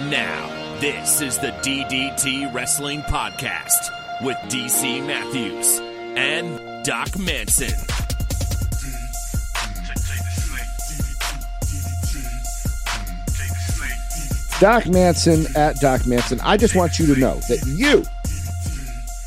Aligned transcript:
And 0.00 0.10
now, 0.10 0.78
this 0.80 1.20
is 1.20 1.36
the 1.36 1.50
DDT 1.60 2.54
Wrestling 2.54 3.02
Podcast 3.02 3.90
with 4.22 4.36
DC 4.48 5.06
Matthews 5.06 5.78
and 6.16 6.58
Doc 6.86 7.18
Manson. 7.18 7.78
Doc 14.58 14.86
Manson 14.86 15.54
at 15.54 15.76
Doc 15.80 16.06
Manson. 16.06 16.40
I 16.40 16.56
just 16.56 16.74
want 16.74 16.98
you 16.98 17.14
to 17.14 17.20
know 17.20 17.34
that 17.50 17.62
you 17.66 18.02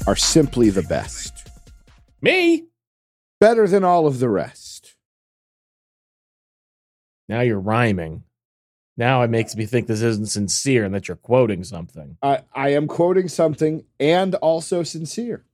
are 0.07 0.15
simply 0.15 0.71
the 0.71 0.81
best. 0.81 1.51
Me? 2.19 2.63
Better 3.39 3.67
than 3.67 3.83
all 3.83 4.07
of 4.07 4.17
the 4.17 4.29
rest. 4.29 4.95
Now 7.29 7.41
you're 7.41 7.59
rhyming. 7.59 8.23
Now 8.95 9.23
it 9.23 9.29
makes 9.29 9.55
me 9.55 9.65
think 9.65 9.87
this 9.87 10.01
isn't 10.01 10.27
sincere 10.27 10.85
and 10.85 10.93
that 10.93 11.07
you're 11.07 11.17
quoting 11.17 11.63
something. 11.63 12.17
I, 12.21 12.41
I 12.53 12.69
am 12.69 12.87
quoting 12.87 13.27
something 13.27 13.85
and 13.99 14.35
also 14.35 14.83
sincere. 14.83 15.45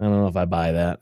I 0.00 0.04
don't 0.04 0.16
know 0.20 0.28
if 0.28 0.36
I 0.36 0.46
buy 0.46 0.72
that. 0.72 1.00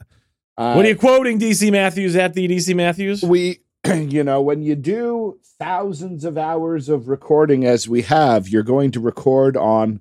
Uh, 0.57 0.75
what 0.75 0.85
are 0.85 0.89
you 0.89 0.97
quoting, 0.97 1.39
DC 1.39 1.71
Matthews 1.71 2.17
at 2.17 2.35
the 2.35 2.49
DC 2.49 2.75
Matthews? 2.75 3.23
we 3.23 3.61
you 3.95 4.25
know 4.25 4.41
when 4.41 4.63
you 4.63 4.75
do 4.75 5.39
thousands 5.59 6.25
of 6.25 6.37
hours 6.37 6.89
of 6.89 7.09
recording 7.09 7.65
as 7.65 7.89
we 7.89 8.03
have 8.03 8.49
you're 8.49 8.63
going 8.63 8.91
to 8.91 9.01
record 9.01 9.57
on 9.57 10.01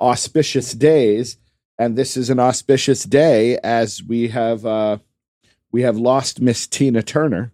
auspicious 0.00 0.72
days 0.72 1.36
and 1.78 1.96
this 1.96 2.16
is 2.16 2.30
an 2.30 2.38
auspicious 2.38 3.04
day 3.04 3.58
as 3.64 4.02
we 4.02 4.28
have 4.28 4.64
uh 4.64 4.98
we 5.72 5.82
have 5.82 5.96
lost 5.96 6.40
miss 6.40 6.66
tina 6.66 7.02
turner 7.02 7.52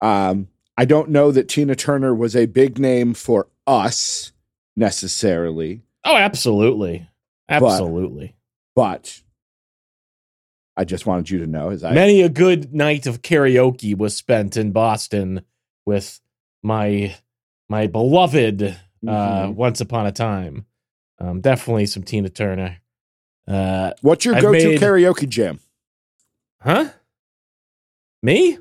um 0.00 0.48
i 0.78 0.84
don't 0.86 1.10
know 1.10 1.30
that 1.30 1.48
tina 1.48 1.74
turner 1.74 2.14
was 2.14 2.34
a 2.34 2.46
big 2.46 2.78
name 2.78 3.12
for 3.12 3.48
us 3.66 4.32
necessarily 4.76 5.82
Oh, 6.04 6.16
absolutely. 6.16 7.06
Absolutely. 7.50 8.34
but 8.74 9.20
i 10.76 10.84
just 10.84 11.04
wanted 11.04 11.28
you 11.28 11.38
to 11.40 11.46
know 11.46 11.68
as 11.70 11.84
i 11.84 11.92
Many 11.92 12.22
a 12.22 12.28
good 12.30 12.72
night 12.72 13.06
of 13.06 13.20
karaoke 13.22 13.94
was 13.96 14.16
spent 14.16 14.56
in 14.56 14.72
Boston 14.72 15.42
with 15.84 16.20
my 16.62 17.14
my 17.68 17.86
beloved 17.86 18.62
uh, 18.62 18.76
Mhm. 19.46 19.54
once 19.54 19.80
upon 19.80 20.06
a 20.06 20.12
time. 20.12 20.64
Um, 21.20 21.40
definitely 21.40 21.86
some 21.86 22.02
Tina 22.02 22.28
Turner. 22.30 22.78
Uh, 23.46 23.92
what's 24.02 24.24
your 24.24 24.34
I've 24.36 24.42
go-to 24.42 24.68
made- 24.70 24.80
karaoke 24.80 25.28
jam 25.28 25.60
huh? 26.62 26.88
Me? 28.22 28.58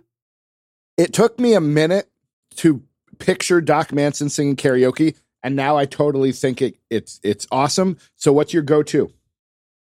It 0.98 1.14
took 1.14 1.40
me 1.40 1.54
a 1.54 1.62
minute 1.62 2.10
to 2.58 2.84
picture 3.20 3.62
Doc 3.62 3.94
Manson 3.94 4.30
singing 4.30 4.56
karaoke, 4.56 5.16
and 5.44 5.56
now 5.56 5.78
I 5.78 5.86
totally 5.86 6.32
think 6.32 6.62
it 6.62 6.78
it's 6.90 7.20
it's 7.24 7.48
awesome. 7.52 7.98
So, 8.16 8.34
what's 8.34 8.54
your 8.54 8.64
go 8.64 8.84
to? 8.84 9.12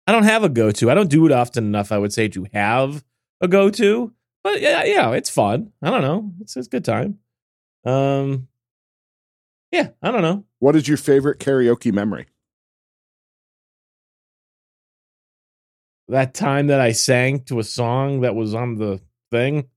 I 0.06 0.12
don't 0.12 0.24
have 0.24 0.42
a 0.42 0.48
go 0.48 0.70
to. 0.72 0.90
I 0.90 0.94
don't 0.94 1.10
do 1.10 1.26
it 1.26 1.32
often 1.32 1.64
enough, 1.64 1.92
I 1.92 1.98
would 1.98 2.12
say, 2.12 2.28
to 2.28 2.46
have 2.52 3.04
a 3.40 3.48
go 3.48 3.70
to. 3.70 4.12
But 4.42 4.60
yeah, 4.60 4.82
yeah, 4.84 5.10
it's 5.12 5.30
fun. 5.30 5.72
I 5.80 5.90
don't 5.90 6.02
know. 6.02 6.32
It's, 6.40 6.56
it's 6.56 6.66
a 6.66 6.70
good 6.70 6.84
time. 6.84 7.18
Um, 7.84 8.48
yeah, 9.70 9.90
I 10.02 10.10
don't 10.10 10.22
know. 10.22 10.44
What 10.58 10.74
is 10.74 10.88
your 10.88 10.96
favorite 10.96 11.38
karaoke 11.38 11.92
memory? 11.92 12.26
That 16.08 16.34
time 16.34 16.66
that 16.66 16.80
I 16.80 16.92
sang 16.92 17.40
to 17.44 17.60
a 17.60 17.64
song 17.64 18.22
that 18.22 18.34
was 18.34 18.54
on 18.54 18.74
the 18.76 19.00
thing. 19.30 19.68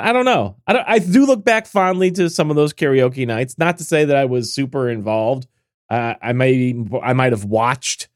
I, 0.00 0.10
I 0.10 0.12
don't 0.12 0.24
know. 0.24 0.56
I 0.66 0.72
don't, 0.72 0.84
I 0.88 0.98
do 0.98 1.26
look 1.26 1.44
back 1.44 1.66
fondly 1.66 2.10
to 2.12 2.28
some 2.30 2.50
of 2.50 2.56
those 2.56 2.72
karaoke 2.72 3.26
nights. 3.26 3.56
Not 3.58 3.78
to 3.78 3.84
say 3.84 4.04
that 4.04 4.16
I 4.16 4.24
was 4.26 4.52
super 4.52 4.88
involved. 4.88 5.46
Uh, 5.90 6.14
I 6.22 6.32
may 6.32 6.74
I 7.02 7.12
might 7.12 7.32
have 7.32 7.44
watched 7.44 8.08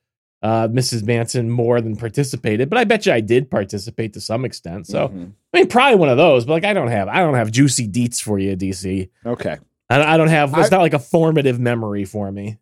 uh, 0.42 0.68
Mrs. 0.68 1.04
Manson 1.04 1.50
more 1.50 1.80
than 1.80 1.96
participated, 1.96 2.70
but 2.70 2.78
I 2.78 2.84
bet 2.84 3.06
you 3.06 3.12
I 3.12 3.20
did 3.20 3.50
participate 3.50 4.12
to 4.14 4.20
some 4.20 4.44
extent. 4.44 4.86
So 4.86 5.08
Mhm. 5.08 5.32
I 5.52 5.58
mean, 5.58 5.66
probably 5.68 5.96
one 5.96 6.08
of 6.08 6.16
those. 6.16 6.44
But 6.44 6.52
like, 6.54 6.64
I 6.64 6.72
don't 6.72 6.88
have 6.88 7.08
I 7.08 7.18
don't 7.20 7.34
have 7.34 7.50
juicy 7.50 7.88
deets 7.88 8.22
for 8.22 8.38
you, 8.38 8.56
DC. 8.56 9.08
okay, 9.26 9.56
I, 9.90 10.14
I 10.14 10.16
don't 10.16 10.28
have. 10.28 10.50
It's 10.56 10.72
I- 10.72 10.76
not 10.76 10.82
like 10.82 10.94
a 10.94 10.98
formative 10.98 11.58
memory 11.58 12.04
for 12.04 12.30
me. 12.32 12.58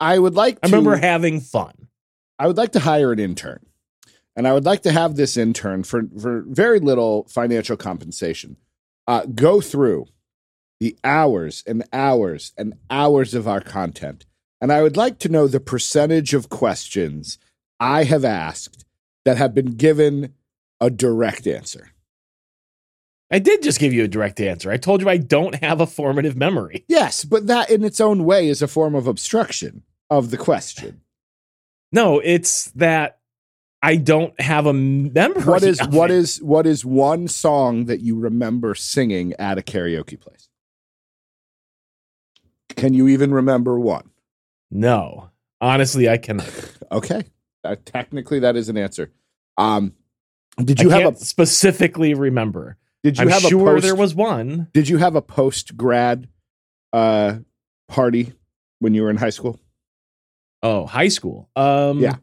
I 0.00 0.18
would 0.18 0.34
like. 0.34 0.60
To, 0.60 0.66
I 0.66 0.70
remember 0.70 0.96
having 0.96 1.40
fun. 1.40 1.72
I 2.38 2.46
would 2.46 2.56
like 2.56 2.72
to 2.72 2.80
hire 2.80 3.10
an 3.12 3.18
intern, 3.18 3.66
and 4.38 4.46
I 4.46 4.52
would 4.52 4.64
like 4.64 4.82
to 4.82 4.92
have 4.92 5.16
this 5.16 5.36
intern 5.36 5.82
for 5.82 6.04
for 6.18 6.44
very 6.46 6.78
little 6.78 7.24
financial 7.24 7.76
compensation. 7.76 8.56
Uh, 9.08 9.26
go 9.26 9.60
through 9.60 10.06
the 10.78 10.96
hours 11.02 11.64
and 11.66 11.82
hours 11.92 12.52
and 12.56 12.74
hours 12.88 13.34
of 13.34 13.48
our 13.48 13.60
content, 13.60 14.26
and 14.60 14.72
I 14.72 14.82
would 14.82 14.96
like 14.96 15.18
to 15.20 15.28
know 15.28 15.48
the 15.48 15.58
percentage 15.58 16.34
of 16.34 16.50
questions 16.50 17.38
I 17.80 18.04
have 18.04 18.24
asked 18.24 18.84
that 19.24 19.38
have 19.38 19.54
been 19.54 19.72
given 19.72 20.34
a 20.80 20.88
direct 20.88 21.48
answer. 21.48 21.90
I 23.32 23.40
did 23.40 23.62
just 23.62 23.80
give 23.80 23.92
you 23.92 24.04
a 24.04 24.08
direct 24.08 24.40
answer. 24.40 24.70
I 24.70 24.76
told 24.76 25.02
you 25.02 25.08
I 25.08 25.16
don't 25.16 25.56
have 25.56 25.80
a 25.80 25.86
formative 25.86 26.36
memory. 26.36 26.84
Yes, 26.86 27.24
but 27.24 27.48
that 27.48 27.70
in 27.70 27.82
its 27.82 28.00
own 28.00 28.24
way 28.24 28.48
is 28.48 28.62
a 28.62 28.68
form 28.68 28.94
of 28.94 29.08
obstruction 29.08 29.82
of 30.08 30.30
the 30.30 30.38
question. 30.38 31.00
No, 31.90 32.20
it's 32.20 32.66
that 32.72 33.17
I 33.82 33.96
don't 33.96 34.38
have 34.40 34.66
a 34.66 34.72
memory. 34.72 35.42
What 35.44 35.62
is 35.62 35.80
what 35.88 36.10
is 36.10 36.42
what 36.42 36.66
is 36.66 36.84
one 36.84 37.28
song 37.28 37.84
that 37.84 38.00
you 38.00 38.18
remember 38.18 38.74
singing 38.74 39.34
at 39.38 39.56
a 39.58 39.62
karaoke 39.62 40.18
place? 40.20 40.48
Can 42.70 42.94
you 42.94 43.08
even 43.08 43.32
remember 43.32 43.78
one? 43.78 44.10
No, 44.70 45.30
honestly, 45.60 46.08
I 46.08 46.18
cannot. 46.18 46.50
Okay, 46.90 47.22
uh, 47.64 47.76
technically 47.84 48.38
that 48.40 48.56
is 48.56 48.70
an 48.70 48.78
answer. 48.78 49.12
Um, 49.58 49.92
did 50.56 50.80
I 50.80 50.84
you 50.84 50.88
have 50.88 51.02
can't 51.02 51.16
a 51.16 51.24
specifically 51.24 52.14
remember. 52.14 52.78
did 53.02 53.18
you 53.18 53.24
I'm 53.24 53.28
have 53.28 53.44
a 53.44 53.48
sure 53.48 53.74
post, 53.74 53.82
there 53.84 53.94
was 53.94 54.14
one. 54.14 54.68
did 54.72 54.88
you 54.88 54.96
have 54.96 55.14
a 55.14 55.20
post 55.20 55.76
grad 55.76 56.28
uh 56.94 57.40
party 57.86 58.32
when 58.78 58.94
you 58.94 59.02
were 59.02 59.10
in 59.10 59.18
high 59.18 59.28
school? 59.28 59.60
Oh, 60.62 60.86
high 60.86 61.08
school. 61.08 61.50
Um, 61.56 62.00
Yeah. 62.00 62.16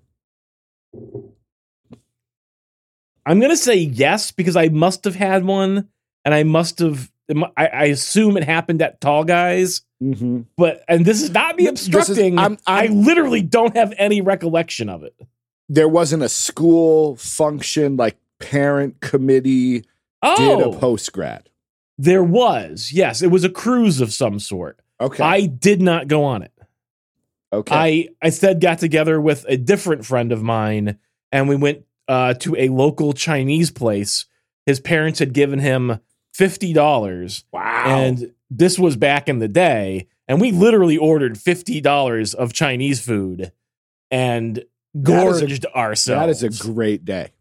I'm 3.25 3.40
gonna 3.40 3.56
say 3.58 3.75
yes 3.75 4.31
because 4.31 4.56
I 4.56 4.69
must 4.69 5.03
have 5.06 5.16
had 5.16 5.46
one, 5.46 5.88
and 6.24 6.34
I 6.34 6.44
must 6.44 6.80
have. 6.80 7.12
I, 7.58 7.66
I 7.68 7.84
assume 7.86 8.38
it 8.38 8.44
happened 8.44 8.81
at 8.81 9.02
Tall 9.02 9.24
Guys, 9.24 9.81
Mm-hmm. 10.03 10.41
but 10.58 10.84
and 10.88 11.06
this 11.06 11.22
is 11.24 11.31
not 11.31 11.56
me 11.56 11.66
This 11.66 11.81
is- 11.84 11.88
obstructing. 11.88 12.38
I'm- 12.38 12.58
I 12.68 12.84
I'm- 12.84 13.03
literally 13.03 13.41
don't 13.41 13.75
have 13.75 13.94
any 13.97 14.22
recollection 14.22 14.90
of 14.90 15.03
it. 15.03 15.16
There 15.69 15.88
wasn't 15.88 16.22
a 16.22 16.30
school 16.30 17.16
function 17.16 17.96
like 17.97 18.18
parent 18.40 19.00
committee 19.00 19.80
did 19.80 19.88
Oh, 20.22 20.72
a 20.74 20.78
post 20.80 21.12
grad. 21.13 21.50
there 21.97 22.24
was. 22.24 22.92
Yes, 22.94 23.22
it 23.24 23.31
was 23.31 23.44
a 23.44 23.50
cruise 23.50 24.02
of 24.02 24.13
some 24.13 24.38
sort. 24.38 24.80
Okay. 25.02 25.24
I 25.24 25.46
did 25.47 25.81
not 25.81 26.07
go 26.07 26.24
on 26.25 26.44
it. 26.44 26.52
okay. 27.53 27.75
I 27.75 28.09
instead 28.28 28.59
got 28.62 28.80
together 28.80 29.19
with 29.19 29.46
a 29.47 29.57
different 29.57 30.06
friend 30.06 30.31
of 30.31 30.44
mine, 30.44 30.97
and 31.31 31.47
we 31.50 31.56
went 31.56 31.86
uh, 32.07 32.33
to 32.35 32.55
a 32.55 32.69
local 32.69 33.13
Chinese 33.13 33.71
place. 33.71 34.25
His 34.66 34.79
parents 34.79 35.19
had 35.19 35.33
given 35.33 35.59
him 35.59 35.99
fifty 36.33 36.73
dollars, 36.73 37.43
wow. 37.51 37.85
and 37.88 38.31
this 38.49 38.77
was 38.79 38.95
back 38.95 39.27
in 39.29 39.39
the 39.39 39.47
day. 39.47 40.07
And 40.27 40.41
we 40.41 40.51
literally 40.51 40.97
ordered 40.97 41.38
fifty 41.38 41.81
dollars 41.81 42.33
of 42.33 42.51
Chinese 42.53 42.99
food 43.05 43.51
and 44.09 44.57
is 44.57 44.63
a- 44.63 45.01
gorged 45.01 45.65
ourselves. 45.67 46.41
that 46.41 46.47
is 46.47 46.61
a 46.61 46.71
great 46.71 47.05
day. 47.05 47.31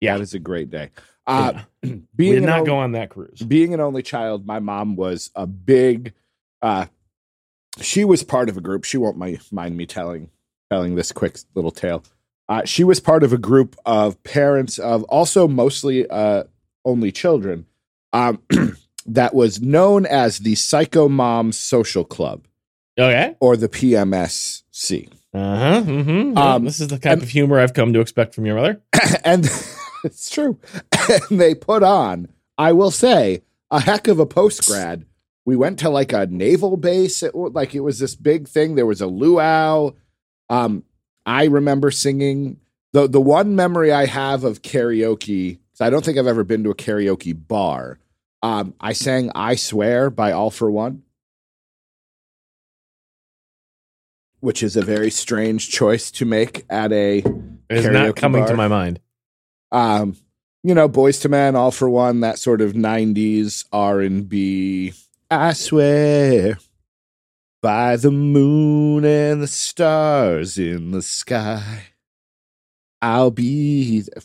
Yeah. 0.00 0.16
That 0.18 0.22
is 0.22 0.34
a 0.34 0.38
great 0.38 0.68
day. 0.70 0.90
Uh, 1.26 1.52
Yeah. 1.54 1.90
being 2.14 2.34
we 2.34 2.40
did 2.40 2.42
not 2.42 2.60
on- 2.60 2.64
go 2.64 2.76
on 2.76 2.92
that 2.92 3.08
cruise. 3.10 3.40
being 3.40 3.72
an 3.74 3.80
only 3.80 4.02
child, 4.02 4.46
my 4.46 4.58
mom 4.60 4.94
was 4.96 5.30
a 5.34 5.46
big. 5.46 6.12
Uh, 6.60 6.86
she 7.80 8.04
was 8.04 8.22
part 8.24 8.48
of 8.48 8.56
a 8.56 8.60
group. 8.60 8.84
She 8.84 8.96
won't 8.98 9.16
mi- 9.18 9.38
mind 9.50 9.76
me 9.76 9.86
telling 9.86 10.30
telling 10.70 10.96
this 10.96 11.12
quick 11.12 11.38
little 11.54 11.70
tale. 11.70 12.02
Uh, 12.48 12.62
she 12.64 12.82
was 12.84 12.98
part 13.00 13.22
of 13.22 13.32
a 13.32 13.38
group 13.38 13.76
of 13.84 14.22
parents 14.22 14.78
of 14.78 15.02
also 15.04 15.46
mostly 15.46 16.08
uh, 16.08 16.44
only 16.84 17.12
children 17.12 17.66
um, 18.12 18.40
that 19.06 19.34
was 19.34 19.60
known 19.60 20.06
as 20.06 20.38
the 20.38 20.54
Psycho 20.54 21.08
Mom 21.08 21.52
Social 21.52 22.04
Club 22.04 22.46
Okay. 22.98 23.34
or 23.40 23.56
the 23.56 23.68
PMSC. 23.68 25.08
Uh 25.34 25.56
huh. 25.56 25.82
Mm-hmm. 25.82 26.38
Um, 26.38 26.64
this 26.64 26.80
is 26.80 26.88
the 26.88 26.98
type 26.98 27.12
and- 27.12 27.22
of 27.22 27.28
humor 27.28 27.58
I've 27.60 27.74
come 27.74 27.92
to 27.92 28.00
expect 28.00 28.34
from 28.34 28.46
your 28.46 28.56
mother. 28.56 28.80
and 29.24 29.44
it's 30.04 30.30
true. 30.30 30.58
And 31.30 31.40
they 31.40 31.54
put 31.54 31.82
on, 31.82 32.28
I 32.56 32.72
will 32.72 32.90
say, 32.90 33.42
a 33.70 33.80
heck 33.80 34.08
of 34.08 34.18
a 34.18 34.26
post 34.26 34.66
grad. 34.66 35.04
We 35.44 35.54
went 35.56 35.78
to 35.80 35.90
like 35.90 36.12
a 36.12 36.26
naval 36.26 36.76
base. 36.78 37.22
It, 37.22 37.34
like 37.34 37.74
it 37.74 37.80
was 37.80 37.98
this 37.98 38.14
big 38.14 38.48
thing. 38.48 38.74
There 38.74 38.86
was 38.86 39.00
a 39.02 39.06
luau. 39.06 39.92
Um, 40.50 40.84
I 41.26 41.44
remember 41.44 41.90
singing 41.90 42.58
the 42.92 43.06
the 43.08 43.20
one 43.20 43.54
memory 43.56 43.92
I 43.92 44.06
have 44.06 44.44
of 44.44 44.62
karaoke. 44.62 45.58
I 45.80 45.90
don't 45.90 46.04
think 46.04 46.18
I've 46.18 46.26
ever 46.26 46.42
been 46.42 46.64
to 46.64 46.70
a 46.70 46.74
karaoke 46.74 47.32
bar. 47.46 47.98
Um, 48.42 48.74
I 48.80 48.92
sang 48.94 49.30
"I 49.34 49.54
Swear" 49.54 50.10
by 50.10 50.32
All-4-One. 50.32 51.02
which 54.40 54.62
is 54.62 54.76
a 54.76 54.82
very 54.82 55.10
strange 55.10 55.68
choice 55.68 56.10
to 56.12 56.24
make 56.24 56.64
at 56.70 56.92
a 56.92 57.24
It's 57.68 57.86
not 57.88 58.14
coming 58.16 58.46
to 58.46 58.54
my 58.54 58.68
mind. 58.68 59.00
um 59.72 60.16
you 60.62 60.74
know 60.74 60.88
Boyz 60.88 61.24
II 61.24 61.30
Men 61.30 61.56
all 61.56 61.70
for 61.72 61.88
one 61.90 62.20
that 62.20 62.38
sort 62.38 62.60
of 62.60 62.72
90s 62.74 63.64
r&b 63.72 64.92
i 65.30 65.52
swear 65.52 66.58
by 67.60 67.96
the 67.96 68.10
moon 68.10 69.04
and 69.04 69.42
the 69.42 69.46
stars 69.48 70.58
in 70.58 70.90
the 70.92 71.02
sky 71.02 71.84
i'll 73.02 73.30
be 73.30 74.00
there. 74.00 74.22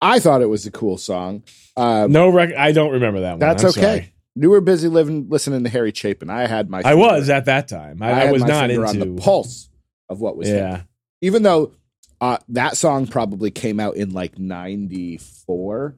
i 0.00 0.18
thought 0.18 0.42
it 0.42 0.46
was 0.48 0.66
a 0.66 0.70
cool 0.70 0.98
song 0.98 1.42
um, 1.76 2.10
No, 2.12 2.28
rec- 2.28 2.54
I 2.56 2.72
don't 2.72 2.92
remember 2.92 3.20
that 3.20 3.30
one. 3.32 3.38
that's 3.40 3.62
I'm 3.62 3.70
okay 3.70 3.80
sorry. 3.80 4.14
you 4.34 4.50
were 4.50 4.60
busy 4.60 4.88
living 4.88 5.28
listening 5.28 5.62
to 5.64 5.70
harry 5.70 5.92
chapin 5.92 6.28
i 6.30 6.46
had 6.46 6.68
my 6.70 6.82
I 6.84 6.94
was 6.94 7.28
at 7.30 7.44
that 7.46 7.68
time. 7.68 8.02
I, 8.02 8.10
I, 8.12 8.14
had 8.24 8.32
was 8.32 8.44
not 8.44 8.70
into 8.70 8.84
on 8.86 8.98
the 8.98 9.20
pulse 9.20 9.68
of 10.08 10.20
what 10.20 10.36
was 10.36 10.48
Yeah. 10.48 10.56
happening. 10.70 10.88
even 11.20 11.42
though 11.44 11.72
uh, 12.20 12.36
that 12.48 12.76
song 12.76 13.06
probably 13.06 13.50
came 13.50 13.80
out 13.80 13.96
in 13.96 14.10
like 14.12 14.38
94 14.38 15.94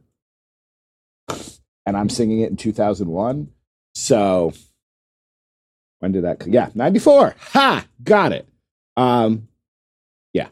and 1.87 1.97
i'm 1.97 2.09
singing 2.09 2.41
it 2.41 2.51
in 2.51 2.57
2001 2.57 3.49
so 3.95 4.53
when 6.03 6.11
did 6.13 6.25
that 6.25 6.45
yeah 6.49 6.69
94 6.75 7.35
ha 7.39 7.87
got 8.03 8.33
it 8.33 8.49
um 8.97 9.47
yeah 10.33 10.49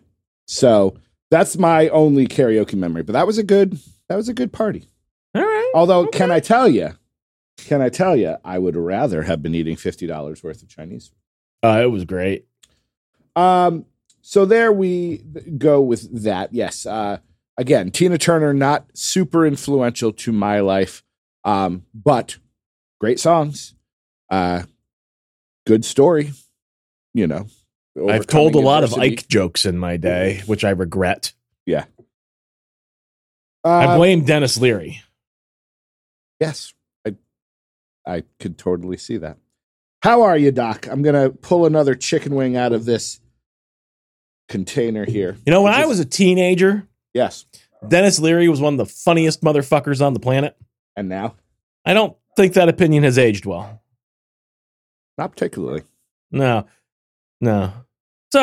so 0.47 0.97
that's 1.31 1.59
my 1.59 1.89
only 1.89 2.27
karaoke 2.29 2.75
memory 2.75 3.03
but 3.03 3.15
that 3.15 3.27
was 3.27 3.37
a 3.37 3.43
good 3.43 3.79
that 4.09 4.15
was 4.15 4.29
a 4.29 4.35
good 4.35 4.53
party 4.53 4.89
All 5.35 5.43
right. 5.43 5.73
although 5.75 6.07
can 6.07 6.31
i 6.31 6.39
tell 6.39 6.69
you 6.69 6.91
can 7.59 7.83
i 7.83 7.89
tell 7.89 8.15
you 8.17 8.37
i 8.45 8.59
would 8.59 8.77
rather 8.77 9.23
have 9.23 9.43
been 9.43 9.55
eating 9.57 9.75
$50 9.77 10.43
worth 10.45 10.63
of 10.63 10.69
chinese 10.69 11.11
Uh, 11.65 11.81
it 11.83 11.91
was 11.91 12.05
great. 12.05 12.47
um, 13.37 13.85
so 14.23 14.45
there 14.45 14.73
we 14.73 15.19
go 15.59 15.81
with 15.81 16.23
that. 16.25 16.53
Yes. 16.53 16.85
Uh, 16.87 17.19
again, 17.57 17.91
Tina 17.91 18.19
Turner 18.19 18.53
not 18.53 18.85
super 18.95 19.45
influential 19.47 20.13
to 20.13 20.31
my 20.31 20.61
life, 20.61 21.03
um, 21.45 21.85
but 21.95 22.37
great 23.01 23.19
songs, 23.19 23.75
uh, 24.31 24.63
good 25.71 25.85
story. 25.85 26.33
You 27.15 27.29
know, 27.29 27.47
I've 28.09 28.27
told 28.27 28.57
a 28.57 28.59
lot 28.59 28.83
of. 28.83 28.95
Ike 28.95 29.29
jokes 29.29 29.65
in 29.65 29.79
my 29.79 29.97
day, 29.97 30.43
which 30.47 30.65
I 30.65 30.71
regret. 30.71 31.33
Yeah. 31.65 31.85
I 33.63 33.85
Uh, 33.85 33.97
blame 33.97 34.25
Denis 34.25 34.59
Leary. 34.59 35.01
yes, 36.41 36.73
I, 37.07 37.15
I 38.05 38.25
could 38.41 38.59
totally 38.59 38.97
see 38.97 39.19
that. 39.19 39.37
How 40.03 40.23
are 40.23 40.37
you, 40.37 40.51
Doc? 40.51 40.89
I'm 40.91 41.03
gonna 41.03 41.31
pull 41.31 41.67
another 41.67 41.95
chicken 41.95 42.35
wing 42.35 42.57
out 42.57 42.73
of 42.73 42.85
this 42.85 43.21
container 44.49 45.05
here. 45.05 45.37
You 45.47 45.53
know, 45.53 45.63
when 45.63 45.75
I 45.75 45.87
was 45.87 46.01
a 46.01 46.05
teenager, 46.05 46.89
yes, 47.15 47.45
Denis 47.87 48.19
Leary 48.19 48.49
was 48.49 48.61
one 48.61 48.75
of 48.75 48.79
the 48.79 48.87
funniest 48.93 49.43
motherfuckers 49.43 50.05
on 50.05 50.15
the 50.15 50.21
planet. 50.21 50.57
and 50.97 51.09
now 51.09 51.37
I 51.85 51.95
don't 51.95 52.17
think 52.37 52.55
that 52.55 52.69
opinion 52.69 53.05
has 53.05 53.19
aged 53.19 53.47
well. 53.47 53.83
Not 55.21 55.31
particularly. 55.31 55.83
No, 56.33 56.67
no. 57.41 57.73
So 58.33 58.41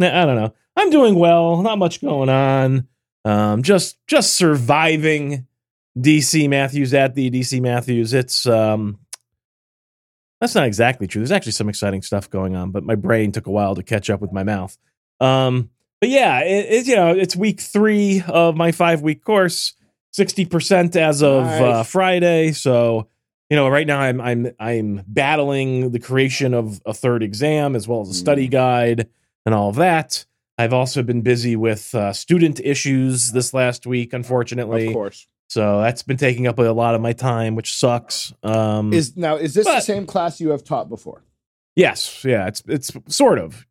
I 0.00 0.24
don't 0.24 0.36
know. 0.36 0.52
I'm 0.76 0.90
doing 0.90 1.14
well. 1.14 1.62
Not 1.62 1.78
much 1.78 2.02
going 2.02 2.28
on. 2.28 2.88
Um, 3.24 3.62
just 3.62 3.96
just 4.06 4.36
surviving. 4.36 5.46
DC 5.98 6.46
Matthews 6.50 6.92
at 6.92 7.14
the 7.14 7.30
DC 7.30 7.58
Matthews. 7.62 8.12
It's 8.12 8.46
um, 8.46 8.98
that's 10.40 10.54
not 10.54 10.66
exactly 10.66 11.06
true. 11.06 11.20
There's 11.20 11.32
actually 11.32 11.52
some 11.52 11.70
exciting 11.70 12.02
stuff 12.02 12.28
going 12.28 12.54
on, 12.54 12.70
but 12.70 12.84
my 12.84 12.96
brain 12.96 13.32
took 13.32 13.46
a 13.46 13.50
while 13.50 13.74
to 13.74 13.82
catch 13.82 14.10
up 14.10 14.20
with 14.20 14.30
my 14.30 14.42
mouth. 14.42 14.76
Um, 15.20 15.70
but 16.00 16.10
yeah, 16.10 16.40
it, 16.40 16.66
it's 16.68 16.88
you 16.88 16.96
know 16.96 17.12
it's 17.12 17.34
week 17.34 17.60
three 17.60 18.22
of 18.28 18.56
my 18.56 18.72
five 18.72 19.00
week 19.00 19.24
course. 19.24 19.72
Sixty 20.12 20.44
percent 20.44 20.96
as 20.96 21.22
of 21.22 21.44
uh, 21.46 21.82
Friday. 21.82 22.52
So 22.52 23.08
you 23.50 23.56
know, 23.56 23.68
right 23.68 23.86
now 23.86 24.00
I'm 24.00 24.20
I'm 24.20 24.50
I'm 24.58 25.02
battling 25.06 25.90
the 25.90 25.98
creation 25.98 26.54
of 26.54 26.80
a 26.86 26.92
third 26.94 27.22
exam 27.22 27.76
as 27.76 27.86
well 27.86 28.00
as 28.00 28.08
a 28.10 28.14
study 28.14 28.48
guide 28.48 29.08
and 29.44 29.54
all 29.54 29.68
of 29.68 29.76
that. 29.76 30.24
I've 30.58 30.72
also 30.72 31.02
been 31.02 31.20
busy 31.22 31.54
with 31.54 31.94
uh, 31.94 32.12
student 32.12 32.60
issues 32.60 33.32
this 33.32 33.52
last 33.52 33.86
week, 33.86 34.12
unfortunately. 34.14 34.88
Of 34.88 34.94
course. 34.94 35.28
So 35.48 35.80
that's 35.80 36.02
been 36.02 36.16
taking 36.16 36.46
up 36.46 36.58
a 36.58 36.62
lot 36.62 36.94
of 36.94 37.00
my 37.00 37.12
time, 37.12 37.54
which 37.54 37.74
sucks. 37.74 38.32
Um, 38.42 38.92
Is 38.92 39.16
now 39.16 39.36
is 39.36 39.54
this 39.54 39.66
the 39.66 39.80
same 39.80 40.06
class 40.06 40.40
you 40.40 40.50
have 40.50 40.64
taught 40.64 40.88
before? 40.88 41.22
yes, 41.76 42.24
yeah, 42.24 42.46
it's 42.46 42.62
it's 42.66 42.90
sort 43.08 43.38
of. 43.38 43.66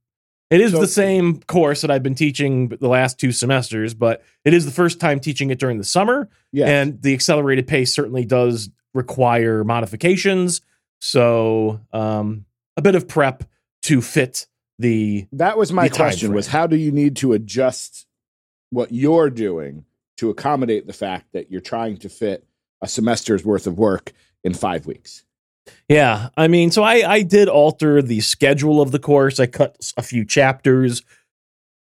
It 0.52 0.62
is 0.62 0.72
So- 0.74 0.80
the 0.80 0.88
same 0.88 1.42
course 1.42 1.82
that 1.82 1.90
I've 1.90 2.04
been 2.04 2.14
teaching 2.16 2.70
the 2.70 2.88
last 2.88 3.20
two 3.20 3.32
semesters, 3.32 3.94
but 3.96 4.24
it 4.46 4.54
is 4.54 4.64
the 4.66 4.72
first 4.72 5.00
time 5.00 5.20
teaching 5.20 5.50
it 5.50 5.60
during 5.60 5.80
the 5.80 5.84
summer, 5.84 6.30
Yeah. 6.54 6.68
and 6.68 7.02
the 7.02 7.14
accelerated 7.16 7.68
pace 7.68 7.94
certainly 7.94 8.26
does 8.26 8.70
require 8.96 9.64
modifications. 9.64 10.62
So 11.00 11.82
um, 11.94 12.46
a 12.78 12.82
bit 12.82 12.96
of 12.96 13.08
prep 13.08 13.44
to 13.84 14.02
fit 14.02 14.48
the 14.80 15.28
that 15.32 15.58
was 15.58 15.72
my 15.72 15.88
question 15.88 16.34
was 16.34 16.48
how 16.48 16.68
do 16.68 16.76
you 16.76 16.92
need 16.92 17.16
to 17.18 17.34
adjust 17.34 18.08
what 18.72 18.92
you're 18.92 19.30
doing 19.30 19.86
to 20.18 20.30
accommodate 20.30 20.88
the 20.88 20.94
fact 20.94 21.28
that 21.34 21.52
you're 21.52 21.62
trying 21.62 21.98
to 21.98 22.10
fit 22.10 22.46
a 22.82 22.88
semester's 22.88 23.46
worth 23.46 23.68
of 23.68 23.78
work 23.78 24.12
in 24.44 24.54
5 24.54 24.86
weeks? 24.86 25.24
Yeah, 25.88 26.30
I 26.36 26.48
mean, 26.48 26.72
so 26.72 26.84
I 26.84 27.10
I 27.10 27.22
did 27.22 27.48
alter 27.48 28.02
the 28.02 28.22
schedule 28.22 28.82
of 28.82 28.92
the 28.92 29.00
course. 29.00 29.40
I 29.40 29.48
cut 29.48 29.78
a 29.98 30.02
few 30.02 30.26
chapters. 30.26 31.04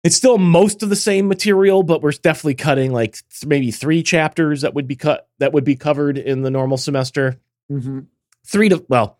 It's 0.03 0.17
still 0.17 0.39
most 0.39 0.83
of 0.83 0.89
the 0.89 0.97
same 0.97 1.29
material, 1.29 1.83
but 1.83 2.03
we're 2.03 2.13
definitely 2.13 2.55
cutting 2.55 2.93
like 2.93 3.13
th- 3.29 3.47
maybe 3.47 3.71
three 3.71 4.03
chapters 4.03 4.63
that 4.63 4.75
would 4.75 4.87
be 4.87 4.97
cut 4.97 5.29
that 5.39 5.53
would 5.53 5.65
be 5.65 5.77
covered 5.77 6.17
in 6.17 6.43
the 6.43 6.51
normal 6.51 6.79
semester. 6.79 7.39
Mm-hmm. 7.71 8.01
Three 8.47 8.71
to 8.71 8.85
well, 8.89 9.19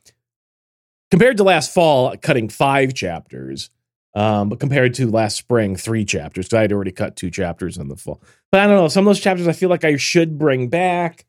compared 1.11 1.37
to 1.37 1.45
last 1.45 1.75
fall, 1.75 2.17
cutting 2.17 2.49
five 2.49 2.95
chapters. 2.95 3.71
Um, 4.13 4.49
but 4.49 4.59
compared 4.59 4.95
to 4.95 5.09
last 5.09 5.37
spring, 5.37 5.77
three 5.77 6.05
chapters. 6.05 6.47
Because 6.47 6.59
I 6.59 6.63
had 6.63 6.73
already 6.73 6.91
cut 6.91 7.15
two 7.15 7.31
chapters 7.31 7.77
in 7.77 7.87
the 7.87 7.97
fall. 7.97 8.21
But 8.51 8.61
I 8.61 8.67
don't 8.67 8.77
know. 8.77 8.89
Some 8.89 9.07
of 9.07 9.11
those 9.11 9.21
chapters 9.21 9.47
I 9.47 9.53
feel 9.53 9.69
like 9.69 9.85
I 9.85 9.97
should 9.97 10.37
bring 10.37 10.69
back. 10.69 11.27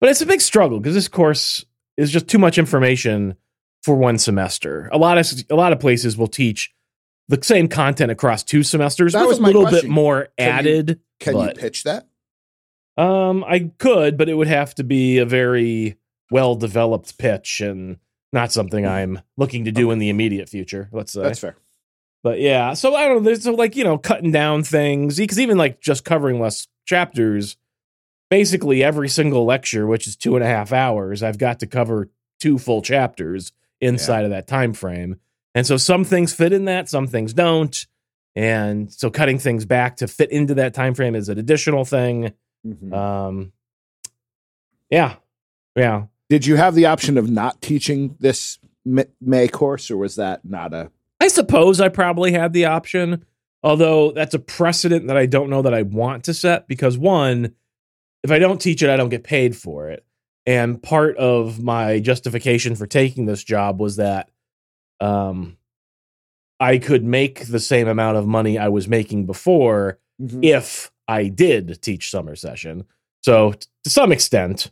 But 0.00 0.10
it's 0.10 0.20
a 0.20 0.26
big 0.26 0.40
struggle 0.40 0.78
because 0.78 0.94
this 0.94 1.08
course 1.08 1.64
is 1.96 2.10
just 2.10 2.28
too 2.28 2.38
much 2.38 2.56
information 2.56 3.34
for 3.82 3.94
one 3.94 4.18
semester. 4.18 4.88
A 4.92 4.98
lot 4.98 5.18
of 5.18 5.26
a 5.50 5.54
lot 5.54 5.72
of 5.72 5.80
places 5.80 6.16
will 6.16 6.28
teach 6.28 6.72
the 7.30 7.42
same 7.42 7.68
content 7.68 8.10
across 8.10 8.42
two 8.42 8.62
semesters 8.62 9.12
That 9.12 9.20
with 9.20 9.28
was 9.28 9.38
a 9.38 9.42
little 9.42 9.66
bit 9.66 9.88
more 9.88 10.28
Can 10.36 10.46
you- 10.46 10.52
added. 10.52 11.00
Can 11.20 11.34
But- 11.34 11.56
you 11.56 11.60
pitch 11.60 11.84
that? 11.84 12.06
Um, 12.96 13.44
I 13.44 13.70
could, 13.78 14.18
but 14.18 14.28
it 14.28 14.34
would 14.34 14.48
have 14.48 14.74
to 14.74 14.84
be 14.84 15.18
a 15.18 15.24
very 15.24 15.96
well 16.30 16.54
developed 16.54 17.16
pitch 17.18 17.60
and 17.60 17.96
not 18.32 18.52
something 18.52 18.86
I'm 18.86 19.20
looking 19.36 19.64
to 19.64 19.72
do 19.72 19.90
in 19.90 19.98
the 19.98 20.08
immediate 20.10 20.48
future. 20.48 20.88
Let's 20.92 21.12
say. 21.12 21.22
That's 21.22 21.38
fair. 21.38 21.56
But 22.22 22.40
yeah, 22.40 22.74
so 22.74 22.94
I 22.94 23.06
don't 23.06 23.18
know. 23.18 23.22
There's 23.22 23.42
so 23.44 23.52
like 23.54 23.76
you 23.76 23.84
know 23.84 23.96
cutting 23.96 24.32
down 24.32 24.62
things 24.64 25.16
because 25.16 25.40
even 25.40 25.56
like 25.56 25.80
just 25.80 26.04
covering 26.04 26.40
less 26.40 26.68
chapters, 26.84 27.56
basically 28.28 28.82
every 28.84 29.08
single 29.08 29.44
lecture, 29.46 29.86
which 29.86 30.06
is 30.06 30.16
two 30.16 30.34
and 30.36 30.44
a 30.44 30.48
half 30.48 30.72
hours, 30.72 31.22
I've 31.22 31.38
got 31.38 31.60
to 31.60 31.66
cover 31.66 32.10
two 32.38 32.58
full 32.58 32.82
chapters 32.82 33.52
inside 33.80 34.24
of 34.24 34.30
that 34.30 34.46
time 34.46 34.74
frame. 34.74 35.16
And 35.54 35.66
so 35.66 35.76
some 35.76 36.04
things 36.04 36.32
fit 36.32 36.52
in 36.52 36.66
that, 36.66 36.88
some 36.88 37.06
things 37.06 37.32
don't. 37.32 37.86
And 38.36 38.92
so 38.92 39.10
cutting 39.10 39.38
things 39.38 39.64
back 39.64 39.96
to 39.96 40.06
fit 40.08 40.30
into 40.30 40.54
that 40.54 40.74
time 40.74 40.94
frame 40.94 41.14
is 41.14 41.28
an 41.28 41.38
additional 41.38 41.84
thing. 41.84 42.32
Mhm. 42.66 42.92
Um, 42.92 43.52
yeah, 44.90 45.16
yeah. 45.76 46.04
Did 46.28 46.46
you 46.46 46.56
have 46.56 46.74
the 46.74 46.86
option 46.86 47.18
of 47.18 47.28
not 47.28 47.60
teaching 47.60 48.16
this 48.20 48.58
May 48.84 49.48
course 49.48 49.90
or 49.90 49.96
was 49.96 50.16
that 50.16 50.44
not 50.44 50.72
a 50.72 50.90
I 51.20 51.28
suppose 51.28 51.80
I 51.82 51.90
probably 51.90 52.32
had 52.32 52.54
the 52.54 52.64
option, 52.64 53.26
although 53.62 54.10
that's 54.12 54.34
a 54.34 54.38
precedent 54.38 55.06
that 55.08 55.18
I 55.18 55.26
don't 55.26 55.50
know 55.50 55.60
that 55.62 55.74
I 55.74 55.82
want 55.82 56.24
to 56.24 56.34
set 56.34 56.66
because 56.66 56.96
one, 56.96 57.52
if 58.22 58.30
I 58.30 58.38
don't 58.38 58.60
teach 58.60 58.82
it, 58.82 58.88
I 58.88 58.96
don't 58.96 59.10
get 59.10 59.22
paid 59.22 59.54
for 59.54 59.90
it. 59.90 60.04
And 60.46 60.82
part 60.82 61.18
of 61.18 61.62
my 61.62 62.00
justification 62.00 62.74
for 62.74 62.86
taking 62.86 63.26
this 63.26 63.44
job 63.44 63.80
was 63.80 63.96
that 63.96 64.30
um, 65.00 65.56
I 66.58 66.78
could 66.78 67.04
make 67.04 67.46
the 67.46 67.60
same 67.60 67.88
amount 67.88 68.18
of 68.18 68.26
money 68.26 68.58
I 68.58 68.68
was 68.68 68.86
making 68.86 69.26
before 69.26 69.98
if 70.42 70.90
I 71.08 71.28
did 71.28 71.80
teach 71.80 72.10
summer 72.10 72.36
session. 72.36 72.84
So 73.22 73.52
t- 73.52 73.66
to 73.84 73.90
some 73.90 74.12
extent, 74.12 74.70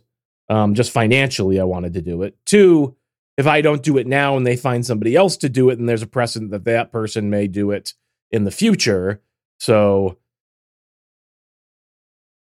um, 0.49 0.75
just 0.75 0.91
financially, 0.91 1.59
I 1.59 1.63
wanted 1.63 1.93
to 1.95 2.01
do 2.01 2.21
it. 2.23 2.37
Two, 2.45 2.95
if 3.37 3.47
I 3.47 3.61
don't 3.61 3.81
do 3.83 3.97
it 3.97 4.07
now 4.07 4.37
and 4.37 4.45
they 4.45 4.55
find 4.55 4.85
somebody 4.85 5.15
else 5.15 5.37
to 5.37 5.49
do 5.49 5.69
it, 5.69 5.79
and 5.79 5.87
there's 5.89 6.01
a 6.01 6.07
precedent 6.07 6.51
that 6.51 6.65
that 6.65 6.91
person 6.91 7.29
may 7.29 7.47
do 7.47 7.71
it 7.71 7.93
in 8.31 8.43
the 8.43 8.51
future. 8.51 9.21
So, 9.59 10.17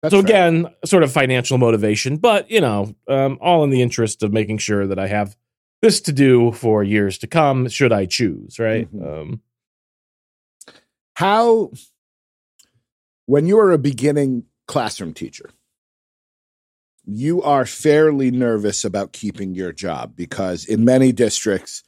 That's 0.01 0.13
so 0.13 0.21
fair. 0.21 0.29
again, 0.29 0.67
sort 0.85 1.03
of 1.03 1.11
financial 1.11 1.57
motivation, 1.57 2.17
but 2.17 2.49
you 2.51 2.61
know, 2.61 2.95
um, 3.07 3.37
all 3.41 3.63
in 3.63 3.69
the 3.69 3.81
interest 3.81 4.23
of 4.23 4.33
making 4.33 4.57
sure 4.57 4.87
that 4.87 4.99
I 4.99 5.07
have 5.07 5.37
this 5.81 6.01
to 6.01 6.11
do 6.13 6.51
for 6.51 6.83
years 6.83 7.17
to 7.19 7.27
come, 7.27 7.67
should 7.69 7.91
I 7.91 8.05
choose, 8.05 8.59
right? 8.59 8.91
Mhm. 8.93 9.21
Um, 9.21 9.41
how 11.15 11.71
when 13.25 13.45
you're 13.45 13.71
a 13.71 13.77
beginning 13.77 14.43
classroom 14.67 15.13
teacher 15.13 15.49
you 17.05 17.41
are 17.41 17.65
fairly 17.65 18.31
nervous 18.31 18.85
about 18.85 19.11
keeping 19.11 19.55
your 19.55 19.71
job 19.71 20.15
because 20.15 20.65
in 20.65 20.85
many 20.85 21.11
districts 21.11 21.83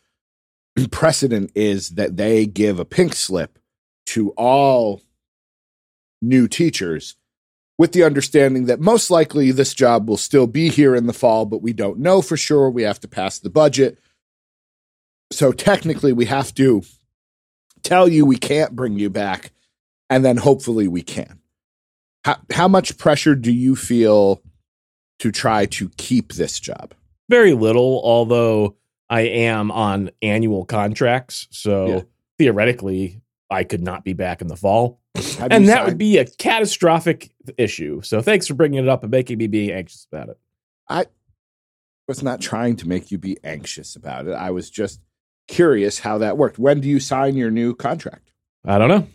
precedent 0.91 1.51
is 1.55 1.89
that 1.91 2.17
they 2.17 2.45
give 2.45 2.79
a 2.79 2.85
pink 2.85 3.13
slip 3.15 3.59
to 4.07 4.31
all 4.31 5.01
new 6.21 6.47
teachers 6.47 7.15
with 7.77 7.91
the 7.91 8.03
understanding 8.03 8.65
that 8.65 8.79
most 8.79 9.09
likely 9.09 9.51
this 9.51 9.73
job 9.73 10.07
will 10.07 10.17
still 10.17 10.47
be 10.47 10.69
here 10.69 10.95
in 10.95 11.07
the 11.07 11.13
fall 11.13 11.45
but 11.45 11.61
we 11.61 11.73
don't 11.73 11.99
know 11.99 12.21
for 12.21 12.37
sure 12.37 12.69
we 12.69 12.83
have 12.83 12.99
to 12.99 13.07
pass 13.07 13.39
the 13.39 13.49
budget 13.49 13.97
so 15.31 15.51
technically 15.51 16.13
we 16.13 16.25
have 16.25 16.53
to 16.53 16.83
tell 17.81 18.07
you 18.07 18.25
we 18.25 18.37
can't 18.37 18.75
bring 18.75 18.97
you 18.97 19.09
back 19.09 19.51
and 20.09 20.23
then 20.23 20.37
hopefully 20.37 20.87
we 20.87 21.01
can 21.01 21.39
how, 22.25 22.37
how 22.51 22.67
much 22.67 22.97
pressure 22.97 23.35
do 23.35 23.51
you 23.51 23.75
feel 23.75 24.41
to 25.19 25.31
try 25.31 25.65
to 25.65 25.89
keep 25.97 26.33
this 26.33 26.59
job 26.59 26.93
Very 27.29 27.53
little, 27.53 28.01
although 28.03 28.75
I 29.09 29.21
am 29.21 29.71
on 29.71 30.09
annual 30.21 30.65
contracts. 30.65 31.47
So 31.51 31.87
Yeah. 31.87 32.01
theoretically, 32.37 33.21
I 33.49 33.63
could 33.63 33.81
not 33.81 34.03
be 34.03 34.13
back 34.13 34.41
in 34.41 34.47
the 34.47 34.55
fall. 34.57 34.99
And 35.15 35.67
that 35.67 35.77
signed- 35.77 35.85
would 35.85 35.97
be 35.97 36.17
a 36.17 36.25
catastrophic 36.25 37.31
issue. 37.57 38.01
So 38.01 38.21
thanks 38.21 38.47
for 38.47 38.55
bringing 38.55 38.83
it 38.83 38.89
up 38.89 39.03
and 39.03 39.11
making 39.11 39.37
me 39.37 39.47
be 39.47 39.71
anxious 39.71 40.07
about 40.11 40.29
it. 40.29 40.37
I 40.89 41.05
was 42.07 42.23
not 42.23 42.41
trying 42.41 42.75
to 42.77 42.87
make 42.87 43.11
you 43.11 43.17
be 43.17 43.37
anxious 43.45 43.95
about 43.95 44.27
it 44.27 44.33
i 44.33 44.51
was 44.51 44.69
just 44.69 44.99
curious 45.47 45.99
how 45.99 46.17
that 46.17 46.37
worked 46.37 46.59
when 46.59 46.81
do 46.81 46.89
you 46.89 46.99
sign 46.99 47.37
your 47.37 47.49
new 47.49 47.73
contract 47.73 48.33
I 48.65 48.77
don't 48.77 48.87
know. 48.87 49.07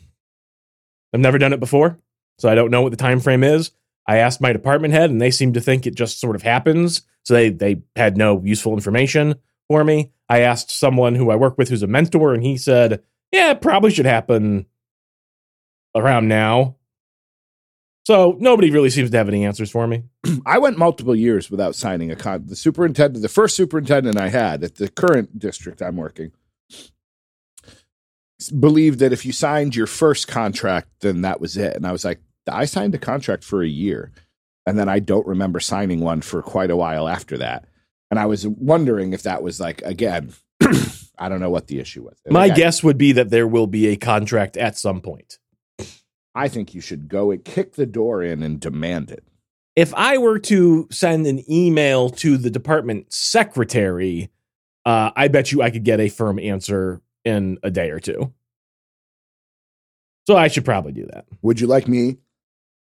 I've 1.14 1.20
never 1.20 1.38
done 1.38 1.54
it 1.54 1.60
before, 1.60 1.98
so 2.38 2.48
I 2.50 2.54
don't 2.54 2.70
know 2.70 2.82
what 2.82 2.90
the 2.90 2.98
time 2.98 3.20
frame 3.20 3.42
is. 3.42 3.70
I 4.06 4.18
asked 4.18 4.40
my 4.40 4.52
department 4.52 4.92
head, 4.92 5.10
and 5.10 5.20
they 5.20 5.30
seem 5.30 5.54
to 5.54 5.60
think 5.60 5.86
it 5.86 5.94
just 5.94 6.20
sort 6.20 6.36
of 6.36 6.42
happens. 6.42 7.02
So 7.22 7.34
they 7.34 7.48
they 7.48 7.82
had 7.96 8.16
no 8.16 8.42
useful 8.44 8.74
information 8.74 9.36
for 9.66 9.84
me. 9.84 10.12
I 10.28 10.40
asked 10.40 10.70
someone 10.70 11.14
who 11.14 11.30
I 11.30 11.36
work 11.36 11.56
with, 11.56 11.70
who's 11.70 11.82
a 11.82 11.86
mentor, 11.86 12.34
and 12.34 12.42
he 12.42 12.58
said, 12.58 13.02
"Yeah, 13.32 13.52
it 13.52 13.62
probably 13.62 13.90
should 13.90 14.04
happen 14.04 14.66
around 15.98 16.28
now." 16.28 16.76
So 18.06 18.36
nobody 18.40 18.70
really 18.70 18.88
seems 18.88 19.10
to 19.10 19.18
have 19.18 19.28
any 19.28 19.44
answers 19.44 19.70
for 19.70 19.86
me. 19.86 20.04
I 20.46 20.58
went 20.58 20.78
multiple 20.78 21.14
years 21.14 21.50
without 21.50 21.74
signing 21.74 22.10
a 22.10 22.16
con. 22.16 22.46
The 22.46 22.56
superintendent, 22.56 23.20
the 23.22 23.28
first 23.28 23.54
superintendent 23.54 24.16
I 24.18 24.28
had 24.28 24.64
at 24.64 24.76
the 24.76 24.88
current 24.88 25.38
district 25.38 25.82
I'm 25.82 25.96
working, 25.96 26.32
believed 28.58 29.00
that 29.00 29.12
if 29.12 29.26
you 29.26 29.32
signed 29.32 29.74
your 29.76 29.86
first 29.86 30.28
contract, 30.28 30.88
then 31.00 31.22
that 31.22 31.40
was 31.40 31.56
it. 31.56 31.74
And 31.76 31.86
I 31.86 31.92
was 31.92 32.04
like, 32.04 32.20
I 32.50 32.64
signed 32.64 32.94
a 32.94 32.98
contract 32.98 33.44
for 33.44 33.62
a 33.62 33.68
year, 33.68 34.10
and 34.64 34.78
then 34.78 34.88
I 34.88 35.00
don't 35.00 35.26
remember 35.26 35.60
signing 35.60 36.00
one 36.00 36.22
for 36.22 36.40
quite 36.40 36.70
a 36.70 36.76
while 36.76 37.08
after 37.08 37.36
that. 37.38 37.66
And 38.10 38.18
I 38.18 38.24
was 38.26 38.46
wondering 38.46 39.12
if 39.12 39.24
that 39.24 39.42
was 39.42 39.60
like 39.60 39.82
again, 39.82 40.32
I 41.18 41.28
don't 41.28 41.40
know 41.40 41.50
what 41.50 41.66
the 41.66 41.78
issue 41.78 42.04
was. 42.04 42.16
My 42.30 42.44
Like, 42.44 42.52
I- 42.52 42.56
guess 42.56 42.82
would 42.82 42.96
be 42.96 43.12
that 43.12 43.28
there 43.28 43.46
will 43.46 43.66
be 43.66 43.88
a 43.88 43.96
contract 43.96 44.56
at 44.56 44.78
some 44.78 45.02
point. 45.02 45.38
I 46.38 46.46
think 46.46 46.72
you 46.72 46.80
should 46.80 47.08
go 47.08 47.32
and 47.32 47.44
kick 47.44 47.72
the 47.72 47.84
door 47.84 48.22
in 48.22 48.44
and 48.44 48.60
demand 48.60 49.10
it. 49.10 49.24
if 49.74 49.92
I 49.94 50.18
were 50.18 50.38
to 50.40 50.86
send 50.90 51.26
an 51.26 51.42
email 51.50 52.10
to 52.10 52.36
the 52.36 52.48
department 52.48 53.12
secretary, 53.12 54.30
uh, 54.86 55.10
I 55.16 55.26
bet 55.26 55.50
you 55.50 55.62
I 55.62 55.70
could 55.70 55.82
get 55.84 55.98
a 55.98 56.08
firm 56.08 56.38
answer 56.38 57.02
in 57.24 57.58
a 57.64 57.70
day 57.72 57.90
or 57.90 57.98
two. 57.98 58.32
So 60.28 60.36
I 60.36 60.46
should 60.46 60.64
probably 60.64 60.92
do 60.92 61.06
that. 61.12 61.26
Would 61.42 61.60
you 61.60 61.66
like 61.66 61.88
me 61.88 62.18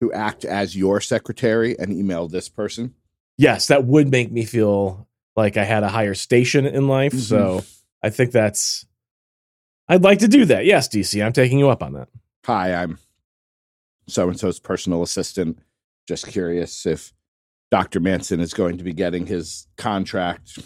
to 0.00 0.12
act 0.14 0.46
as 0.46 0.74
your 0.74 1.02
secretary 1.02 1.78
and 1.78 1.92
email 1.92 2.28
this 2.28 2.48
person? 2.48 2.94
Yes, 3.36 3.66
that 3.66 3.84
would 3.84 4.10
make 4.10 4.32
me 4.32 4.46
feel 4.46 5.08
like 5.36 5.58
I 5.58 5.64
had 5.64 5.82
a 5.82 5.88
higher 5.88 6.14
station 6.14 6.64
in 6.64 6.88
life. 6.88 7.12
So 7.14 7.64
I 8.02 8.08
think 8.08 8.32
that's. 8.32 8.86
I'd 9.88 10.04
like 10.04 10.20
to 10.20 10.28
do 10.28 10.46
that. 10.46 10.64
Yes, 10.64 10.88
DC, 10.88 11.22
I'm 11.22 11.34
taking 11.34 11.58
you 11.58 11.68
up 11.68 11.82
on 11.82 11.92
that. 11.94 12.08
Hi, 12.46 12.74
I'm 12.74 12.98
so 14.12 14.28
and 14.28 14.38
so's 14.38 14.60
personal 14.60 15.02
assistant. 15.02 15.58
Just 16.06 16.26
curious 16.26 16.86
if 16.86 17.12
Dr. 17.70 18.00
Manson 18.00 18.40
is 18.40 18.54
going 18.54 18.78
to 18.78 18.84
be 18.84 18.92
getting 18.92 19.26
his 19.26 19.66
contract 19.76 20.58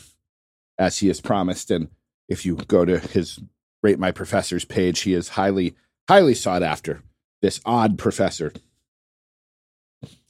as 0.78 0.98
he 0.98 1.08
has 1.08 1.20
promised. 1.20 1.70
And 1.70 1.88
if 2.28 2.44
you 2.44 2.56
go 2.56 2.84
to 2.84 2.98
his 2.98 3.38
Rate 3.82 3.98
My 3.98 4.10
Professors 4.10 4.64
page, 4.64 5.00
he 5.00 5.14
is 5.14 5.30
highly, 5.30 5.76
highly 6.08 6.34
sought 6.34 6.62
after. 6.62 7.02
This 7.42 7.60
odd 7.64 7.98
professor. 7.98 8.52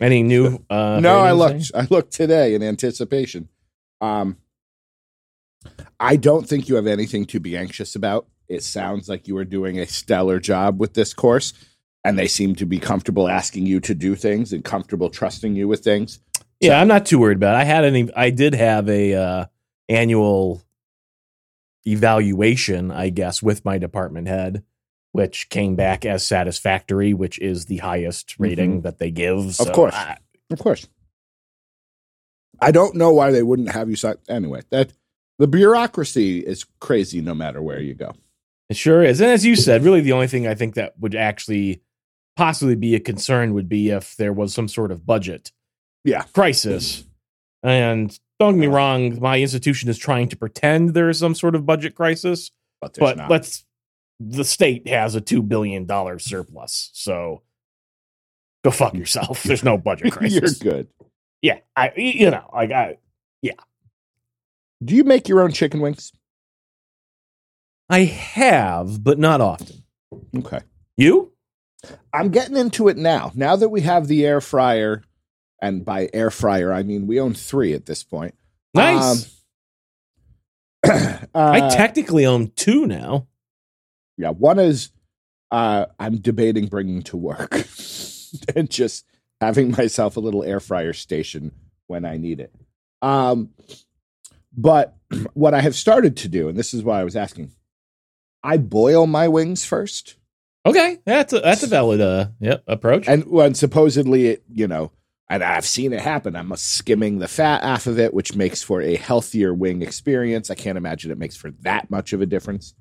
Any 0.01 0.23
new? 0.23 0.65
Uh, 0.69 0.99
no, 1.01 1.21
I 1.21 1.33
looked. 1.33 1.71
I 1.75 1.87
looked 1.89 2.13
today 2.13 2.55
in 2.55 2.63
anticipation. 2.63 3.49
Um, 4.01 4.37
I 5.99 6.17
don't 6.17 6.49
think 6.49 6.69
you 6.69 6.75
have 6.75 6.87
anything 6.87 7.25
to 7.27 7.41
be 7.41 7.57
anxious 7.57 7.95
about. 7.95 8.27
It 8.49 8.63
sounds 8.63 9.09
like 9.09 9.27
you 9.27 9.37
are 9.39 9.45
doing 9.45 9.79
a 9.79 9.87
stellar 9.87 10.39
job 10.41 10.79
with 10.79 10.95
this 10.95 11.15
course, 11.15 11.53
and 12.07 12.19
they 12.19 12.29
seem 12.29 12.55
to 12.55 12.67
be 12.67 12.79
comfortable 12.79 13.29
asking 13.29 13.67
you 13.67 13.81
to 13.81 13.95
do 13.95 14.15
things 14.15 14.53
and 14.53 14.65
comfortable 14.65 15.11
trusting 15.11 15.55
you 15.57 15.67
with 15.69 15.81
things. 15.81 16.21
Yeah, 16.61 16.81
I'm 16.81 16.89
not 16.89 17.05
too 17.07 17.19
worried 17.19 17.37
about 17.39 17.55
it. 17.57 17.59
I 17.59 17.65
had 17.65 17.85
any 17.85 18.09
I 18.15 18.31
did 18.31 18.55
have 18.55 18.89
a 18.89 19.15
uh 19.15 19.45
annual 19.89 20.63
evaluation, 21.87 22.91
I 22.91 23.11
guess, 23.11 23.43
with 23.43 23.65
my 23.65 23.79
department 23.79 24.29
head, 24.29 24.65
which 25.13 25.49
came 25.49 25.77
back 25.77 26.05
as 26.05 26.25
satisfactory, 26.27 27.15
which 27.15 27.39
is 27.39 27.67
the 27.67 27.79
highest 27.79 28.37
rating 28.39 28.83
that 28.83 28.99
they 28.99 29.11
give. 29.11 29.55
So 29.55 29.71
course. 29.73 29.95
I- 29.95 30.19
Of 30.51 30.59
course. 30.61 30.87
I 32.61 32.71
don't 32.71 32.95
know 32.95 33.13
why 33.13 33.31
they 33.33 33.43
wouldn't 33.43 33.73
have 33.73 33.91
you 33.91 33.97
sign. 33.97 34.17
Anyway, 34.29 34.63
that 34.71 34.93
the 35.39 35.47
bureaucracy 35.47 36.39
is 36.41 36.65
crazy 36.81 37.21
no 37.21 37.35
matter 37.35 37.61
where 37.63 37.81
you 37.81 37.95
go. 37.95 38.13
it 38.71 38.77
sure 38.77 39.03
is. 39.03 39.21
And 39.21 39.31
as 39.31 39.45
you 39.45 39.55
said, 39.57 39.85
really 39.85 40.01
the 40.01 40.13
only 40.13 40.27
thing 40.27 40.47
I 40.47 40.55
think 40.55 40.75
that 40.75 40.99
would 40.99 41.15
actually 41.15 41.83
possibly 42.37 42.75
be 42.75 42.95
a 42.95 43.01
concern 43.01 43.55
would 43.55 43.69
be 43.69 43.91
if 43.91 44.17
there 44.17 44.33
was 44.33 44.53
some 44.55 44.69
sort 44.69 44.91
of 44.93 45.05
budget 45.07 45.53
Yeah. 46.05 46.23
crisis. 46.35 47.05
And 47.63 48.17
don't 48.39 48.55
get 48.55 48.61
me 48.61 48.67
wrong, 48.67 49.19
my 49.21 49.41
institution 49.41 49.89
is 49.89 49.99
trying 49.99 50.29
to 50.29 50.37
pretend 50.37 50.91
there 50.91 51.09
is 51.09 51.19
some 51.19 51.35
sort 51.35 51.55
of 51.55 51.65
budget 51.67 51.95
crisis. 51.95 52.51
But 52.81 52.95
there's 52.95 53.11
but 53.11 53.17
not. 53.17 53.31
let's 53.31 53.65
the 54.21 54.45
state 54.45 54.87
has 54.89 55.15
a 55.15 55.21
two 55.21 55.43
billion 55.43 55.87
dollar 55.87 56.19
surplus, 56.19 56.91
so 56.93 57.43
go 58.65 58.71
fuck 58.71 58.95
yourself. 58.95 59.43
There's 59.43 59.65
no 59.65 59.79
budget 59.79 60.13
crisis. 60.13 60.63
You're 60.63 60.73
good. 60.73 60.89
yeah, 61.43 61.59
I 61.75 61.93
you 61.97 62.31
know 62.31 62.49
like 62.53 62.71
I 62.71 62.99
yeah. 63.43 63.53
Do 64.85 64.95
you 64.95 65.05
make 65.05 65.29
your 65.29 65.41
own 65.41 65.53
chicken 65.53 65.81
wings? 65.81 66.13
I 67.89 68.01
have, 68.05 69.03
but 69.03 69.19
not 69.19 69.41
often. 69.41 69.83
Okay. 70.37 70.61
You? 70.97 71.33
I'm 72.13 72.31
getting 72.31 72.57
into 72.57 72.89
it 72.89 72.97
now. 72.97 73.33
Now 73.35 73.57
that 73.57 73.69
we 73.69 73.83
have 73.83 74.07
the 74.07 74.25
air 74.25 74.41
fryer, 74.41 75.03
and 75.61 75.85
by 75.85 76.11
air 76.13 76.31
fryer 76.31 76.73
I 76.73 76.83
mean 76.83 77.07
we 77.07 77.21
own 77.21 77.35
three 77.35 77.73
at 77.73 77.87
this 77.87 78.03
point. 78.03 78.35
Nice. 78.75 79.33
Um, 80.85 80.91
I 81.35 81.61
uh, 81.61 81.71
technically 81.71 82.27
own 82.27 82.53
two 82.57 82.87
now. 82.87 83.27
yeah, 84.17 84.31
one 84.31 84.59
is 84.59 84.91
uh, 85.51 85.87
I'm 85.99 86.19
debating 86.19 86.67
bringing 86.67 87.03
to 87.05 87.17
work 87.17 87.53
and 88.57 88.71
just 88.71 89.05
having 89.41 89.71
myself 89.71 90.17
a 90.17 90.21
little 90.21 90.45
air 90.45 90.61
fryer 90.61 90.93
station 90.93 91.53
when 91.87 92.05
I 92.05 92.17
need 92.17 92.41
it. 92.41 92.53
Um, 93.03 93.51
but 94.57 94.97
what 95.35 95.55
I 95.55 95.61
have 95.61 95.75
started 95.75 96.17
to 96.19 96.29
do, 96.29 96.49
and 96.49 96.57
this 96.57 96.75
is 96.75 96.83
why 96.83 97.01
I 97.01 97.05
was 97.05 97.17
asking, 97.17 97.53
I 98.43 98.59
boil 98.59 99.07
my 99.07 99.29
wings 99.29 99.65
first. 99.65 100.17
Okay, 100.67 100.99
that's 101.05 101.33
a 101.33 101.39
that's 101.39 101.63
a 101.63 101.69
valid 101.69 102.01
uh 102.01 102.27
yep 102.41 102.65
approach. 102.67 103.07
And 103.09 103.25
when 103.27 103.55
supposedly 103.55 104.27
it, 104.27 104.45
you 104.53 104.67
know, 104.67 104.91
and 105.31 105.45
I've 105.45 105.65
seen 105.65 105.93
it 105.93 106.01
happen, 106.01 106.35
I'm 106.35 106.55
skimming 106.57 107.21
the 107.21 107.29
fat 107.29 107.63
off 107.63 107.87
of 107.87 108.01
it, 108.01 108.13
which 108.13 108.35
makes 108.35 108.63
for 108.63 108.83
a 108.83 108.97
healthier 108.97 109.55
wing 109.55 109.83
experience. 109.83 110.51
I 110.51 110.57
can't 110.57 110.77
imagine 110.77 111.13
it 111.13 111.19
makes 111.19 111.37
for 111.37 111.53
that 111.61 111.89
much 111.89 112.13
of 112.13 112.21
a 112.21 112.27
difference. 112.27 112.75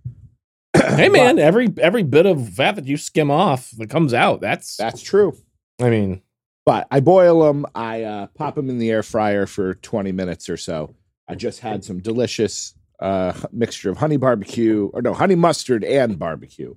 hey 0.76 1.10
man, 1.10 1.38
every 1.38 1.72
every 1.78 2.02
bit 2.02 2.26
of 2.26 2.50
fat 2.50 2.76
that 2.76 2.88
you 2.88 2.98
skim 2.98 3.30
off 3.30 3.70
that 3.78 3.92
comes 3.92 4.16
out, 4.16 4.42
that's 4.42 4.78
That's 4.78 5.02
true. 5.02 5.38
I 5.80 5.90
mean, 5.92 6.22
But 6.66 6.88
I 6.90 7.02
boil 7.02 7.44
them, 7.44 7.68
I 7.76 8.02
uh, 8.04 8.28
pop 8.28 8.56
them 8.56 8.70
in 8.70 8.80
the 8.80 8.90
air 8.90 9.04
fryer 9.04 9.46
for 9.46 9.76
20 9.76 10.12
minutes 10.12 10.50
or 10.50 10.58
so. 10.58 10.96
I 11.28 11.36
just 11.36 11.60
had 11.60 11.84
some 11.84 12.00
delicious 12.00 12.74
uh, 13.00 13.34
mixture 13.52 13.90
of 13.90 13.98
honey 13.98 14.18
barbecue, 14.18 14.90
or 14.94 15.02
no, 15.02 15.14
honey 15.14 15.36
mustard 15.36 15.84
and 15.84 16.18
barbecue. 16.18 16.76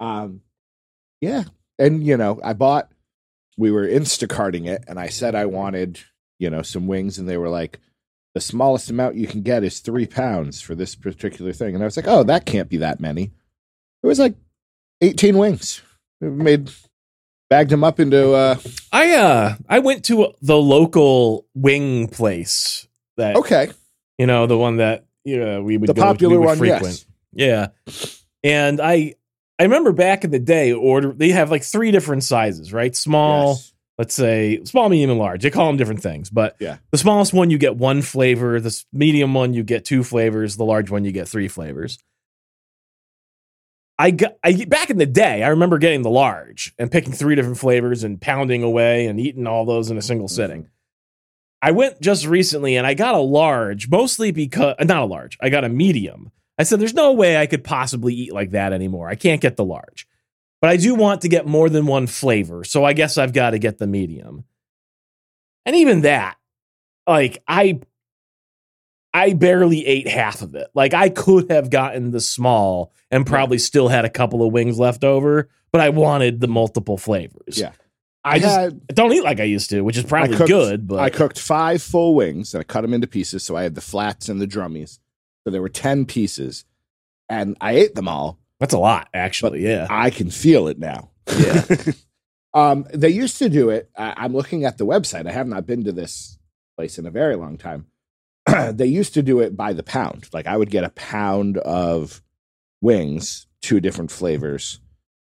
Um, 0.00 0.42
yeah. 1.20 1.44
And, 1.78 2.06
you 2.06 2.16
know, 2.16 2.40
I 2.42 2.52
bought, 2.52 2.90
we 3.56 3.70
were 3.70 3.86
Instacarting 3.86 4.66
it, 4.66 4.84
and 4.86 4.98
I 4.98 5.08
said 5.08 5.34
I 5.34 5.46
wanted, 5.46 6.00
you 6.38 6.50
know, 6.50 6.62
some 6.62 6.86
wings, 6.86 7.18
and 7.18 7.28
they 7.28 7.36
were 7.36 7.48
like, 7.48 7.78
the 8.34 8.40
smallest 8.40 8.90
amount 8.90 9.16
you 9.16 9.26
can 9.26 9.42
get 9.42 9.64
is 9.64 9.80
three 9.80 10.06
pounds 10.06 10.60
for 10.60 10.74
this 10.74 10.94
particular 10.94 11.52
thing. 11.52 11.74
And 11.74 11.82
I 11.82 11.86
was 11.86 11.96
like, 11.96 12.06
oh, 12.06 12.22
that 12.24 12.44
can't 12.44 12.68
be 12.68 12.76
that 12.78 13.00
many. 13.00 13.32
It 14.02 14.06
was 14.06 14.18
like 14.18 14.34
18 15.00 15.38
wings. 15.38 15.80
made 16.20 16.70
bagged 17.48 17.70
him 17.70 17.84
up 17.84 18.00
into 18.00 18.32
uh 18.32 18.56
I 18.90 19.14
uh 19.14 19.54
I 19.68 19.78
went 19.78 20.04
to 20.06 20.34
the 20.42 20.56
local 20.56 21.46
wing 21.54 22.08
place 22.08 22.88
that 23.16 23.36
okay 23.36 23.70
you 24.18 24.26
know 24.26 24.48
the 24.48 24.58
one 24.58 24.78
that 24.78 25.06
you 25.26 25.38
know, 25.38 25.60
we 25.60 25.76
would 25.76 25.88
the 25.88 25.94
go, 25.94 26.02
popular 26.02 26.38
we 26.38 26.46
would 26.46 26.58
one 26.58 26.64
yes 26.64 27.06
Yeah. 27.36 27.68
And 28.42 28.80
I 28.80 29.14
I 29.58 29.62
remember 29.64 29.92
back 29.92 30.24
in 30.24 30.30
the 30.30 30.38
day 30.38 30.72
order 30.72 31.12
they 31.12 31.30
have 31.30 31.50
like 31.50 31.62
three 31.62 31.90
different 31.90 32.24
sizes, 32.24 32.72
right? 32.72 32.94
Small, 32.94 33.54
Yes. 33.54 33.72
let's 33.98 34.14
say 34.14 34.62
small, 34.64 34.88
medium, 34.88 35.10
and 35.10 35.18
large. 35.18 35.42
They 35.42 35.50
call 35.50 35.66
them 35.68 35.76
different 35.76 36.02
things, 36.02 36.28
but 36.28 36.56
Yeah. 36.60 36.78
the 36.90 36.98
smallest 36.98 37.32
one 37.32 37.50
you 37.50 37.58
get 37.58 37.76
one 37.76 38.02
flavor, 38.02 38.60
the 38.60 38.84
medium 38.92 39.32
one 39.34 39.54
you 39.54 39.62
get 39.62 39.84
two 39.84 40.02
flavors, 40.04 40.56
the 40.56 40.64
large 40.64 40.90
one 40.90 41.04
you 41.04 41.12
get 41.12 41.28
three 41.28 41.48
flavors. 41.48 41.98
I 43.98 44.10
got 44.10 44.36
I 44.44 44.64
back 44.66 44.90
in 44.90 44.98
the 44.98 45.06
day, 45.06 45.42
I 45.42 45.48
remember 45.48 45.78
getting 45.78 46.02
the 46.02 46.10
large 46.10 46.74
and 46.78 46.90
picking 46.90 47.12
three 47.12 47.34
different 47.34 47.58
flavors 47.58 48.04
and 48.04 48.20
pounding 48.20 48.62
away 48.62 49.06
and 49.06 49.18
eating 49.18 49.46
all 49.46 49.64
those 49.64 49.90
in 49.90 49.96
a 49.96 50.02
single 50.02 50.26
mm-hmm. 50.26 50.34
sitting. 50.34 50.68
I 51.62 51.70
went 51.70 52.00
just 52.02 52.26
recently 52.26 52.76
and 52.76 52.86
I 52.86 52.92
got 52.92 53.14
a 53.14 53.20
large, 53.20 53.88
mostly 53.88 54.30
because 54.30 54.76
not 54.80 55.02
a 55.02 55.06
large. 55.06 55.38
I 55.40 55.48
got 55.48 55.64
a 55.64 55.70
medium. 55.70 56.30
I 56.58 56.62
said, 56.62 56.80
"There's 56.80 56.94
no 56.94 57.12
way 57.12 57.36
I 57.36 57.46
could 57.46 57.64
possibly 57.64 58.14
eat 58.14 58.32
like 58.32 58.50
that 58.52 58.72
anymore. 58.72 59.08
I 59.08 59.14
can't 59.14 59.40
get 59.40 59.56
the 59.56 59.64
large, 59.64 60.06
but 60.60 60.70
I 60.70 60.76
do 60.76 60.94
want 60.94 61.20
to 61.22 61.28
get 61.28 61.46
more 61.46 61.68
than 61.68 61.86
one 61.86 62.06
flavor, 62.06 62.64
so 62.64 62.84
I 62.84 62.92
guess 62.92 63.18
I've 63.18 63.32
got 63.32 63.50
to 63.50 63.58
get 63.58 63.78
the 63.78 63.86
medium." 63.86 64.44
And 65.66 65.74
even 65.76 66.02
that, 66.02 66.36
like 67.06 67.42
I, 67.48 67.80
I 69.12 69.32
barely 69.32 69.84
ate 69.86 70.08
half 70.08 70.42
of 70.42 70.54
it. 70.54 70.68
Like 70.74 70.94
I 70.94 71.08
could 71.08 71.50
have 71.50 71.70
gotten 71.70 72.10
the 72.12 72.20
small 72.20 72.92
and 73.10 73.26
probably 73.26 73.58
still 73.58 73.88
had 73.88 74.04
a 74.04 74.10
couple 74.10 74.46
of 74.46 74.52
wings 74.52 74.78
left 74.78 75.04
over, 75.04 75.48
but 75.72 75.80
I 75.80 75.88
wanted 75.90 76.40
the 76.40 76.48
multiple 76.48 76.96
flavors. 76.96 77.58
Yeah. 77.58 77.72
I 78.24 78.40
just 78.40 78.58
had 78.58 78.86
don't 78.88 79.12
eat 79.12 79.22
like 79.22 79.38
I 79.38 79.44
used 79.44 79.70
to, 79.70 79.82
which 79.82 79.96
is 79.96 80.04
probably 80.04 80.36
cooked- 80.36 80.48
good, 80.48 80.86
but 80.88 80.98
I 80.98 81.10
cooked 81.10 81.38
five 81.38 81.80
full 81.80 82.14
wings 82.14 82.54
and 82.54 82.60
I 82.60 82.64
cut 82.64 82.80
them 82.80 82.92
into 82.92 83.06
pieces. 83.06 83.44
So 83.44 83.56
I 83.56 83.62
had 83.62 83.74
the 83.76 83.80
flats 83.80 84.28
and 84.28 84.40
the 84.40 84.48
drummies. 84.48 84.98
So 85.46 85.52
there 85.52 85.62
were 85.62 85.68
10 85.68 86.06
pieces 86.06 86.64
and 87.28 87.56
I 87.60 87.74
ate 87.76 87.94
them 87.94 88.08
all. 88.08 88.40
that's 88.58 88.74
a 88.74 88.78
lot, 88.80 89.08
actually. 89.14 89.62
yeah. 89.64 89.86
I 89.88 90.10
can 90.10 90.28
feel 90.28 90.66
it 90.66 90.76
now. 90.76 91.10
Yeah. 91.38 91.64
um, 92.54 92.84
they 92.92 93.10
used 93.10 93.38
to 93.38 93.48
do 93.48 93.70
it. 93.70 93.88
I, 93.96 94.14
I'm 94.16 94.34
looking 94.34 94.64
at 94.64 94.76
the 94.76 94.84
website. 94.86 95.28
I 95.28 95.32
have 95.32 95.46
not 95.46 95.64
been 95.64 95.84
to 95.84 95.92
this 95.92 96.36
place 96.76 96.98
in 96.98 97.06
a 97.06 97.12
very 97.12 97.36
long 97.36 97.58
time. 97.58 97.86
they 98.72 98.86
used 98.86 99.14
to 99.14 99.22
do 99.22 99.38
it 99.38 99.56
by 99.56 99.72
the 99.72 99.84
pound. 99.84 100.28
Like 100.32 100.48
I 100.48 100.56
would 100.56 100.70
get 100.70 100.82
a 100.82 100.90
pound 100.90 101.58
of 101.58 102.22
wings, 102.80 103.46
two 103.62 103.78
different 103.78 104.10
flavors. 104.10 104.80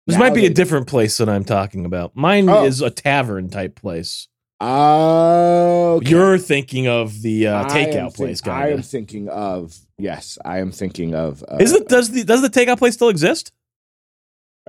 This 0.05 0.15
Now 0.15 0.19
might 0.23 0.33
be 0.35 0.45
a 0.45 0.49
different 0.53 0.87
place 0.87 1.17
that 1.17 1.27
I'm 1.27 1.43
talking 1.43 1.83
about. 1.83 2.15
Mine 2.15 2.47
Oh. 2.47 2.63
is 2.63 2.79
a 2.79 2.89
tavern 2.89 3.49
type 3.49 3.75
place. 3.75 4.29
Oh, 4.59 6.01
You're 6.03 6.37
thinking 6.37 6.87
of 6.87 7.21
the 7.21 7.47
uh, 7.47 7.65
takeout 7.65 7.93
think- 7.93 8.15
place, 8.15 8.47
I 8.47 8.69
am 8.69 8.81
thinking 8.81 9.29
of 9.29 9.77
yes. 9.97 10.37
I 10.43 10.59
am 10.59 10.71
thinking 10.71 11.13
of. 11.13 11.43
Uh, 11.47 11.57
Is 11.59 11.73
it 11.73 11.87
does 11.87 12.09
the 12.11 12.23
does 12.23 12.41
the 12.41 12.49
takeout 12.49 12.77
place 12.79 12.95
still 12.95 13.09
exist? 13.09 13.51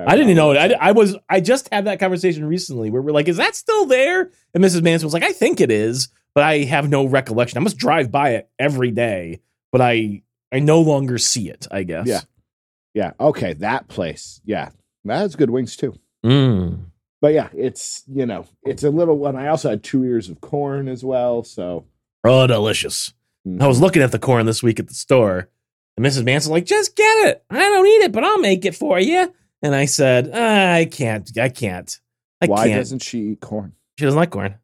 I 0.00 0.14
didn't 0.14 0.36
know 0.36 0.52
it. 0.52 0.58
I, 0.58 0.88
I 0.90 0.92
was 0.92 1.16
I 1.28 1.40
just 1.40 1.68
had 1.72 1.86
that 1.86 1.98
conversation 1.98 2.44
recently 2.44 2.88
where 2.88 3.02
we're 3.02 3.10
like, 3.12 3.26
is 3.26 3.38
that 3.38 3.56
still 3.56 3.84
there? 3.84 4.30
And 4.54 4.62
Mrs. 4.62 4.82
Manson 4.82 5.06
was 5.06 5.12
like, 5.12 5.24
I 5.24 5.32
think 5.32 5.60
it 5.60 5.72
is, 5.72 6.08
but 6.34 6.44
I 6.44 6.58
have 6.58 6.88
no 6.88 7.04
recollection. 7.06 7.58
I 7.58 7.62
must 7.62 7.78
drive 7.78 8.12
by 8.12 8.34
it 8.34 8.48
every 8.60 8.92
day, 8.92 9.40
but 9.72 9.80
I 9.80 10.22
I 10.52 10.60
no 10.60 10.80
longer 10.82 11.18
see 11.18 11.48
it. 11.50 11.66
I 11.70 11.82
guess. 11.82 12.06
Yeah. 12.06 12.20
Yeah. 12.94 13.12
Okay. 13.18 13.54
That 13.54 13.88
place. 13.88 14.40
Yeah. 14.44 14.70
That 15.04 15.16
has 15.18 15.34
good 15.34 15.50
wings 15.50 15.76
too. 15.76 15.94
Mm. 16.24 16.87
But 17.20 17.32
yeah, 17.34 17.48
it's 17.56 18.04
you 18.06 18.26
know 18.26 18.46
it's 18.64 18.84
a 18.84 18.90
little 18.90 19.18
one. 19.18 19.36
I 19.36 19.48
also 19.48 19.70
had 19.70 19.82
two 19.82 20.04
ears 20.04 20.28
of 20.28 20.40
corn 20.40 20.88
as 20.88 21.04
well. 21.04 21.42
So 21.42 21.84
Oh, 22.24 22.46
delicious. 22.46 23.12
mm. 23.46 23.60
I 23.60 23.66
was 23.66 23.80
looking 23.80 24.02
at 24.02 24.12
the 24.12 24.18
corn 24.18 24.46
this 24.46 24.62
week 24.62 24.78
at 24.80 24.88
the 24.88 24.94
store, 24.94 25.48
and 25.96 26.04
Mrs. 26.06 26.24
Manson 26.24 26.52
like, 26.52 26.64
just 26.64 26.94
get 26.96 27.26
it. 27.28 27.44
I 27.50 27.58
don't 27.58 27.86
eat 27.86 28.02
it, 28.04 28.12
but 28.12 28.24
I'll 28.24 28.38
make 28.38 28.64
it 28.64 28.74
for 28.76 28.98
you. 29.00 29.32
And 29.62 29.74
I 29.74 29.86
said, 29.86 30.30
"Ah, 30.32 30.72
I 30.74 30.84
can't. 30.84 31.28
I 31.38 31.48
can't. 31.48 31.98
I 32.40 32.46
why 32.46 32.68
can't. 32.68 32.78
doesn't 32.80 33.00
she 33.02 33.18
eat 33.30 33.40
corn? 33.40 33.72
She 33.98 34.04
doesn't 34.04 34.18
like 34.18 34.30
corn. 34.30 34.54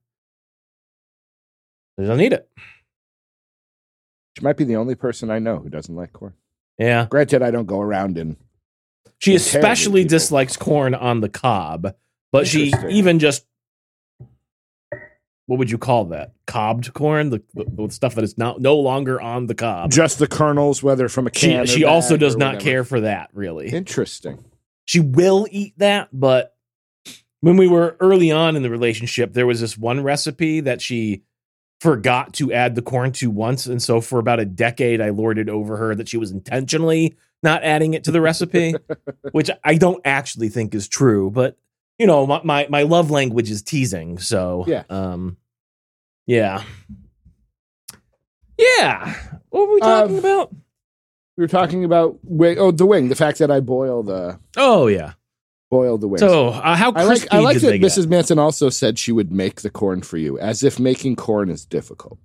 She 1.99 2.07
doesn't 2.07 2.21
eat 2.21 2.33
it. 2.33 2.49
She 4.38 4.45
might 4.45 4.57
be 4.57 4.64
the 4.64 4.77
only 4.77 4.95
person 4.95 5.31
I 5.31 5.38
know 5.38 5.59
who 5.59 5.69
doesn't 5.69 5.95
like 5.95 6.12
corn. 6.12 6.35
Yeah. 6.79 7.07
Granted, 7.09 7.43
I 7.43 7.51
don't 7.53 7.67
go 7.67 7.81
around 7.81 8.19
and 8.19 8.37
She 9.19 9.35
especially 9.37 10.05
dislikes 10.05 10.57
corn 10.57 10.95
on 10.95 11.21
the 11.21 11.29
cob, 11.29 11.95
but 12.35 12.49
she 12.49 12.73
even 12.90 13.20
just 13.20 13.47
what 15.47 15.59
would 15.59 15.70
you 15.70 15.79
call 15.79 16.07
that? 16.07 16.33
Cobbed 16.47 16.92
corn, 16.94 17.31
the, 17.31 17.42
the, 17.55 17.90
stuff 17.90 18.14
that 18.14 18.25
is 18.25 18.38
not 18.38 18.61
no 18.61 18.77
longer 18.77 19.20
on 19.20 19.47
the 19.47 19.55
cob. 19.55 19.92
just 19.92 20.18
the 20.18 20.27
kernels, 20.27 20.83
whether 20.83 21.09
from 21.09 21.27
a 21.27 21.31
She 21.35 21.49
can. 21.49 21.61
or 21.61 21.66
she 21.66 21.85
also 21.85 22.16
does 22.16 22.35
not 22.35 22.55
whatever. 22.55 22.64
care 22.64 22.85
for 22.85 23.01
that 23.03 23.31
really. 23.35 23.68
Interesting. 23.68 24.44
she 24.85 25.01
will 25.01 25.47
eat 25.51 25.75
that, 25.79 26.09
but 26.12 26.57
when 27.40 27.57
we 27.57 27.68
were 27.68 27.97
early 28.01 28.33
on 28.33 28.57
in 28.57 28.62
the 28.62 28.70
relationship, 28.70 29.35
there 29.35 29.47
was 29.47 29.61
this 29.61 29.77
one 29.77 30.03
recipe 30.03 30.61
that 30.61 30.81
she 30.81 31.23
forgot 31.81 32.33
to 32.35 32.53
add 32.53 32.75
the 32.75 32.83
corn 32.83 33.12
to 33.12 33.31
once. 33.31 33.66
And 33.66 33.83
so 33.83 34.01
for 34.01 34.18
about 34.18 34.40
a 34.40 34.47
decade, 34.47 35.01
I 35.03 35.11
lorded 35.11 35.51
over 35.51 35.77
her 35.77 35.94
that 35.94 36.09
she 36.09 36.16
was 36.16 36.31
intentionally 36.31 37.14
not 37.42 37.62
adding 37.62 37.92
it 37.92 38.05
to 38.05 38.11
the 38.11 38.23
recipe, 38.23 38.75
which 39.33 39.51
I 39.62 39.75
don't 39.75 40.01
actually 40.07 40.49
think 40.49 40.75
is 40.75 40.88
true. 40.88 41.31
But, 41.31 41.59
you 41.98 42.07
know, 42.07 42.26
my, 42.26 42.40
my, 42.44 42.66
my 42.70 42.83
love 42.83 43.11
language 43.11 43.50
is 43.50 43.62
teasing. 43.62 44.18
So, 44.18 44.64
Yeah. 44.66 44.85
Um, 44.90 45.37
yeah. 46.26 46.62
Yeah. 48.59 49.14
What 49.50 49.68
were 49.68 49.74
we 49.74 49.80
talking 49.80 50.12
Um, 50.14 50.18
about? 50.18 50.54
We 51.37 51.42
were 51.42 51.48
talking 51.48 51.85
about 51.85 52.18
wing. 52.22 52.59
Oh, 52.59 52.70
the 52.70 52.87
wing. 52.87 53.09
The 53.09 53.16
fact 53.16 53.38
that 53.38 53.50
I 53.50 53.61
boil 53.61 54.02
the 54.04 54.38
Oh, 54.57 54.87
yeah. 54.87 55.14
boil 55.70 55.98
the 55.98 56.07
wings. 56.07 56.20
So, 56.20 56.48
uh, 56.50 56.76
how 56.76 56.92
I 56.92 57.02
like. 57.04 57.26
I 57.33 57.40
like 57.40 57.59
that 57.61 57.66
they 57.66 57.78
get? 57.78 57.90
Mrs. 57.90 58.07
Manson 58.07 58.38
also 58.38 58.68
said 58.70 58.98
she 58.98 59.11
would 59.11 59.33
make 59.33 59.62
the 59.62 59.70
corn 59.70 60.02
for 60.02 60.16
you, 60.16 60.38
as 60.38 60.62
if 60.62 60.78
making 60.78 61.16
corn 61.16 61.50
is 61.50 61.64
difficult. 61.66 62.18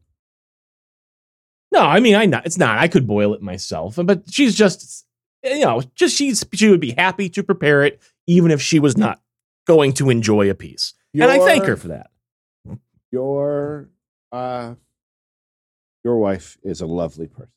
No, 1.71 1.79
I 1.81 1.99
mean, 1.99 2.13
I 2.15 2.25
not. 2.27 2.45
It's 2.45 2.57
not. 2.59 2.77
I 2.77 2.87
could 2.87 3.07
boil 3.07 3.33
it 3.33 3.41
myself, 3.41 3.97
but 4.03 4.23
she's 4.31 4.55
just, 4.55 5.05
you 5.43 5.61
know, 5.61 5.81
just 5.95 6.15
she's 6.15 6.45
she 6.53 6.69
would 6.69 6.79
be 6.79 6.91
happy 6.91 7.29
to 7.29 7.41
prepare 7.43 7.83
it, 7.83 7.99
even 8.27 8.51
if 8.51 8.61
she 8.61 8.77
was 8.79 8.95
not 8.97 9.19
going 9.65 9.93
to 9.93 10.09
enjoy 10.09 10.49
a 10.49 10.55
piece. 10.55 10.93
and 11.13 11.23
I 11.23 11.39
thank 11.39 11.65
her 11.65 11.77
for 11.77 11.89
that. 11.89 12.09
Your, 13.11 13.89
uh, 14.31 14.75
your 16.03 16.17
wife 16.17 16.57
is 16.63 16.81
a 16.81 16.85
lovely 16.85 17.27
person. 17.27 17.51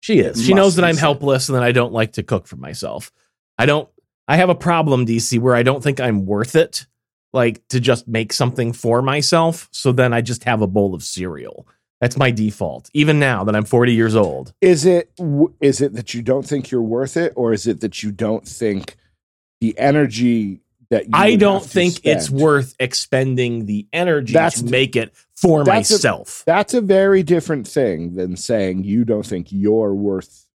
She 0.00 0.18
is. 0.18 0.44
She 0.44 0.52
knows 0.52 0.76
that 0.76 0.84
I'm 0.84 0.96
said. 0.96 1.00
helpless 1.00 1.48
and 1.48 1.56
that 1.56 1.62
I 1.62 1.72
don't 1.72 1.92
like 1.92 2.12
to 2.12 2.22
cook 2.22 2.46
for 2.46 2.56
myself. 2.56 3.10
I 3.56 3.64
don't. 3.64 3.88
I 4.28 4.36
have 4.36 4.50
a 4.50 4.54
problem, 4.54 5.06
DC, 5.06 5.38
where 5.38 5.54
I 5.54 5.62
don't 5.62 5.82
think 5.82 6.00
I'm 6.00 6.26
worth 6.26 6.56
it, 6.56 6.86
like 7.32 7.66
to 7.68 7.80
just 7.80 8.06
make 8.06 8.32
something 8.32 8.72
for 8.72 9.02
myself. 9.02 9.68
So 9.70 9.92
then 9.92 10.12
I 10.12 10.20
just 10.20 10.44
have 10.44 10.60
a 10.62 10.66
bowl 10.66 10.94
of 10.94 11.02
cereal. 11.02 11.66
That's 12.02 12.18
my 12.18 12.30
default, 12.30 12.90
even 12.92 13.18
now 13.18 13.44
that 13.44 13.56
I'm 13.56 13.64
40 13.64 13.94
years 13.94 14.14
old. 14.14 14.52
Is 14.60 14.84
it 14.84 15.10
is 15.60 15.80
it 15.80 15.94
that 15.94 16.12
you 16.12 16.20
don't 16.20 16.46
think 16.46 16.70
you're 16.70 16.82
worth 16.82 17.16
it, 17.16 17.32
or 17.34 17.54
is 17.54 17.66
it 17.66 17.80
that 17.80 18.02
you 18.02 18.12
don't 18.12 18.46
think 18.46 18.96
the 19.62 19.78
energy 19.78 20.60
that 20.90 21.04
I 21.12 21.36
don't 21.36 21.64
think 21.64 22.04
it's 22.04 22.30
worth 22.30 22.74
expending 22.78 23.66
the 23.66 23.86
energy 23.92 24.32
That's- 24.32 24.60
to 24.62 24.70
make 24.70 24.96
it 24.96 25.14
for 25.36 25.64
that's 25.64 25.90
a- 25.90 25.94
myself. 25.94 26.42
That's 26.46 26.74
a 26.74 26.80
very 26.80 27.22
different 27.22 27.66
thing 27.66 28.14
than 28.14 28.36
saying 28.36 28.84
you 28.84 29.04
don't 29.04 29.26
think 29.26 29.48
you're 29.50 29.94
worth 29.94 30.46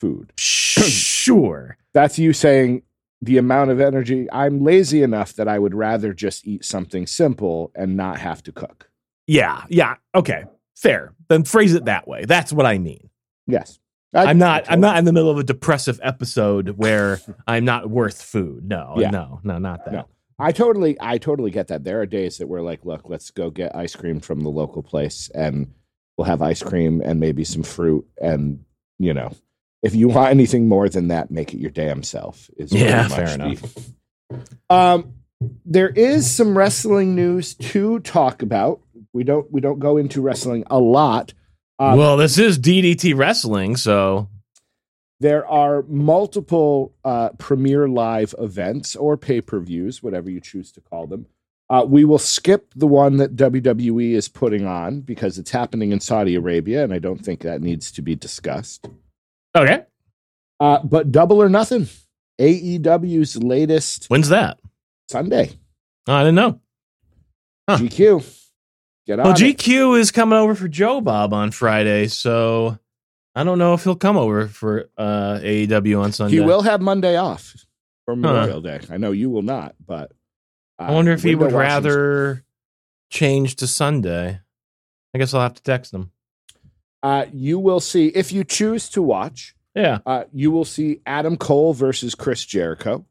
food. 0.00 0.32
sure. 0.38 1.76
That's 1.92 2.18
you 2.18 2.32
saying 2.32 2.82
the 3.22 3.38
amount 3.38 3.70
of 3.70 3.80
energy. 3.80 4.28
I'm 4.32 4.62
lazy 4.62 5.02
enough 5.02 5.34
that 5.34 5.48
I 5.48 5.58
would 5.58 5.74
rather 5.74 6.12
just 6.12 6.46
eat 6.46 6.64
something 6.64 7.06
simple 7.06 7.70
and 7.74 7.96
not 7.96 8.18
have 8.18 8.42
to 8.44 8.52
cook. 8.52 8.90
Yeah. 9.26 9.64
Yeah. 9.68 9.96
Okay. 10.14 10.44
Fair. 10.76 11.14
Then 11.28 11.44
phrase 11.44 11.74
it 11.74 11.86
that 11.86 12.06
way. 12.06 12.24
That's 12.26 12.52
what 12.52 12.66
I 12.66 12.78
mean. 12.78 13.08
Yes, 13.46 13.78
I- 14.14 14.24
I'm 14.26 14.38
not. 14.38 14.64
I'm 14.70 14.80
not 14.80 14.96
in 14.98 15.04
the 15.04 15.12
middle 15.12 15.30
of 15.30 15.38
a 15.38 15.42
depressive 15.44 15.98
episode 16.02 16.70
where 16.78 17.20
I'm 17.46 17.64
not 17.64 17.90
worth 17.90 18.22
food. 18.22 18.64
No. 18.68 18.94
Yeah. 18.96 19.10
No. 19.10 19.40
No. 19.42 19.58
Not 19.58 19.84
that. 19.84 19.92
No. 19.92 20.06
I 20.38 20.50
totally, 20.52 20.96
I 21.00 21.18
totally 21.18 21.50
get 21.52 21.68
that. 21.68 21.84
There 21.84 22.00
are 22.00 22.06
days 22.06 22.38
that 22.38 22.48
we're 22.48 22.60
like, 22.62 22.84
look, 22.84 23.08
let's 23.08 23.30
go 23.30 23.50
get 23.50 23.76
ice 23.76 23.94
cream 23.94 24.18
from 24.20 24.40
the 24.40 24.48
local 24.50 24.82
place, 24.82 25.30
and 25.32 25.72
we'll 26.18 26.24
have 26.26 26.42
ice 26.42 26.60
cream 26.62 27.00
and 27.04 27.20
maybe 27.20 27.44
some 27.44 27.62
fruit, 27.62 28.04
and 28.20 28.64
you 28.98 29.14
know, 29.14 29.32
if 29.82 29.94
you 29.94 30.08
want 30.08 30.30
anything 30.30 30.68
more 30.68 30.88
than 30.88 31.08
that, 31.08 31.30
make 31.30 31.54
it 31.54 31.58
your 31.60 31.70
damn 31.70 32.02
self. 32.02 32.50
Is 32.56 32.72
Yeah, 32.72 33.06
fair 33.08 33.26
the- 33.36 33.84
Um, 34.70 35.14
there 35.64 35.88
is 35.90 36.28
some 36.34 36.56
wrestling 36.56 37.14
news 37.14 37.54
to 37.54 38.00
talk 38.00 38.42
about. 38.42 38.80
We 39.12 39.22
don't, 39.24 39.50
we 39.52 39.60
don't 39.60 39.78
go 39.78 39.96
into 39.98 40.20
wrestling 40.20 40.64
a 40.68 40.78
lot. 40.80 41.32
Um, 41.78 41.98
well, 41.98 42.16
this 42.16 42.38
is 42.38 42.58
DDT 42.58 43.16
wrestling, 43.16 43.76
so 43.76 44.28
there 45.20 45.46
are 45.46 45.82
multiple 45.88 46.94
uh, 47.04 47.30
Premier 47.38 47.88
Live 47.88 48.34
events 48.38 48.94
or 48.94 49.16
pay 49.16 49.40
per 49.40 49.58
views, 49.60 50.02
whatever 50.02 50.30
you 50.30 50.40
choose 50.40 50.70
to 50.72 50.80
call 50.80 51.06
them. 51.06 51.26
Uh, 51.70 51.84
we 51.86 52.04
will 52.04 52.18
skip 52.18 52.72
the 52.76 52.86
one 52.86 53.16
that 53.16 53.36
WWE 53.36 54.12
is 54.12 54.28
putting 54.28 54.66
on 54.66 55.00
because 55.00 55.38
it's 55.38 55.50
happening 55.50 55.92
in 55.92 56.00
Saudi 56.00 56.34
Arabia, 56.34 56.84
and 56.84 56.92
I 56.92 56.98
don't 56.98 57.24
think 57.24 57.40
that 57.40 57.62
needs 57.62 57.90
to 57.92 58.02
be 58.02 58.14
discussed. 58.14 58.86
Okay. 59.56 59.84
Uh, 60.60 60.80
but 60.84 61.10
Double 61.10 61.42
or 61.42 61.48
Nothing, 61.48 61.88
AEW's 62.38 63.36
latest 63.42 64.06
When's 64.06 64.28
that? 64.28 64.58
Sunday. 65.08 65.52
Oh, 66.06 66.14
I 66.14 66.20
didn't 66.20 66.34
know. 66.34 66.60
Huh. 67.68 67.78
GQ. 67.78 68.43
Get 69.06 69.18
Well. 69.18 69.34
GQ 69.34 69.98
is 69.98 70.10
coming 70.10 70.38
over 70.38 70.54
for 70.54 70.68
Joe 70.68 71.00
Bob 71.00 71.34
on 71.34 71.50
Friday, 71.50 72.06
so 72.06 72.78
I 73.34 73.44
don't 73.44 73.58
know 73.58 73.74
if 73.74 73.84
he'll 73.84 73.96
come 73.96 74.16
over 74.16 74.48
for 74.48 74.88
uh, 74.96 75.40
AEW 75.42 76.00
on 76.00 76.12
Sunday. 76.12 76.36
He 76.36 76.40
will 76.40 76.62
have 76.62 76.80
Monday 76.80 77.16
off 77.16 77.54
for 78.06 78.16
Memorial 78.16 78.62
Day. 78.62 78.80
I 78.90 78.96
know 78.96 79.12
you 79.12 79.28
will 79.28 79.42
not, 79.42 79.74
but 79.84 80.12
uh, 80.78 80.84
I 80.84 80.92
wonder 80.92 81.12
if 81.12 81.22
he 81.22 81.34
would 81.34 81.52
rather 81.52 82.44
change 83.10 83.56
to 83.56 83.66
Sunday. 83.66 84.40
I 85.14 85.18
guess 85.18 85.34
I'll 85.34 85.42
have 85.42 85.54
to 85.54 85.62
text 85.62 85.92
him. 85.92 86.10
Uh, 87.02 87.26
you 87.32 87.58
will 87.58 87.80
see 87.80 88.06
if 88.08 88.32
you 88.32 88.42
choose 88.44 88.88
to 88.90 89.02
watch. 89.02 89.54
Yeah. 89.74 89.98
Uh, 90.06 90.24
you 90.32 90.50
will 90.50 90.64
see 90.64 91.00
Adam 91.04 91.36
Cole 91.36 91.74
versus 91.74 92.14
Chris 92.14 92.44
Jericho. 92.44 93.04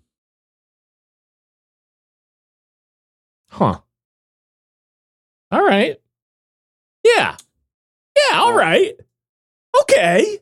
Huh. 3.49 3.81
All 5.53 5.63
right. 5.63 5.97
Yeah. 7.03 7.35
Yeah. 8.31 8.37
All 8.37 8.53
right. 8.53 8.93
Okay. 9.81 10.39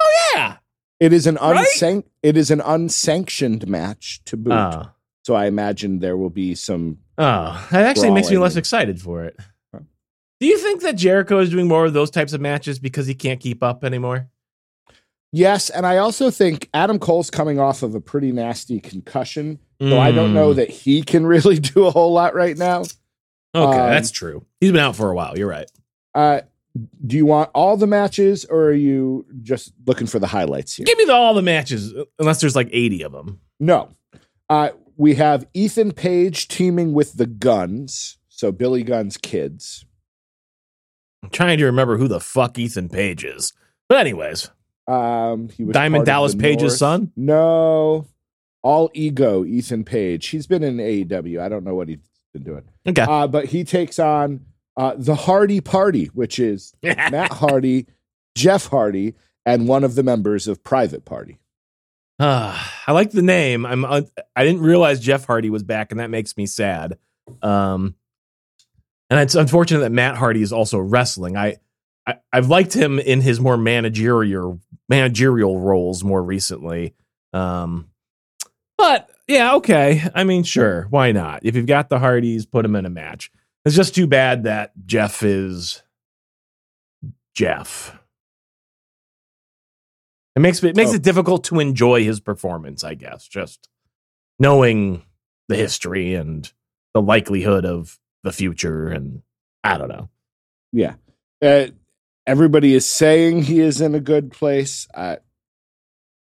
Oh 0.00 0.32
yeah. 0.34 0.56
It 1.00 1.12
is 1.12 1.26
an 1.26 1.36
Right? 1.36 1.66
unsan- 1.76 2.04
It 2.22 2.36
is 2.36 2.50
an 2.50 2.60
unsanctioned 2.60 3.66
match 3.68 4.20
to 4.26 4.36
boot. 4.36 4.52
Oh. 4.52 4.90
So 5.24 5.34
I 5.34 5.46
imagine 5.46 5.98
there 6.00 6.16
will 6.16 6.30
be 6.30 6.54
some. 6.54 6.98
Oh, 7.18 7.66
that 7.70 7.84
actually 7.84 8.10
makes 8.10 8.30
me 8.30 8.38
less 8.38 8.56
excited 8.56 9.00
for 9.00 9.24
it. 9.24 9.36
Huh. 9.72 9.80
Do 10.40 10.46
you 10.46 10.58
think 10.58 10.82
that 10.82 10.96
Jericho 10.96 11.38
is 11.40 11.50
doing 11.50 11.66
more 11.68 11.84
of 11.86 11.92
those 11.92 12.10
types 12.10 12.32
of 12.32 12.40
matches 12.40 12.78
because 12.78 13.06
he 13.06 13.14
can't 13.14 13.40
keep 13.40 13.62
up 13.62 13.84
anymore? 13.84 14.28
Yes, 15.32 15.68
and 15.68 15.84
I 15.84 15.98
also 15.98 16.30
think 16.30 16.70
Adam 16.72 16.98
Cole's 16.98 17.28
coming 17.30 17.58
off 17.60 17.82
of 17.82 17.94
a 17.94 18.00
pretty 18.00 18.32
nasty 18.32 18.80
concussion, 18.80 19.58
so 19.80 19.98
I 19.98 20.10
don't 20.10 20.32
know 20.32 20.52
Mm. 20.52 20.56
that 20.56 20.70
he 20.70 21.02
can 21.02 21.26
really 21.34 21.58
do 21.58 21.84
a 21.86 21.90
whole 21.90 22.12
lot 22.12 22.34
right 22.34 22.56
now. 22.56 22.84
Okay, 23.64 23.78
um, 23.80 23.90
that's 23.90 24.10
true. 24.10 24.44
He's 24.60 24.72
been 24.72 24.80
out 24.80 24.96
for 24.96 25.10
a 25.10 25.14
while. 25.14 25.36
You're 25.38 25.48
right. 25.48 25.70
Uh, 26.14 26.40
do 27.06 27.16
you 27.16 27.26
want 27.26 27.50
all 27.54 27.76
the 27.76 27.86
matches, 27.86 28.44
or 28.44 28.64
are 28.66 28.72
you 28.72 29.26
just 29.42 29.72
looking 29.86 30.06
for 30.06 30.18
the 30.18 30.26
highlights 30.28 30.74
here? 30.76 30.84
Give 30.84 30.98
me 30.98 31.04
the, 31.04 31.12
all 31.12 31.34
the 31.34 31.42
matches, 31.42 31.92
unless 32.18 32.40
there's 32.40 32.54
like 32.56 32.68
80 32.72 33.02
of 33.02 33.12
them. 33.12 33.40
No. 33.58 33.90
Uh, 34.48 34.70
we 34.96 35.14
have 35.14 35.46
Ethan 35.54 35.92
Page 35.92 36.48
teaming 36.48 36.92
with 36.92 37.14
the 37.14 37.26
Guns, 37.26 38.18
so 38.28 38.52
Billy 38.52 38.82
Gunn's 38.82 39.16
kids. 39.16 39.84
I'm 41.22 41.30
trying 41.30 41.58
to 41.58 41.64
remember 41.66 41.96
who 41.96 42.08
the 42.08 42.20
fuck 42.20 42.58
Ethan 42.58 42.88
Page 42.88 43.24
is. 43.24 43.52
But 43.88 43.98
anyways, 43.98 44.50
Um, 44.86 45.48
he 45.48 45.64
was 45.64 45.74
Diamond 45.74 46.06
Dallas 46.06 46.34
Page's 46.34 46.62
North. 46.62 46.72
son? 46.78 47.12
No, 47.16 48.06
all 48.62 48.90
ego. 48.94 49.44
Ethan 49.44 49.84
Page. 49.84 50.28
He's 50.28 50.46
been 50.46 50.62
in 50.62 50.76
AEW. 50.76 51.40
I 51.40 51.48
don't 51.48 51.64
know 51.64 51.74
what 51.74 51.88
he's 51.88 51.98
been 52.38 52.52
doing. 52.52 52.64
okay. 52.88 53.02
Uh, 53.02 53.26
but 53.26 53.46
he 53.46 53.64
takes 53.64 53.98
on 53.98 54.40
uh, 54.76 54.94
the 54.96 55.14
Hardy 55.14 55.60
Party, 55.60 56.06
which 56.06 56.38
is 56.38 56.74
Matt 56.82 57.32
Hardy, 57.32 57.86
Jeff 58.34 58.66
Hardy, 58.66 59.14
and 59.44 59.66
one 59.68 59.84
of 59.84 59.94
the 59.94 60.02
members 60.02 60.46
of 60.48 60.62
Private 60.62 61.04
Party. 61.04 61.38
Ah, 62.20 62.82
I 62.86 62.92
like 62.92 63.10
the 63.10 63.22
name. 63.22 63.66
I'm. 63.66 63.84
Uh, 63.84 64.02
I 64.34 64.44
didn't 64.44 64.62
realize 64.62 65.00
Jeff 65.00 65.24
Hardy 65.24 65.50
was 65.50 65.62
back, 65.62 65.90
and 65.90 66.00
that 66.00 66.10
makes 66.10 66.36
me 66.36 66.46
sad. 66.46 66.98
Um, 67.42 67.94
and 69.10 69.20
it's 69.20 69.34
unfortunate 69.34 69.80
that 69.80 69.92
Matt 69.92 70.16
Hardy 70.16 70.42
is 70.42 70.52
also 70.52 70.78
wrestling. 70.78 71.36
I, 71.36 71.56
I 72.06 72.16
I've 72.32 72.48
liked 72.48 72.74
him 72.74 72.98
in 72.98 73.20
his 73.20 73.40
more 73.40 73.56
managerial 73.56 74.60
managerial 74.88 75.58
roles 75.58 76.04
more 76.04 76.22
recently. 76.22 76.94
Um, 77.32 77.88
but 78.76 79.10
yeah, 79.28 79.54
okay. 79.56 80.02
I 80.14 80.24
mean, 80.24 80.42
sure, 80.42 80.86
why 80.90 81.12
not? 81.12 81.40
If 81.44 81.54
you've 81.56 81.66
got 81.66 81.88
the 81.90 81.98
Hardys, 81.98 82.46
put 82.46 82.62
them 82.62 82.74
in 82.76 82.86
a 82.86 82.90
match. 82.90 83.30
It's 83.64 83.76
just 83.76 83.94
too 83.94 84.06
bad 84.06 84.44
that 84.44 84.72
Jeff 84.86 85.22
is 85.22 85.82
Jeff. 87.34 87.96
It 90.36 90.40
makes 90.40 90.62
it 90.62 90.76
makes 90.76 90.92
Oh. 90.92 90.94
it 90.94 91.02
difficult 91.02 91.44
to 91.44 91.60
enjoy 91.60 92.04
his 92.04 92.20
performance, 92.20 92.84
I 92.84 92.94
guess. 92.94 93.26
Just 93.26 93.68
knowing 94.38 95.02
the 95.48 95.56
history 95.56 96.14
and 96.14 96.50
the 96.94 97.02
likelihood 97.02 97.64
of 97.64 97.98
the 98.22 98.32
future, 98.32 98.88
and 98.88 99.22
I 99.64 99.78
don't 99.78 99.88
know. 99.88 100.08
Yeah. 100.72 100.94
Uh, 101.42 101.66
everybody 102.26 102.74
is 102.74 102.86
saying 102.86 103.42
he 103.44 103.60
is 103.60 103.80
in 103.80 103.94
a 103.94 104.00
good 104.00 104.30
place. 104.30 104.86
I, 104.94 105.18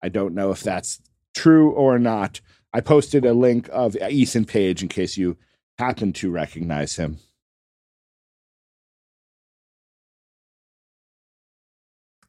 I 0.02 0.10
don't 0.10 0.34
know 0.34 0.52
if 0.52 0.62
that's 0.62 1.02
true 1.34 1.72
or 1.72 2.00
not. 2.00 2.42
I 2.74 2.82
posted 2.82 3.26
a 3.26 3.34
link 3.34 3.70
of 3.72 3.96
Ethan 3.96 4.46
Page 4.46 4.84
in 4.84 4.90
case 4.90 5.18
you 5.18 5.38
happen 5.78 6.14
to 6.14 6.30
recognize 6.30 6.98
him. 6.98 7.18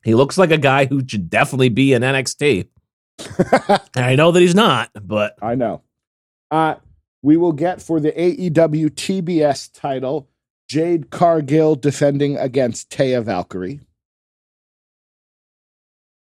He 0.02 0.14
looks 0.14 0.38
like 0.38 0.50
a 0.50 0.58
guy 0.58 0.86
who 0.86 1.06
should 1.06 1.28
definitely 1.28 1.68
be 1.68 1.92
in 1.92 2.02
NXT. 2.02 2.68
I 3.96 4.16
know 4.16 4.32
that 4.32 4.40
he's 4.40 4.54
not, 4.54 4.90
but 4.94 5.36
I 5.42 5.54
know. 5.54 5.82
Uh, 6.50 6.76
we 7.22 7.36
will 7.36 7.52
get 7.52 7.82
for 7.82 8.00
the 8.00 8.12
AEW 8.12 8.90
TBS 8.90 9.70
title 9.74 10.28
Jade 10.68 11.10
Cargill 11.10 11.74
defending 11.74 12.38
against 12.38 12.90
Taya 12.90 13.22
Valkyrie. 13.22 13.80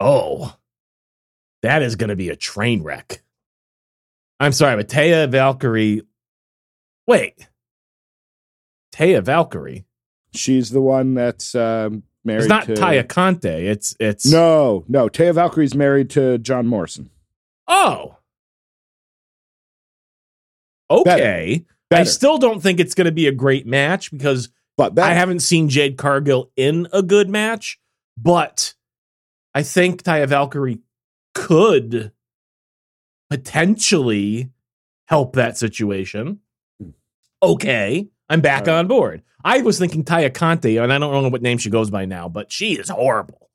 oh, 0.00 0.56
that 1.62 1.80
is 1.80 1.96
going 1.96 2.10
to 2.10 2.16
be 2.16 2.28
a 2.28 2.36
train 2.36 2.82
wreck. 2.82 3.23
I'm 4.40 4.52
sorry, 4.52 4.76
but 4.76 4.88
Taya 4.88 5.28
Valkyrie. 5.28 6.02
Wait, 7.06 7.48
Taya 8.94 9.22
Valkyrie. 9.22 9.84
She's 10.32 10.70
the 10.70 10.80
one 10.80 11.14
that's 11.14 11.54
um, 11.54 12.02
married 12.24 12.42
It's 12.42 12.48
not 12.48 12.66
to 12.66 12.74
Taya 12.74 13.08
Conti. 13.08 13.48
It's 13.48 13.96
it's 14.00 14.30
No, 14.30 14.84
no. 14.88 15.08
Taya 15.08 15.34
Valkyrie's 15.34 15.74
married 15.74 16.10
to 16.10 16.38
John 16.38 16.66
Morrison. 16.66 17.10
Oh. 17.66 18.18
Okay. 20.90 21.64
I 21.64 21.74
Better, 21.90 22.10
still 22.10 22.38
don't 22.38 22.60
think 22.60 22.80
it's 22.80 22.94
going 22.94 23.04
to 23.06 23.12
be 23.12 23.26
a 23.26 23.32
great 23.32 23.66
match 23.66 24.10
because 24.10 24.48
but 24.76 24.94
better. 24.94 25.10
I 25.10 25.14
haven't 25.14 25.40
seen 25.40 25.68
Jade 25.68 25.96
Cargill 25.96 26.50
in 26.56 26.88
a 26.92 27.02
good 27.02 27.28
match, 27.28 27.78
but 28.16 28.74
I 29.54 29.62
think 29.62 30.02
Taya 30.02 30.26
Valkyrie 30.28 30.80
could 31.34 32.12
potentially 33.38 34.50
help 35.06 35.34
that 35.36 35.56
situation. 35.58 36.40
Hmm. 36.80 36.90
Okay. 37.42 38.08
I'm 38.28 38.40
back 38.40 38.66
right. 38.66 38.74
on 38.76 38.86
board. 38.86 39.22
I 39.44 39.60
was 39.60 39.78
thinking 39.78 40.04
Taya 40.04 40.32
Conti, 40.32 40.78
and 40.78 40.90
I 40.92 40.98
don't 40.98 41.12
know 41.22 41.28
what 41.28 41.42
name 41.42 41.58
she 41.58 41.68
goes 41.68 41.90
by 41.90 42.06
now, 42.06 42.28
but 42.28 42.50
she 42.50 42.72
is 42.78 42.88
horrible. 42.88 43.50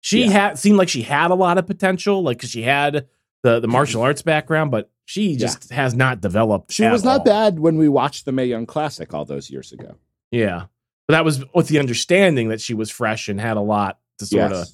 She 0.00 0.24
Yeah. 0.24 0.30
had 0.30 0.58
seemed 0.58 0.76
like 0.76 0.88
she 0.88 1.02
had 1.02 1.30
a 1.30 1.34
lot 1.34 1.56
of 1.58 1.66
potential, 1.66 2.22
like 2.22 2.40
'cause 2.40 2.50
she 2.50 2.62
had 2.62 3.06
the, 3.42 3.60
the 3.60 3.68
martial 3.68 4.02
arts 4.02 4.22
background, 4.22 4.70
but 4.70 4.90
she 5.04 5.36
just 5.36 5.70
has 5.70 5.94
not 5.94 6.20
developed. 6.20 6.72
She 6.72 6.86
was 6.88 7.04
not 7.04 7.20
all. 7.20 7.24
bad 7.24 7.58
when 7.60 7.76
we 7.76 7.88
watched 7.88 8.24
the 8.24 8.32
Mae 8.32 8.46
Young 8.46 8.66
Classic 8.66 9.12
all 9.14 9.24
those 9.24 9.50
years 9.50 9.70
ago. 9.72 9.96
Yeah. 10.30 10.64
But 11.06 11.12
that 11.12 11.24
was 11.24 11.44
with 11.54 11.68
the 11.68 11.78
understanding 11.78 12.48
that 12.48 12.60
she 12.60 12.72
was 12.74 12.90
fresh 12.90 13.28
and 13.28 13.38
had 13.40 13.56
a 13.58 13.60
lot 13.60 13.98
to 14.18 14.26
sort 14.26 14.52
of. 14.52 14.66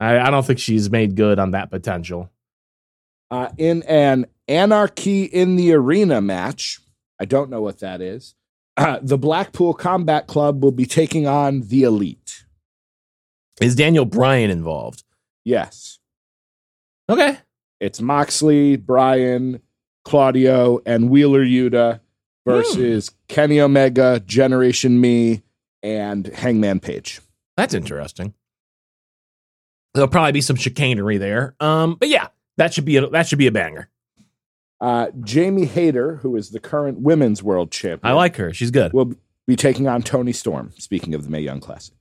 I, 0.00 0.18
I 0.20 0.30
don't 0.30 0.46
think 0.46 0.60
she's 0.60 0.88
made 0.90 1.16
good 1.16 1.38
on 1.40 1.50
that 1.50 1.70
potential. 1.70 2.30
Uh, 3.30 3.48
in 3.58 3.82
an 3.84 4.26
Anarchy 4.46 5.24
in 5.24 5.56
the 5.56 5.72
Arena 5.72 6.20
match, 6.20 6.80
I 7.20 7.24
don't 7.24 7.50
know 7.50 7.60
what 7.60 7.80
that 7.80 8.00
is. 8.00 8.34
Uh, 8.76 8.98
the 9.02 9.18
Blackpool 9.18 9.74
Combat 9.74 10.26
Club 10.26 10.62
will 10.62 10.72
be 10.72 10.86
taking 10.86 11.26
on 11.26 11.62
the 11.62 11.82
Elite. 11.82 12.44
Is 13.60 13.74
Daniel 13.74 14.04
Bryan 14.04 14.50
involved? 14.50 15.02
Yes. 15.44 15.98
Okay. 17.08 17.38
It's 17.80 18.00
Moxley, 18.00 18.76
Bryan, 18.76 19.60
Claudio, 20.04 20.80
and 20.86 21.10
Wheeler 21.10 21.44
Yuta 21.44 22.00
versus 22.46 23.10
Kenny 23.28 23.60
Omega, 23.60 24.20
Generation 24.20 25.00
Me, 25.00 25.42
and 25.82 26.26
Hangman 26.28 26.80
Page. 26.80 27.20
That's 27.56 27.74
interesting. 27.74 28.34
There'll 29.94 30.08
probably 30.08 30.32
be 30.32 30.40
some 30.40 30.56
chicanery 30.56 31.18
there. 31.18 31.56
Um, 31.60 31.96
but 31.96 32.08
yeah, 32.08 32.28
that 32.58 32.74
should 32.74 32.84
be 32.84 32.96
a, 32.98 33.08
that 33.08 33.26
should 33.26 33.38
be 33.38 33.46
a 33.46 33.52
banger. 33.52 33.88
Uh, 34.80 35.08
Jamie 35.22 35.64
Hayter, 35.64 36.16
who 36.16 36.36
is 36.36 36.50
the 36.50 36.60
current 36.60 37.00
women's 37.00 37.42
world 37.42 37.72
champion, 37.72 38.00
I 38.12 38.14
like 38.14 38.36
her. 38.36 38.52
She's 38.52 38.70
good. 38.70 38.92
will 38.92 39.14
be 39.46 39.56
taking 39.56 39.88
on 39.88 40.02
Toni 40.02 40.32
Storm. 40.32 40.72
Speaking 40.78 41.14
of 41.14 41.24
the 41.24 41.30
Mae 41.30 41.40
Young 41.40 41.58
Classic, 41.60 41.94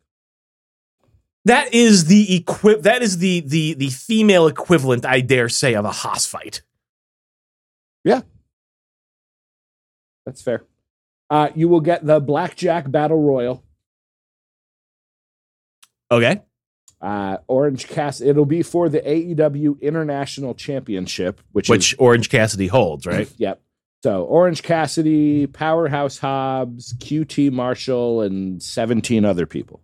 That 1.46 1.74
is 1.74 2.06
the 2.06 2.36
equi- 2.38 2.82
That 2.82 3.02
is 3.02 3.18
the 3.18 3.40
the 3.40 3.74
the 3.74 3.90
female 3.90 4.46
equivalent, 4.48 5.06
I 5.06 5.22
dare 5.22 5.50
say, 5.50 5.74
of 5.74 5.86
a 5.86 5.92
hoss 5.92 6.26
fight. 6.28 6.62
Yeah, 8.04 8.22
that's 10.26 10.42
fair. 10.42 10.64
Uh, 11.30 11.50
you 11.56 11.68
will 11.68 11.82
get 11.82 12.06
the 12.06 12.20
Blackjack 12.20 12.90
Battle 12.92 13.22
Royal. 13.22 13.64
Okay. 16.12 16.42
Uh, 17.00 17.38
Orange 17.48 17.88
Cass. 17.88 18.22
It'll 18.22 18.46
be 18.46 18.64
for 18.64 18.90
the 18.90 19.00
AEW 19.02 19.80
International 19.82 20.56
Championship, 20.56 21.42
which 21.52 21.70
Which 21.70 21.96
Orange 22.00 22.30
Cassidy 22.30 22.68
holds, 22.68 23.06
right? 23.06 23.30
Yep. 23.38 23.62
So 24.04 24.24
Orange 24.26 24.64
Cassidy, 24.64 25.48
Powerhouse 25.48 26.18
Hobbs, 26.20 26.94
QT 26.96 27.52
Marshall, 27.52 28.22
and 28.22 28.62
seventeen 28.64 29.26
other 29.26 29.46
people. 29.46 29.82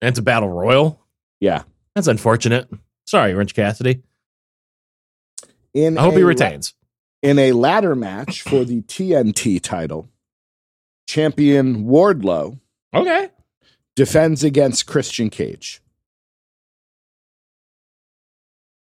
and 0.00 0.08
it's 0.08 0.18
a 0.18 0.22
battle 0.22 0.48
royal. 0.48 1.00
Yeah. 1.40 1.62
That's 1.94 2.06
unfortunate. 2.08 2.68
Sorry, 3.06 3.32
Orange 3.34 3.54
Cassidy. 3.54 4.02
In 5.74 5.98
I 5.98 6.02
hope 6.02 6.14
he 6.14 6.22
la- 6.22 6.28
retains. 6.28 6.74
in 7.22 7.38
a 7.38 7.52
ladder 7.52 7.94
match 7.94 8.42
for 8.42 8.64
the 8.64 8.82
TNT 8.82 9.60
title, 9.60 10.08
champion 11.06 11.84
Wardlow 11.84 12.58
Okay. 12.94 13.28
defends 13.94 14.42
against 14.42 14.86
Christian 14.86 15.28
Cage. 15.30 15.80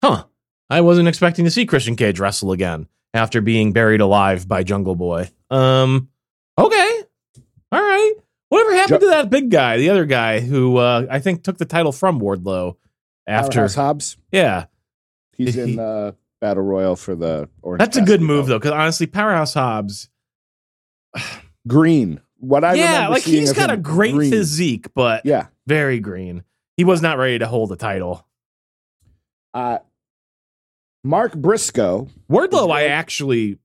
Huh. 0.04 0.26
I 0.70 0.82
wasn't 0.82 1.08
expecting 1.08 1.46
to 1.46 1.52
see 1.52 1.66
Christian 1.66 1.96
Cage 1.96 2.20
wrestle 2.20 2.52
again 2.52 2.88
after 3.14 3.42
being 3.42 3.74
buried 3.74 4.02
alive 4.02 4.48
by 4.48 4.64
Jungle 4.64 4.96
Boy. 4.96 5.30
Um. 5.50 6.10
Okay. 6.58 7.04
All 7.72 7.82
right. 7.82 8.14
Whatever 8.50 8.76
happened 8.76 9.00
Ju- 9.02 9.06
to 9.08 9.10
that 9.12 9.30
big 9.30 9.50
guy, 9.50 9.78
the 9.78 9.90
other 9.90 10.06
guy 10.06 10.40
who 10.40 10.78
uh, 10.78 11.06
I 11.10 11.20
think 11.20 11.44
took 11.44 11.58
the 11.58 11.66
title 11.66 11.92
from 11.92 12.20
Wardlow 12.20 12.76
after? 13.28 13.56
Powerhouse 13.60 13.76
Hobbs. 13.76 14.18
Yeah, 14.32 14.66
He's 15.38 15.54
He- 15.56 15.62
in 15.62 15.76
the 15.76 16.16
battle 16.42 16.64
royal 16.64 16.96
for 16.96 17.16
the 17.16 17.50
Orange. 17.62 17.80
that's 17.80 17.98
a 17.98 18.02
good 18.02 18.22
move 18.22 18.48
though, 18.48 18.58
because 18.60 18.72
honestly, 18.72 19.06
Powerhouse 19.08 19.54
Hobbs. 19.54 20.10
Green. 21.68 22.22
What 22.38 22.64
I 22.64 22.76
yeah, 22.76 23.10
like 23.10 23.24
he's 23.24 23.52
got 23.54 23.70
a 23.70 23.76
great 23.78 24.14
green. 24.14 24.32
physique, 24.32 24.88
but 24.96 25.26
Yeah. 25.26 25.48
very 25.68 26.00
green. 26.00 26.44
He 26.78 26.86
was 26.86 27.02
not 27.02 27.18
ready 27.18 27.40
to 27.40 27.48
hold 27.48 27.70
the 27.70 27.76
title. 27.76 28.26
Uh, 29.54 29.80
Mark 31.04 31.34
Briscoe. 31.36 32.08
Wardlow, 32.30 32.72
I 32.72 32.86
actually, 32.86 33.60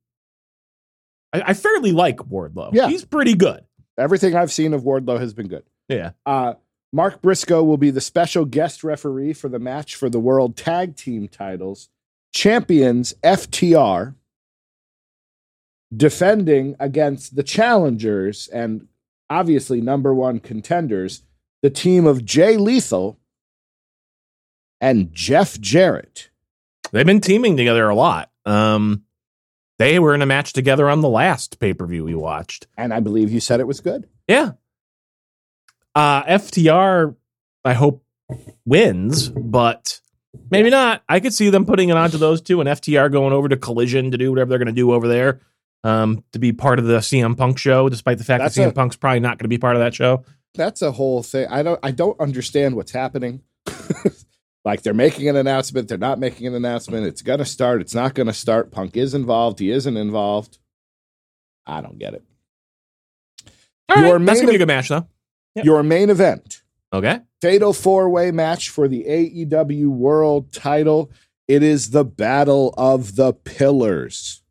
I, 1.32 1.42
I 1.48 1.54
fairly 1.54 1.92
like 1.92 2.18
Wardlow. 2.18 2.70
Yeah. 2.72 2.88
he's 2.88 3.04
pretty 3.04 3.34
good. 3.34 3.64
Everything 3.98 4.34
I've 4.34 4.52
seen 4.52 4.74
of 4.74 4.82
Wardlow 4.82 5.20
has 5.20 5.34
been 5.34 5.48
good. 5.48 5.64
Yeah. 5.88 6.12
Uh, 6.26 6.54
Mark 6.92 7.22
Briscoe 7.22 7.62
will 7.62 7.76
be 7.76 7.90
the 7.90 8.00
special 8.00 8.44
guest 8.44 8.84
referee 8.84 9.32
for 9.32 9.48
the 9.48 9.58
match 9.58 9.96
for 9.96 10.08
the 10.08 10.20
World 10.20 10.56
Tag 10.56 10.96
Team 10.96 11.28
titles. 11.28 11.88
Champions 12.32 13.14
FTR 13.22 14.14
defending 15.96 16.74
against 16.80 17.36
the 17.36 17.42
challengers 17.42 18.48
and 18.48 18.88
obviously 19.30 19.80
number 19.80 20.14
one 20.14 20.40
contenders, 20.40 21.22
the 21.62 21.70
team 21.70 22.06
of 22.06 22.24
Jay 22.24 22.56
Lethal 22.56 23.18
and 24.80 25.12
Jeff 25.12 25.60
Jarrett. 25.60 26.30
They've 26.94 27.04
been 27.04 27.20
teaming 27.20 27.56
together 27.56 27.88
a 27.88 27.94
lot. 27.94 28.30
Um, 28.46 29.02
they 29.80 29.98
were 29.98 30.14
in 30.14 30.22
a 30.22 30.26
match 30.26 30.52
together 30.52 30.88
on 30.88 31.00
the 31.00 31.08
last 31.08 31.58
pay 31.58 31.74
per 31.74 31.86
view 31.86 32.04
we 32.04 32.14
watched. 32.14 32.68
And 32.76 32.94
I 32.94 33.00
believe 33.00 33.32
you 33.32 33.40
said 33.40 33.58
it 33.58 33.66
was 33.66 33.80
good. 33.80 34.08
Yeah. 34.28 34.52
Uh, 35.92 36.22
FTR, 36.22 37.16
I 37.64 37.72
hope 37.72 38.04
wins, 38.64 39.28
but 39.28 40.00
maybe 40.52 40.70
not. 40.70 41.02
I 41.08 41.18
could 41.18 41.34
see 41.34 41.50
them 41.50 41.66
putting 41.66 41.88
it 41.88 41.96
onto 41.96 42.16
those 42.16 42.40
two 42.40 42.60
and 42.60 42.68
FTR 42.68 43.10
going 43.10 43.32
over 43.32 43.48
to 43.48 43.56
Collision 43.56 44.12
to 44.12 44.18
do 44.18 44.30
whatever 44.30 44.50
they're 44.50 44.58
going 44.58 44.66
to 44.66 44.72
do 44.72 44.92
over 44.92 45.08
there. 45.08 45.40
Um, 45.82 46.22
to 46.32 46.38
be 46.38 46.52
part 46.52 46.78
of 46.78 46.84
the 46.84 46.98
CM 46.98 47.36
Punk 47.36 47.58
show, 47.58 47.88
despite 47.88 48.18
the 48.18 48.24
fact 48.24 48.40
That's 48.42 48.54
that 48.54 48.68
CM 48.68 48.70
a- 48.70 48.72
Punk's 48.72 48.96
probably 48.96 49.20
not 49.20 49.38
going 49.38 49.46
to 49.46 49.48
be 49.48 49.58
part 49.58 49.74
of 49.74 49.80
that 49.80 49.94
show. 49.94 50.24
That's 50.54 50.80
a 50.80 50.92
whole 50.92 51.24
thing. 51.24 51.48
I 51.50 51.64
don't 51.64 51.80
I 51.82 51.90
don't 51.90 52.18
understand 52.20 52.76
what's 52.76 52.92
happening. 52.92 53.42
like 54.64 54.82
they're 54.82 54.94
making 54.94 55.28
an 55.28 55.36
announcement, 55.36 55.88
they're 55.88 55.98
not 55.98 56.18
making 56.18 56.46
an 56.46 56.54
announcement. 56.54 57.06
It's 57.06 57.22
gonna 57.22 57.44
start, 57.44 57.80
it's 57.80 57.94
not 57.94 58.14
gonna 58.14 58.32
start. 58.32 58.70
Punk 58.70 58.96
is 58.96 59.14
involved, 59.14 59.58
he 59.58 59.70
isn't 59.70 59.96
involved. 59.96 60.58
I 61.66 61.80
don't 61.80 61.98
get 61.98 62.14
it. 62.14 62.22
All 63.88 63.96
right, 63.96 64.06
Your 64.06 64.18
that's 64.18 64.26
main 64.26 64.36
gonna 64.42 64.52
be 64.52 64.56
a 64.56 64.58
good 64.58 64.68
match 64.68 64.88
though. 64.88 65.06
Yep. 65.56 65.64
Your 65.66 65.82
main 65.82 66.10
event, 66.10 66.62
Okay. 66.92 67.20
fatal 67.40 67.72
four-way 67.72 68.30
match 68.30 68.70
for 68.70 68.88
the 68.88 69.04
AEW 69.04 69.88
World 69.88 70.52
Title. 70.52 71.10
It 71.46 71.62
is 71.62 71.90
the 71.90 72.04
Battle 72.04 72.72
of 72.78 73.16
the 73.16 73.32
Pillars. 73.34 74.42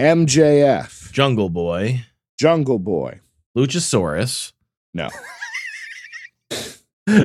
MJF, 0.00 1.12
Jungle 1.12 1.50
Boy, 1.50 2.04
Jungle 2.38 2.78
Boy. 2.78 3.20
Luchasaurus. 3.56 4.52
No. 4.92 5.08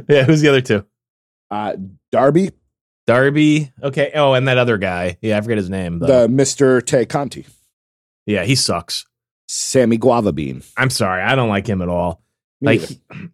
yeah, 0.09 0.23
who's 0.23 0.41
the 0.41 0.49
other 0.49 0.61
two? 0.61 0.85
Uh, 1.49 1.75
Darby, 2.11 2.51
Darby. 3.07 3.71
Okay. 3.83 4.11
Oh, 4.15 4.33
and 4.33 4.47
that 4.47 4.57
other 4.57 4.77
guy. 4.77 5.17
Yeah, 5.21 5.37
I 5.37 5.41
forget 5.41 5.57
his 5.57 5.69
name. 5.69 5.99
the 5.99 6.27
Mr. 6.27 6.85
Tay 6.85 7.05
Conti, 7.05 7.45
yeah, 8.25 8.43
he 8.43 8.55
sucks. 8.55 9.05
Sammy 9.47 9.97
Guava 9.97 10.31
Bean. 10.31 10.61
I'm 10.77 10.89
sorry, 10.89 11.21
I 11.23 11.35
don't 11.35 11.49
like 11.49 11.67
him 11.67 11.81
at 11.81 11.89
all. 11.89 12.21
Me 12.61 12.65
like 12.79 12.81
either. 13.11 13.29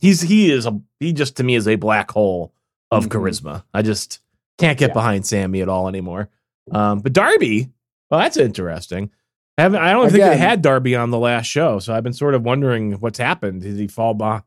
he's 0.00 0.20
he 0.20 0.50
is 0.50 0.66
a 0.66 0.80
he 1.00 1.12
just 1.12 1.36
to 1.36 1.42
me 1.44 1.54
is 1.54 1.68
a 1.68 1.76
black 1.76 2.10
hole 2.10 2.52
of 2.90 3.06
Mhm. 3.06 3.08
charisma. 3.10 3.64
I 3.72 3.82
just 3.82 4.20
can't 4.58 4.78
get 4.78 4.90
Yeah. 4.90 4.94
behind 4.94 5.26
Sammy 5.26 5.62
at 5.62 5.68
all 5.68 5.88
anymore. 5.88 6.28
Um, 6.70 7.00
but 7.00 7.12
Darby, 7.12 7.70
well, 8.10 8.20
that's 8.20 8.36
interesting. 8.36 9.10
I. 9.58 9.66
I 9.66 9.92
don't 9.92 10.10
think 10.10 10.22
they 10.24 10.36
had 10.36 10.62
Darby 10.62 10.96
on 10.96 11.10
the 11.10 11.18
last 11.18 11.46
show, 11.46 11.78
so 11.78 11.94
I've 11.94 12.02
been 12.04 12.12
sort 12.12 12.34
of 12.34 12.42
wondering 12.44 12.92
what's 12.94 13.18
happened. 13.18 13.62
Did 13.62 13.76
he 13.76 13.86
fall 13.88 14.14
by, 14.14 14.42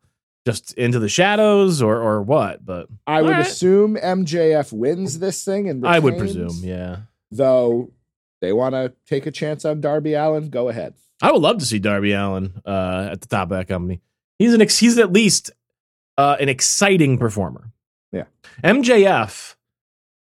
just 0.45 0.73
into 0.73 0.99
the 0.99 1.09
shadows 1.09 1.81
or 1.81 2.01
or 2.01 2.21
what? 2.21 2.65
But 2.65 2.87
I 3.07 3.21
would 3.21 3.31
All 3.31 3.37
right. 3.39 3.47
assume 3.47 3.95
MJF 3.95 4.71
wins 4.71 5.19
this 5.19 5.43
thing 5.43 5.69
and 5.69 5.85
I 5.85 5.99
would 5.99 6.17
presume, 6.17 6.59
yeah. 6.61 6.97
Though 7.31 7.91
they 8.41 8.53
want 8.53 8.73
to 8.75 8.93
take 9.07 9.25
a 9.25 9.31
chance 9.31 9.65
on 9.65 9.81
Darby 9.81 10.13
Allin, 10.13 10.49
go 10.49 10.69
ahead. 10.69 10.93
I 11.21 11.31
would 11.31 11.41
love 11.41 11.57
to 11.59 11.65
see 11.65 11.79
Darby 11.79 12.11
Allin 12.11 12.61
uh, 12.65 13.09
at 13.11 13.21
the 13.21 13.27
top 13.27 13.51
of 13.51 13.57
that 13.57 13.67
company. 13.67 14.01
He's 14.37 14.53
an 14.53 14.61
ex- 14.61 14.77
he's 14.77 14.97
at 14.97 15.11
least 15.11 15.51
uh, 16.17 16.37
an 16.39 16.49
exciting 16.49 17.17
performer. 17.17 17.71
Yeah. 18.11 18.25
MJF, 18.63 19.55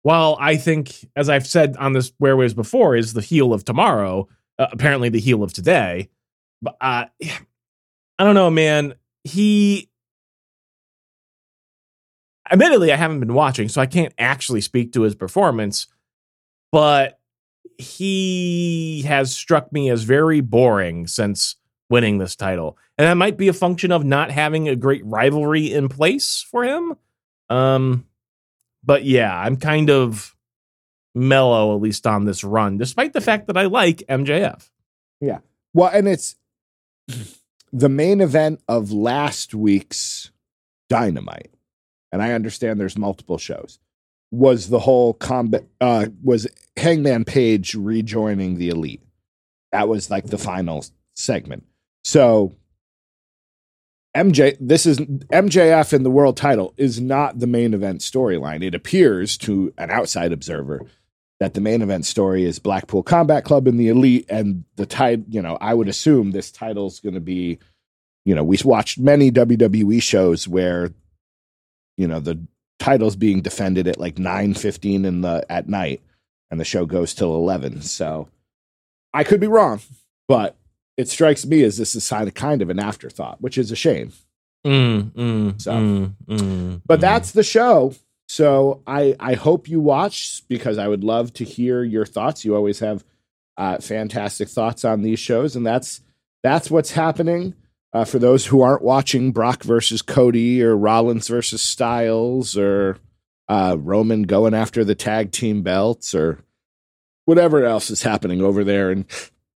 while 0.01 0.37
I 0.39 0.57
think, 0.57 0.93
as 1.15 1.29
I've 1.29 1.45
said 1.47 1.75
on 1.77 1.93
this 1.93 2.11
Whereways 2.19 2.53
before, 2.53 2.95
is 2.95 3.13
the 3.13 3.21
heel 3.21 3.53
of 3.53 3.65
tomorrow. 3.65 4.27
Uh, 4.57 4.67
apparently, 4.71 5.09
the 5.09 5.19
heel 5.19 5.43
of 5.43 5.53
today. 5.53 6.09
But 6.61 6.77
uh, 6.81 7.05
I 8.19 8.23
don't 8.23 8.35
know, 8.35 8.49
man. 8.49 8.95
He. 9.23 9.89
Admittedly, 12.51 12.91
I 12.91 12.95
haven't 12.95 13.19
been 13.19 13.33
watching, 13.33 13.69
so 13.69 13.81
I 13.81 13.85
can't 13.85 14.13
actually 14.17 14.61
speak 14.61 14.93
to 14.93 15.01
his 15.01 15.15
performance. 15.15 15.87
But 16.71 17.19
he 17.77 19.03
has 19.07 19.33
struck 19.33 19.71
me 19.71 19.89
as 19.89 20.03
very 20.03 20.41
boring 20.41 21.07
since 21.07 21.55
winning 21.89 22.17
this 22.17 22.35
title. 22.35 22.77
And 22.97 23.07
that 23.07 23.15
might 23.15 23.37
be 23.37 23.47
a 23.47 23.53
function 23.53 23.91
of 23.91 24.03
not 24.03 24.31
having 24.31 24.67
a 24.67 24.75
great 24.75 25.05
rivalry 25.05 25.71
in 25.71 25.89
place 25.89 26.45
for 26.49 26.63
him. 26.63 26.95
Um 27.49 28.05
but 28.83 29.03
yeah, 29.03 29.37
I'm 29.37 29.57
kind 29.57 29.89
of 29.89 30.35
mellow 31.13 31.75
at 31.75 31.81
least 31.81 32.05
on 32.07 32.25
this 32.25 32.43
run 32.43 32.77
despite 32.77 33.13
the 33.13 33.21
fact 33.21 33.47
that 33.47 33.57
I 33.57 33.65
like 33.65 34.03
MJF. 34.09 34.69
Yeah. 35.19 35.39
Well, 35.73 35.89
and 35.93 36.07
it's 36.07 36.35
the 37.71 37.89
main 37.89 38.21
event 38.21 38.61
of 38.67 38.91
last 38.91 39.53
week's 39.53 40.31
Dynamite, 40.89 41.51
and 42.11 42.21
I 42.21 42.33
understand 42.33 42.79
there's 42.79 42.97
multiple 42.97 43.37
shows. 43.37 43.79
Was 44.31 44.69
the 44.69 44.79
whole 44.79 45.13
combat? 45.13 45.63
Uh, 45.79 46.07
was 46.23 46.47
Hangman 46.75 47.25
Page 47.25 47.75
rejoining 47.75 48.57
the 48.57 48.69
Elite? 48.69 49.03
That 49.71 49.87
was 49.87 50.09
like 50.09 50.27
the 50.27 50.37
final 50.37 50.83
segment. 51.13 51.65
So 52.03 52.55
MJ, 54.17 54.57
this 54.59 54.87
is 54.87 54.97
MJF 54.97 55.93
in 55.93 56.01
the 56.01 56.09
world 56.09 56.37
title 56.37 56.73
is 56.75 56.99
not 56.99 57.37
the 57.37 57.45
main 57.45 57.75
event 57.75 58.01
storyline. 58.01 58.63
It 58.63 58.73
appears 58.73 59.37
to 59.39 59.71
an 59.77 59.91
outside 59.91 60.31
observer 60.31 60.81
that 61.39 61.53
the 61.53 61.61
main 61.61 61.83
event 61.83 62.03
story 62.03 62.43
is 62.43 62.57
Blackpool 62.57 63.03
Combat 63.03 63.45
Club 63.45 63.67
and 63.67 63.79
the 63.79 63.89
Elite, 63.89 64.25
and 64.27 64.63
the 64.75 64.87
tide. 64.87 65.25
You 65.29 65.41
know, 65.41 65.57
I 65.61 65.75
would 65.75 65.87
assume 65.87 66.31
this 66.31 66.51
title's 66.51 66.99
going 66.99 67.13
to 67.13 67.21
be. 67.21 67.59
You 68.25 68.33
know, 68.33 68.43
we 68.43 68.57
watched 68.65 68.97
many 68.97 69.31
WWE 69.31 70.01
shows 70.01 70.47
where, 70.47 70.91
you 71.97 72.07
know, 72.07 72.19
the 72.19 72.39
title's 72.79 73.15
being 73.15 73.41
defended 73.41 73.87
at 73.87 73.99
like 73.99 74.17
nine 74.17 74.53
fifteen 74.53 75.03
in 75.05 75.21
the 75.21 75.45
at 75.49 75.67
night, 75.67 76.01
and 76.51 76.59
the 76.59 76.65
show 76.65 76.85
goes 76.85 77.13
till 77.13 77.35
eleven. 77.35 77.81
So, 77.81 78.29
I 79.13 79.23
could 79.23 79.39
be 79.39 79.47
wrong, 79.47 79.81
but 80.27 80.55
it 80.95 81.09
strikes 81.09 81.45
me 81.45 81.63
as 81.63 81.77
this 81.77 81.95
is 81.95 82.09
kind 82.33 82.61
of 82.61 82.69
an 82.69 82.79
afterthought, 82.79 83.41
which 83.41 83.57
is 83.57 83.71
a 83.71 83.75
shame. 83.75 84.11
Mm, 84.65 85.11
mm, 85.11 85.61
So. 85.61 85.71
mm, 85.71 86.13
mm, 86.27 86.81
But 86.85 86.97
mm. 86.97 87.01
that's 87.01 87.31
the 87.31 87.43
show. 87.43 87.93
So 88.27 88.81
I 88.85 89.15
I 89.19 89.35
hope 89.35 89.69
you 89.69 89.79
watch 89.79 90.43
because 90.49 90.77
I 90.77 90.87
would 90.87 91.03
love 91.03 91.31
to 91.33 91.45
hear 91.45 91.83
your 91.83 92.05
thoughts. 92.05 92.43
You 92.43 92.55
always 92.55 92.79
have 92.79 93.05
uh, 93.55 93.77
fantastic 93.79 94.49
thoughts 94.49 94.83
on 94.83 95.01
these 95.01 95.19
shows, 95.19 95.55
and 95.55 95.65
that's 95.65 96.01
that's 96.43 96.69
what's 96.69 96.91
happening. 96.91 97.53
Uh, 97.93 98.05
for 98.05 98.19
those 98.19 98.45
who 98.47 98.61
aren't 98.61 98.81
watching 98.83 99.31
Brock 99.31 99.63
versus 99.63 100.01
Cody 100.01 100.61
or 100.61 100.75
Rollins 100.75 101.27
versus 101.27 101.61
Styles 101.61 102.57
or 102.57 102.97
uh, 103.47 103.77
Roman 103.79 104.23
going 104.23 104.53
after 104.53 104.83
the 104.83 104.95
tag 104.95 105.31
team 105.31 105.61
belts 105.63 106.13
or 106.13 106.39
whatever 107.25 107.63
else 107.65 107.89
is 107.89 108.03
happening 108.03 108.41
over 108.41 108.63
there 108.63 108.91
in 108.91 109.05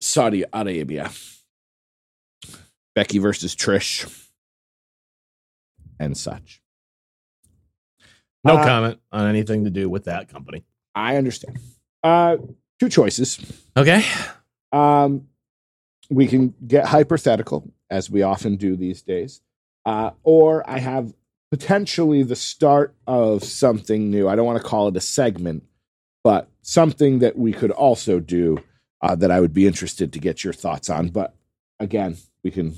Saudi 0.01 0.45
Arabia. 0.53 1.11
Becky 2.95 3.19
versus 3.19 3.55
Trish 3.55 4.29
and 5.99 6.17
such. 6.17 6.63
no 8.45 8.57
uh, 8.57 8.65
comment 8.65 9.01
on 9.13 9.29
anything 9.29 9.65
to 9.65 9.71
do 9.71 9.89
with 9.89 10.05
that 10.05 10.29
company. 10.29 10.65
I 10.95 11.17
understand. 11.17 11.59
Uh, 12.03 12.39
two 12.79 12.89
choices. 12.89 13.39
Okay. 13.77 14.05
Um, 14.73 15.29
we 16.09 16.27
can 16.27 16.55
get 16.67 16.87
hypothetical, 16.87 17.71
as 17.91 18.11
we 18.11 18.23
often 18.23 18.57
do 18.57 18.77
these 18.77 19.03
days, 19.03 19.41
uh, 19.85 20.11
or 20.23 20.69
I 20.69 20.79
have 20.79 21.13
potentially 21.51 22.23
the 22.23 22.37
start 22.37 22.95
of 23.07 23.43
something 23.43 24.11
new. 24.11 24.29
I 24.29 24.37
don't 24.37 24.47
want 24.47 24.63
to 24.63 24.69
call 24.69 24.89
it 24.89 24.97
a 24.97 25.01
segment, 25.01 25.65
but 26.23 26.49
something 26.63 27.19
that 27.19 27.37
we 27.37 27.53
could 27.53 27.71
also 27.71 28.21
do 28.21 28.59
uh, 29.03 29.15
that 29.17 29.31
I 29.31 29.41
would 29.41 29.55
be 29.55 29.67
interested 29.67 30.13
to 30.13 30.19
get 30.19 30.45
your 30.45 30.53
thoughts 30.53 30.89
on. 30.89 31.09
But 31.09 31.35
again, 31.79 32.17
we 32.45 32.51
can 32.51 32.75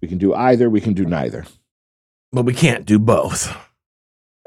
we 0.00 0.08
can 0.08 0.18
do 0.18 0.34
either. 0.34 0.70
We 0.70 0.80
can 0.80 0.94
do 0.94 1.04
neither. 1.04 1.44
But 2.32 2.44
we 2.44 2.54
can't 2.54 2.84
do 2.84 2.98
both. 2.98 3.54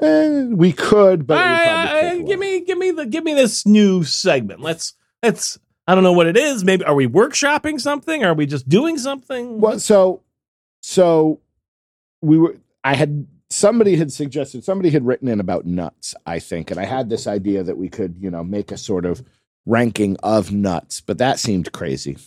Eh, 0.00 0.46
we 0.46 0.72
could, 0.72 1.26
but 1.26 1.34
it 1.34 1.40
would 1.40 1.46
All 1.46 1.52
right, 1.52 2.00
probably 2.00 2.22
uh, 2.22 2.26
give 2.26 2.38
me, 2.38 2.60
give 2.60 2.78
me 2.78 2.90
the, 2.90 3.06
give 3.06 3.24
me 3.24 3.34
this 3.34 3.66
new 3.66 4.02
segment. 4.04 4.60
Let's, 4.60 4.94
let's. 5.22 5.58
I 5.90 5.94
don't 5.96 6.04
know 6.04 6.12
what 6.12 6.28
it 6.28 6.36
is. 6.36 6.62
Maybe 6.62 6.84
are 6.84 6.94
we 6.94 7.08
workshopping 7.08 7.80
something? 7.80 8.22
Are 8.22 8.32
we 8.32 8.46
just 8.46 8.68
doing 8.68 8.96
something? 8.96 9.60
Well, 9.60 9.80
so 9.80 10.22
so 10.82 11.40
we 12.22 12.38
were. 12.38 12.54
I 12.84 12.94
had 12.94 13.26
somebody 13.50 13.96
had 13.96 14.12
suggested 14.12 14.62
somebody 14.62 14.90
had 14.90 15.04
written 15.04 15.26
in 15.26 15.40
about 15.40 15.66
nuts. 15.66 16.14
I 16.24 16.38
think, 16.38 16.70
and 16.70 16.78
I 16.78 16.84
had 16.84 17.08
this 17.08 17.26
idea 17.26 17.64
that 17.64 17.76
we 17.76 17.88
could, 17.88 18.14
you 18.20 18.30
know, 18.30 18.44
make 18.44 18.70
a 18.70 18.76
sort 18.76 19.04
of 19.04 19.24
ranking 19.66 20.16
of 20.22 20.52
nuts, 20.52 21.00
but 21.00 21.18
that 21.18 21.40
seemed 21.40 21.72
crazy. 21.72 22.18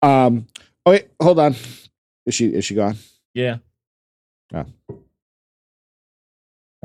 Um. 0.00 0.46
Oh 0.86 0.92
wait, 0.92 1.08
hold 1.20 1.40
on. 1.40 1.56
Is 2.24 2.36
she 2.36 2.46
is 2.54 2.64
she 2.64 2.76
gone? 2.76 2.98
Yeah. 3.34 3.56
Oh. 4.54 4.66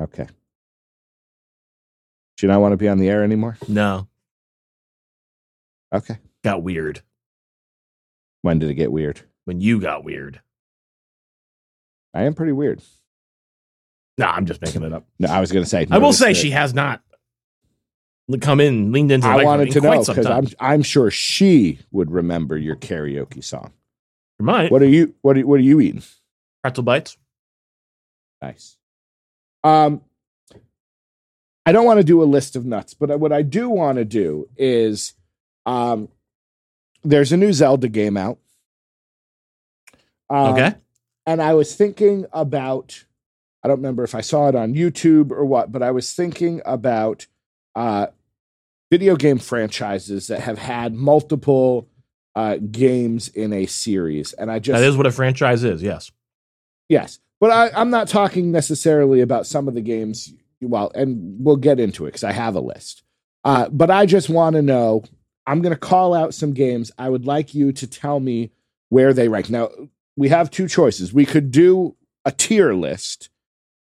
Okay. 0.00 0.26
She 2.38 2.48
not 2.48 2.60
want 2.60 2.72
to 2.72 2.76
be 2.76 2.88
on 2.88 2.98
the 2.98 3.08
air 3.08 3.22
anymore? 3.22 3.56
No. 3.68 4.08
Okay. 5.92 6.18
Got 6.44 6.62
weird 6.62 7.02
When 8.42 8.58
did 8.58 8.70
it 8.70 8.74
get 8.74 8.90
weird? 8.92 9.20
when 9.44 9.60
you 9.60 9.80
got 9.80 10.04
weird. 10.04 10.40
I 12.14 12.22
am 12.24 12.34
pretty 12.34 12.52
weird. 12.52 12.80
No, 14.18 14.26
I'm 14.26 14.46
just 14.46 14.60
making 14.62 14.82
it 14.84 14.92
up. 14.92 15.04
No, 15.18 15.28
I 15.28 15.40
was 15.40 15.50
going 15.50 15.64
to 15.64 15.68
say. 15.68 15.86
I 15.90 15.98
will 15.98 16.12
say 16.12 16.28
that- 16.32 16.38
she 16.38 16.50
has 16.50 16.72
not 16.74 17.02
come 18.40 18.60
in, 18.60 18.92
leaned 18.92 19.10
into. 19.10 19.26
The 19.26 19.32
I 19.32 19.44
wanted 19.44 19.70
to 19.72 19.80
know 19.80 20.04
because. 20.04 20.26
I'm 20.26 20.46
I'm 20.60 20.82
sure 20.82 21.10
she 21.10 21.80
would 21.90 22.10
remember 22.10 22.56
your 22.56 22.76
karaoke 22.76 23.42
song. 23.42 23.72
You 24.38 24.46
might 24.46 24.70
What 24.70 24.80
are 24.82 24.86
you 24.86 25.14
what 25.22 25.36
are, 25.36 25.46
what 25.46 25.56
are 25.60 25.62
you 25.64 25.80
eating? 25.80 26.02
pretzel 26.62 26.84
bites. 26.84 27.16
Nice. 28.40 28.76
Um 29.64 30.02
I 31.66 31.72
don't 31.72 31.84
want 31.84 31.98
to 31.98 32.04
do 32.04 32.22
a 32.22 32.24
list 32.24 32.56
of 32.56 32.64
nuts, 32.66 32.94
but 32.94 33.18
what 33.20 33.32
I 33.32 33.42
do 33.42 33.68
want 33.68 33.98
to 33.98 34.04
do 34.04 34.48
is 34.56 35.14
um 35.66 36.08
there's 37.04 37.32
a 37.32 37.36
new 37.36 37.52
Zelda 37.52 37.88
game 37.88 38.16
out. 38.16 38.38
Um, 40.30 40.54
Okay. 40.54 40.74
And 41.26 41.40
I 41.40 41.54
was 41.54 41.74
thinking 41.74 42.26
about 42.32 43.04
I 43.64 43.68
don't 43.68 43.76
remember 43.76 44.02
if 44.02 44.14
I 44.14 44.22
saw 44.22 44.48
it 44.48 44.56
on 44.56 44.74
YouTube 44.74 45.30
or 45.30 45.44
what, 45.44 45.70
but 45.70 45.82
I 45.82 45.90
was 45.92 46.12
thinking 46.12 46.60
about 46.64 47.26
uh 47.74 48.08
video 48.90 49.16
game 49.16 49.38
franchises 49.38 50.26
that 50.26 50.40
have 50.40 50.58
had 50.58 50.94
multiple 50.94 51.88
uh 52.34 52.56
games 52.56 53.28
in 53.28 53.52
a 53.52 53.66
series. 53.66 54.32
And 54.32 54.50
I 54.50 54.58
just 54.58 54.80
that 54.80 54.86
is 54.86 54.96
what 54.96 55.06
a 55.06 55.12
franchise 55.12 55.64
is. 55.64 55.82
Yes. 55.82 56.10
Yes, 56.88 57.20
but 57.40 57.50
I, 57.50 57.70
I'm 57.80 57.90
not 57.90 58.08
talking 58.08 58.50
necessarily 58.50 59.20
about 59.22 59.46
some 59.46 59.66
of 59.68 59.74
the 59.74 59.80
games. 59.80 60.34
Well, 60.60 60.92
and 60.94 61.36
we'll 61.42 61.56
get 61.56 61.80
into 61.80 62.04
it 62.04 62.08
because 62.08 62.24
I 62.24 62.32
have 62.32 62.54
a 62.54 62.60
list. 62.60 63.02
Uh, 63.44 63.68
but 63.70 63.90
I 63.90 64.04
just 64.06 64.28
want 64.28 64.56
to 64.56 64.62
know. 64.62 65.04
I'm 65.46 65.60
going 65.60 65.74
to 65.74 65.78
call 65.78 66.14
out 66.14 66.34
some 66.34 66.52
games. 66.52 66.92
I 66.98 67.08
would 67.08 67.26
like 67.26 67.54
you 67.54 67.72
to 67.72 67.86
tell 67.86 68.20
me 68.20 68.50
where 68.88 69.12
they 69.12 69.28
rank. 69.28 69.50
Now 69.50 69.70
we 70.16 70.28
have 70.28 70.50
two 70.50 70.68
choices. 70.68 71.12
We 71.12 71.26
could 71.26 71.50
do 71.50 71.96
a 72.24 72.32
tier 72.32 72.74
list, 72.74 73.30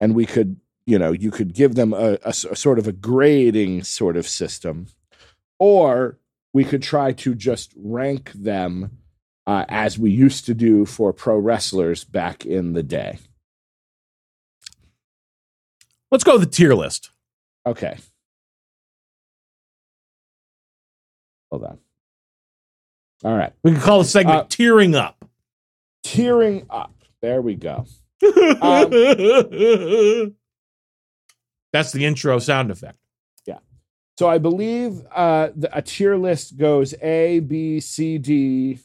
and 0.02 0.14
we 0.16 0.26
could, 0.26 0.60
you 0.86 1.00
know, 1.00 1.12
you 1.12 1.32
could 1.32 1.54
give 1.54 1.76
them 1.76 1.94
a 1.94 2.34
sort 2.34 2.80
of 2.80 2.88
a 2.88 2.92
grading 2.92 3.84
sort 3.84 4.18
of 4.18 4.28
system, 4.28 4.88
or 5.60 6.18
we 6.54 6.64
could 6.64 6.84
try 6.84 7.12
to 7.14 7.36
just 7.36 7.74
rank 7.78 8.32
them 8.34 8.98
uh, 9.46 9.66
as 9.70 9.98
we 9.98 10.12
used 10.12 10.46
to 10.46 10.54
do 10.54 10.86
for 10.86 11.14
pro 11.14 11.38
wrestlers 11.38 12.04
back 12.04 12.46
in 12.46 12.74
the 12.74 12.84
day. 12.84 13.20
Let's 16.12 16.24
go 16.24 16.34
with 16.34 16.42
the 16.42 16.56
tier 16.56 16.74
list. 16.74 17.12
Okay. 17.66 17.98
Hold 21.52 21.64
on. 21.64 21.78
All 23.24 23.36
right. 23.36 23.54
We 23.64 23.72
can 23.72 23.82
call 23.82 24.00
the 24.00 24.06
segment 24.06 24.38
Uh, 24.38 24.46
"Tearing 24.50 24.96
Up." 24.96 25.26
Tearing 26.04 26.66
up. 26.70 26.94
There 27.22 27.42
we 27.42 27.56
go. 27.56 27.86
That's 31.74 31.92
the 31.92 32.06
intro 32.06 32.40
sound 32.40 32.72
effect. 32.72 32.98
Yeah. 33.46 33.60
So 34.18 34.30
I 34.30 34.38
believe 34.38 35.02
uh, 35.14 35.50
the, 35.56 35.76
a 35.78 35.82
tier 35.82 36.16
list 36.16 36.58
goes 36.58 36.94
A, 37.02 37.40
B, 37.42 37.80
C, 37.80 38.18
D, 38.18 38.80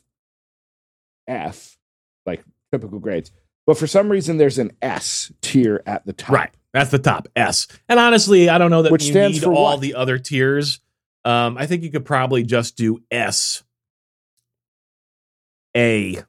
F, 1.29 1.79
like 2.27 2.42
typical 2.72 2.98
grades. 2.98 3.31
But 3.66 3.79
for 3.79 3.87
some 3.87 4.09
reason, 4.11 4.37
there's 4.38 4.59
an 4.59 4.72
S 4.83 5.33
tier 5.42 5.83
at 5.87 6.05
the 6.05 6.12
top. 6.12 6.31
Right. 6.31 6.51
That's 6.72 6.90
the 6.90 6.98
top 6.98 7.29
S. 7.37 7.68
And 7.88 8.01
honestly, 8.01 8.48
I 8.48 8.59
don't 8.59 8.70
know 8.70 8.83
that 8.83 8.90
Which 8.90 9.05
stands 9.05 9.37
need 9.38 9.44
for 9.44 9.53
all 9.53 9.72
what? 9.75 9.81
the 9.81 9.94
other 9.94 10.18
tiers. 10.18 10.81
Um, 11.24 11.56
I 11.56 11.66
think 11.66 11.82
you 11.82 11.90
could 11.90 12.04
probably 12.04 12.42
just 12.42 12.76
do 12.76 13.02
S, 13.11 13.62
A, 15.76 16.22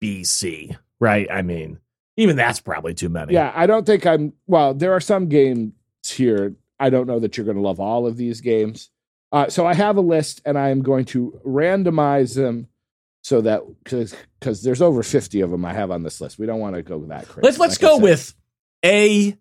B, 0.00 0.24
C. 0.24 0.76
Right. 1.00 1.26
I 1.30 1.42
mean, 1.42 1.78
even 2.16 2.36
that's 2.36 2.60
probably 2.60 2.94
too 2.94 3.08
many. 3.08 3.34
Yeah, 3.34 3.52
I 3.54 3.66
don't 3.66 3.84
think 3.84 4.06
I'm. 4.06 4.32
Well, 4.46 4.74
there 4.74 4.92
are 4.92 5.00
some 5.00 5.28
games 5.28 5.72
here. 6.06 6.54
I 6.78 6.90
don't 6.90 7.06
know 7.06 7.20
that 7.20 7.36
you're 7.36 7.46
going 7.46 7.56
to 7.56 7.62
love 7.62 7.80
all 7.80 8.06
of 8.06 8.16
these 8.16 8.40
games. 8.40 8.90
Uh, 9.32 9.48
so 9.48 9.66
I 9.66 9.74
have 9.74 9.96
a 9.96 10.00
list, 10.00 10.42
and 10.44 10.56
I 10.58 10.68
am 10.68 10.82
going 10.82 11.06
to 11.06 11.40
randomize 11.44 12.34
them 12.36 12.68
so 13.22 13.40
that 13.40 13.62
because 13.82 14.14
because 14.38 14.62
there's 14.62 14.82
over 14.82 15.02
50 15.02 15.40
of 15.40 15.50
them 15.50 15.64
I 15.64 15.72
have 15.72 15.90
on 15.90 16.02
this 16.02 16.20
list. 16.20 16.38
We 16.38 16.46
don't 16.46 16.60
want 16.60 16.76
to 16.76 16.82
go 16.82 17.00
that 17.06 17.26
crazy. 17.26 17.44
Let's 17.44 17.58
let's 17.58 17.82
Like 17.82 17.90
go 17.90 17.98
with 17.98 18.34
A, 18.84 19.36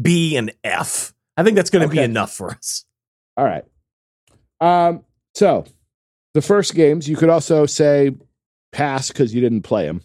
B, 0.00 0.36
and 0.36 0.52
F. 0.64 1.14
I 1.36 1.44
think 1.44 1.56
that's 1.56 1.70
going 1.70 1.88
to 1.88 1.94
be 1.94 2.00
enough 2.00 2.32
for 2.32 2.50
us. 2.50 2.84
All 3.36 3.44
right. 3.44 3.64
Um. 4.60 5.04
So 5.34 5.64
the 6.34 6.42
first 6.42 6.74
games 6.74 7.08
you 7.08 7.16
could 7.16 7.28
also 7.28 7.66
say 7.66 8.12
pass 8.72 9.08
because 9.08 9.34
you 9.34 9.40
didn't 9.40 9.62
play 9.62 9.86
them. 9.86 10.02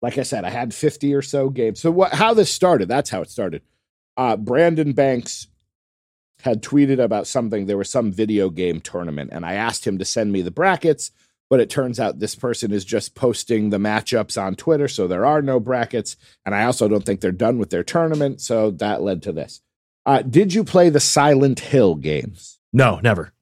Like 0.00 0.18
I 0.18 0.22
said, 0.22 0.44
I 0.44 0.50
had 0.50 0.74
50 0.74 1.14
or 1.14 1.22
so 1.22 1.48
games. 1.48 1.80
So 1.80 1.90
what? 1.90 2.12
How 2.12 2.34
this 2.34 2.52
started? 2.52 2.88
That's 2.88 3.10
how 3.10 3.22
it 3.22 3.30
started. 3.30 3.62
Uh, 4.16 4.36
Brandon 4.36 4.92
Banks 4.92 5.46
had 6.40 6.62
tweeted 6.62 6.98
about 6.98 7.28
something. 7.28 7.66
There 7.66 7.78
was 7.78 7.88
some 7.88 8.10
video 8.10 8.50
game 8.50 8.80
tournament, 8.80 9.30
and 9.32 9.46
I 9.46 9.54
asked 9.54 9.86
him 9.86 9.98
to 9.98 10.04
send 10.04 10.32
me 10.32 10.42
the 10.42 10.50
brackets. 10.50 11.12
But 11.48 11.60
it 11.60 11.68
turns 11.68 12.00
out 12.00 12.18
this 12.18 12.34
person 12.34 12.72
is 12.72 12.82
just 12.82 13.14
posting 13.14 13.68
the 13.68 13.76
matchups 13.76 14.40
on 14.42 14.54
Twitter, 14.54 14.88
so 14.88 15.06
there 15.06 15.26
are 15.26 15.42
no 15.42 15.60
brackets. 15.60 16.16
And 16.46 16.54
I 16.54 16.64
also 16.64 16.88
don't 16.88 17.04
think 17.04 17.20
they're 17.20 17.30
done 17.30 17.58
with 17.58 17.68
their 17.68 17.84
tournament, 17.84 18.40
so 18.40 18.70
that 18.70 19.02
led 19.02 19.22
to 19.24 19.32
this. 19.32 19.60
Uh, 20.06 20.22
did 20.22 20.54
you 20.54 20.64
play 20.64 20.88
the 20.88 20.98
Silent 20.98 21.60
Hill 21.60 21.94
games? 21.96 22.58
No, 22.72 23.00
never. 23.02 23.34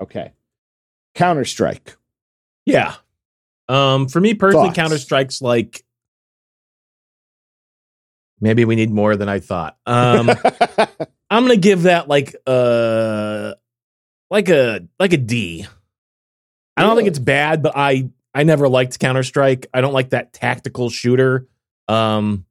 Okay. 0.00 0.32
Counter 1.14 1.44
Strike. 1.44 1.96
Yeah. 2.64 2.94
Um, 3.68 4.08
for 4.08 4.20
me 4.20 4.34
personally, 4.34 4.72
Counter 4.72 4.98
Strike's 4.98 5.42
like 5.42 5.84
maybe 8.40 8.64
we 8.64 8.76
need 8.76 8.90
more 8.90 9.16
than 9.16 9.28
I 9.28 9.40
thought. 9.40 9.76
Um, 9.86 10.30
I'm 11.30 11.44
gonna 11.44 11.56
give 11.56 11.82
that 11.84 12.08
like 12.08 12.36
uh 12.46 13.54
like 14.30 14.48
a 14.48 14.86
like 15.00 15.12
a 15.12 15.16
D. 15.16 15.66
I 16.76 16.82
don't 16.82 16.96
think 16.96 17.08
it's 17.08 17.18
bad, 17.18 17.62
but 17.62 17.72
I 17.74 18.10
I 18.34 18.42
never 18.42 18.68
liked 18.68 18.98
Counter 18.98 19.22
Strike. 19.22 19.66
I 19.72 19.80
don't 19.80 19.94
like 19.94 20.10
that 20.10 20.32
tactical 20.32 20.90
shooter. 20.90 21.48
Um, 21.88 22.44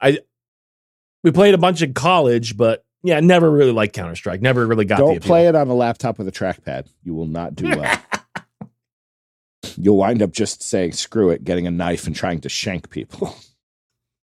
I 0.00 0.18
we 1.22 1.30
played 1.30 1.54
a 1.54 1.58
bunch 1.58 1.82
in 1.82 1.94
college, 1.94 2.56
but 2.56 2.84
yeah, 3.04 3.20
never 3.20 3.50
really 3.50 3.70
liked 3.70 3.94
Counter 3.94 4.16
Strike. 4.16 4.40
Never 4.40 4.66
really 4.66 4.86
got. 4.86 4.98
Don't 4.98 5.22
play 5.22 5.46
it 5.46 5.54
on 5.54 5.68
a 5.68 5.74
laptop 5.74 6.16
with 6.16 6.26
a 6.26 6.32
trackpad. 6.32 6.88
You 7.02 7.14
will 7.14 7.26
not 7.26 7.54
do 7.54 7.68
well. 7.68 8.02
You'll 9.76 9.98
wind 9.98 10.22
up 10.22 10.32
just 10.32 10.62
saying 10.62 10.92
"screw 10.92 11.28
it," 11.28 11.44
getting 11.44 11.66
a 11.66 11.70
knife 11.70 12.06
and 12.06 12.16
trying 12.16 12.40
to 12.40 12.48
shank 12.48 12.90
people. 12.90 13.36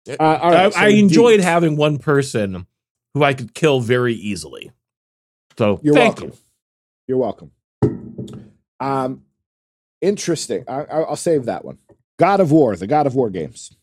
Uh, 0.07 0.17
all 0.21 0.51
right, 0.51 0.67
I, 0.67 0.69
so 0.69 0.79
I 0.81 0.89
enjoyed 0.89 1.41
having 1.41 1.79
one 1.79 1.97
person 1.97 2.67
who 3.15 3.25
I 3.25 3.33
could 3.33 3.55
kill 3.55 3.81
very 3.81 4.13
easily. 4.13 4.71
So 5.57 5.81
you're 5.83 5.95
welcome. 5.95 6.29
You. 6.29 6.37
You're 7.09 7.17
welcome. 7.17 7.51
Um, 8.81 9.23
interesting. 10.03 10.65
I, 10.69 10.83
I'll 10.83 11.17
save 11.17 11.47
that 11.47 11.65
one. 11.65 11.79
God 12.19 12.41
of 12.41 12.53
War, 12.53 12.77
the 12.77 12.87
God 12.87 13.07
of 13.07 13.15
War 13.15 13.31
games. 13.31 13.75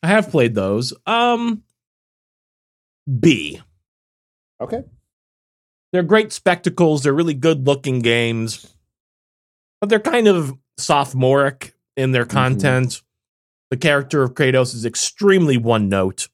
I 0.00 0.06
have 0.06 0.30
played 0.30 0.54
those. 0.54 0.94
Um, 1.06 1.64
B. 3.18 3.60
Okay. 4.60 4.82
They're 5.92 6.02
great 6.02 6.32
spectacles. 6.32 7.02
They're 7.02 7.12
really 7.12 7.34
good 7.34 7.66
looking 7.66 8.00
games, 8.00 8.74
but 9.80 9.88
they're 9.88 10.00
kind 10.00 10.26
of 10.26 10.52
sophomoric 10.76 11.74
in 11.96 12.12
their 12.12 12.24
mm-hmm. 12.24 12.36
content. 12.36 12.88
Mm-hmm. 12.88 13.04
The 13.70 13.76
character 13.76 14.22
of 14.22 14.34
Kratos 14.34 14.74
is 14.74 14.84
extremely 14.84 15.56
one 15.56 15.88
note. 15.88 16.28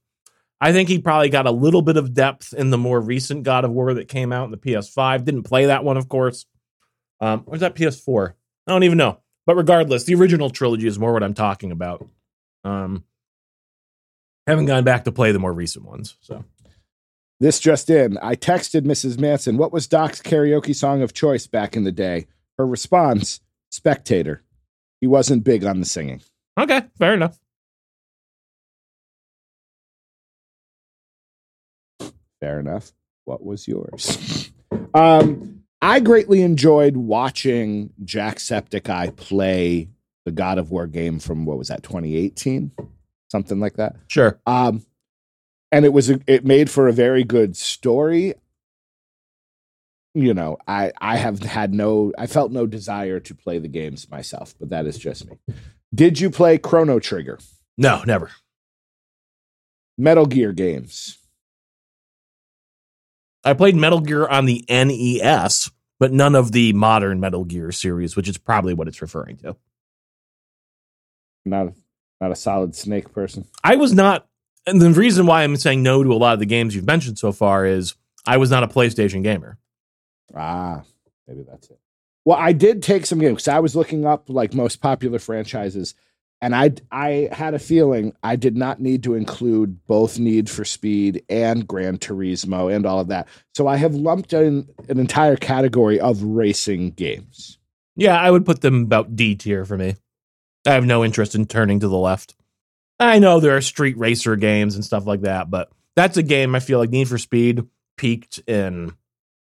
I 0.60 0.72
think 0.72 0.88
he 0.88 0.98
probably 0.98 1.30
got 1.30 1.46
a 1.46 1.50
little 1.50 1.80
bit 1.80 1.96
of 1.96 2.12
depth 2.12 2.52
in 2.52 2.70
the 2.70 2.78
more 2.78 3.00
recent 3.00 3.44
God 3.44 3.64
of 3.64 3.70
War 3.70 3.94
that 3.94 4.08
came 4.08 4.32
out 4.32 4.44
in 4.44 4.50
the 4.50 4.58
PS5. 4.58 5.24
Didn't 5.24 5.44
play 5.44 5.66
that 5.66 5.84
one, 5.84 5.96
of 5.96 6.08
course. 6.08 6.44
Um, 7.20 7.44
or 7.46 7.56
that 7.58 7.74
PS4? 7.74 8.34
I 8.66 8.70
don't 8.70 8.84
even 8.84 8.98
know. 8.98 9.20
But 9.46 9.56
regardless, 9.56 10.04
the 10.04 10.14
original 10.14 10.50
trilogy 10.50 10.86
is 10.86 10.98
more 10.98 11.12
what 11.12 11.22
I'm 11.22 11.34
talking 11.34 11.72
about. 11.72 12.06
Um, 12.62 13.04
haven't 14.46 14.66
gone 14.66 14.84
back 14.84 15.04
to 15.04 15.12
play 15.12 15.32
the 15.32 15.38
more 15.38 15.52
recent 15.52 15.86
ones. 15.86 16.16
So 16.20 16.44
this 17.40 17.58
just 17.58 17.90
in. 17.90 18.18
I 18.22 18.36
texted 18.36 18.82
Mrs. 18.82 19.18
Manson, 19.18 19.56
what 19.56 19.72
was 19.72 19.88
Doc's 19.88 20.20
karaoke 20.20 20.74
song 20.76 21.02
of 21.02 21.14
choice 21.14 21.46
back 21.46 21.74
in 21.74 21.84
the 21.84 21.92
day? 21.92 22.26
Her 22.58 22.66
response, 22.66 23.40
Spectator. 23.70 24.42
He 25.00 25.06
wasn't 25.06 25.44
big 25.44 25.64
on 25.64 25.80
the 25.80 25.86
singing. 25.86 26.20
Okay, 26.58 26.82
fair 26.98 27.14
enough. 27.14 27.38
Fair 32.40 32.60
enough. 32.60 32.92
What 33.24 33.44
was 33.44 33.66
yours? 33.66 34.50
um, 34.94 35.62
I 35.82 36.00
greatly 36.00 36.42
enjoyed 36.42 36.96
watching 36.96 37.92
Jacksepticeye 38.04 39.16
play 39.16 39.88
the 40.26 40.32
God 40.32 40.58
of 40.58 40.70
War 40.70 40.86
game 40.86 41.18
from 41.18 41.46
what 41.46 41.56
was 41.56 41.68
that 41.68 41.82
2018, 41.82 42.72
something 43.30 43.60
like 43.60 43.74
that. 43.74 43.96
Sure. 44.08 44.38
Um, 44.46 44.84
and 45.72 45.84
it 45.84 45.92
was 45.92 46.10
a, 46.10 46.20
it 46.26 46.44
made 46.44 46.70
for 46.70 46.88
a 46.88 46.92
very 46.92 47.24
good 47.24 47.56
story. 47.56 48.34
You 50.14 50.34
know, 50.34 50.58
I 50.66 50.92
I 51.00 51.16
have 51.16 51.40
had 51.40 51.72
no 51.72 52.12
I 52.18 52.26
felt 52.26 52.50
no 52.50 52.66
desire 52.66 53.20
to 53.20 53.34
play 53.34 53.58
the 53.58 53.68
games 53.68 54.10
myself, 54.10 54.54
but 54.58 54.70
that 54.70 54.86
is 54.86 54.98
just 54.98 55.28
me. 55.28 55.36
Did 55.94 56.20
you 56.20 56.30
play 56.30 56.58
Chrono 56.58 56.98
Trigger? 56.98 57.38
No, 57.78 58.02
never. 58.06 58.30
Metal 59.96 60.26
Gear 60.26 60.52
games. 60.52 61.18
I 63.44 63.54
played 63.54 63.76
Metal 63.76 64.00
Gear 64.00 64.26
on 64.26 64.44
the 64.46 64.64
NES, 64.68 65.70
but 65.98 66.12
none 66.12 66.34
of 66.34 66.52
the 66.52 66.72
modern 66.72 67.20
Metal 67.20 67.44
Gear 67.44 67.72
series, 67.72 68.16
which 68.16 68.28
is 68.28 68.36
probably 68.36 68.74
what 68.74 68.88
it's 68.88 69.00
referring 69.00 69.36
to. 69.38 69.56
Not 71.44 71.74
not 72.20 72.32
a 72.32 72.36
solid 72.36 72.74
Snake 72.74 73.12
person. 73.12 73.46
I 73.64 73.76
was 73.76 73.94
not, 73.94 74.26
and 74.66 74.80
the 74.80 74.90
reason 74.90 75.26
why 75.26 75.42
I'm 75.42 75.56
saying 75.56 75.82
no 75.82 76.02
to 76.02 76.12
a 76.12 76.14
lot 76.14 76.34
of 76.34 76.38
the 76.38 76.46
games 76.46 76.74
you've 76.74 76.86
mentioned 76.86 77.18
so 77.18 77.32
far 77.32 77.66
is 77.66 77.94
I 78.26 78.36
was 78.36 78.50
not 78.50 78.62
a 78.62 78.68
PlayStation 78.68 79.22
gamer. 79.22 79.58
Ah, 80.34 80.82
maybe 81.26 81.42
that's 81.42 81.70
it. 81.70 81.78
Well, 82.24 82.38
I 82.38 82.52
did 82.52 82.82
take 82.82 83.06
some 83.06 83.18
games 83.18 83.36
because 83.36 83.48
I 83.48 83.60
was 83.60 83.74
looking 83.74 84.06
up 84.06 84.28
like 84.28 84.54
most 84.54 84.80
popular 84.80 85.18
franchises 85.18 85.94
and 86.40 86.54
I 86.54 86.72
I 86.90 87.28
had 87.32 87.54
a 87.54 87.58
feeling 87.58 88.14
I 88.22 88.36
did 88.36 88.56
not 88.56 88.80
need 88.80 89.02
to 89.04 89.14
include 89.14 89.86
both 89.86 90.18
Need 90.18 90.48
for 90.48 90.64
Speed 90.64 91.22
and 91.28 91.66
Gran 91.66 91.98
Turismo 91.98 92.74
and 92.74 92.86
all 92.86 93.00
of 93.00 93.08
that. 93.08 93.28
So 93.54 93.66
I 93.66 93.76
have 93.76 93.94
lumped 93.94 94.32
in 94.32 94.68
an 94.88 94.98
entire 94.98 95.36
category 95.36 96.00
of 96.00 96.22
racing 96.22 96.92
games. 96.92 97.58
Yeah, 97.96 98.18
I 98.18 98.30
would 98.30 98.46
put 98.46 98.60
them 98.62 98.82
about 98.82 99.16
D 99.16 99.34
tier 99.34 99.64
for 99.64 99.76
me. 99.76 99.96
I 100.66 100.72
have 100.72 100.86
no 100.86 101.04
interest 101.04 101.34
in 101.34 101.46
turning 101.46 101.80
to 101.80 101.88
the 101.88 101.98
left. 101.98 102.34
I 103.00 103.18
know 103.18 103.40
there 103.40 103.56
are 103.56 103.60
street 103.60 103.98
racer 103.98 104.36
games 104.36 104.74
and 104.74 104.84
stuff 104.84 105.06
like 105.06 105.22
that, 105.22 105.50
but 105.50 105.70
that's 105.96 106.16
a 106.16 106.22
game 106.22 106.54
I 106.54 106.60
feel 106.60 106.78
like 106.78 106.90
Need 106.90 107.08
for 107.08 107.18
Speed 107.18 107.66
peaked 107.96 108.38
in 108.46 108.92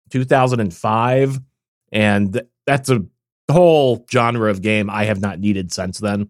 2005 0.09 1.39
and 1.91 2.41
that's 2.65 2.89
a 2.89 3.05
whole 3.49 4.05
genre 4.09 4.49
of 4.49 4.61
game 4.61 4.89
I 4.89 5.05
have 5.05 5.21
not 5.21 5.39
needed 5.39 5.71
since 5.71 5.99
then 5.99 6.29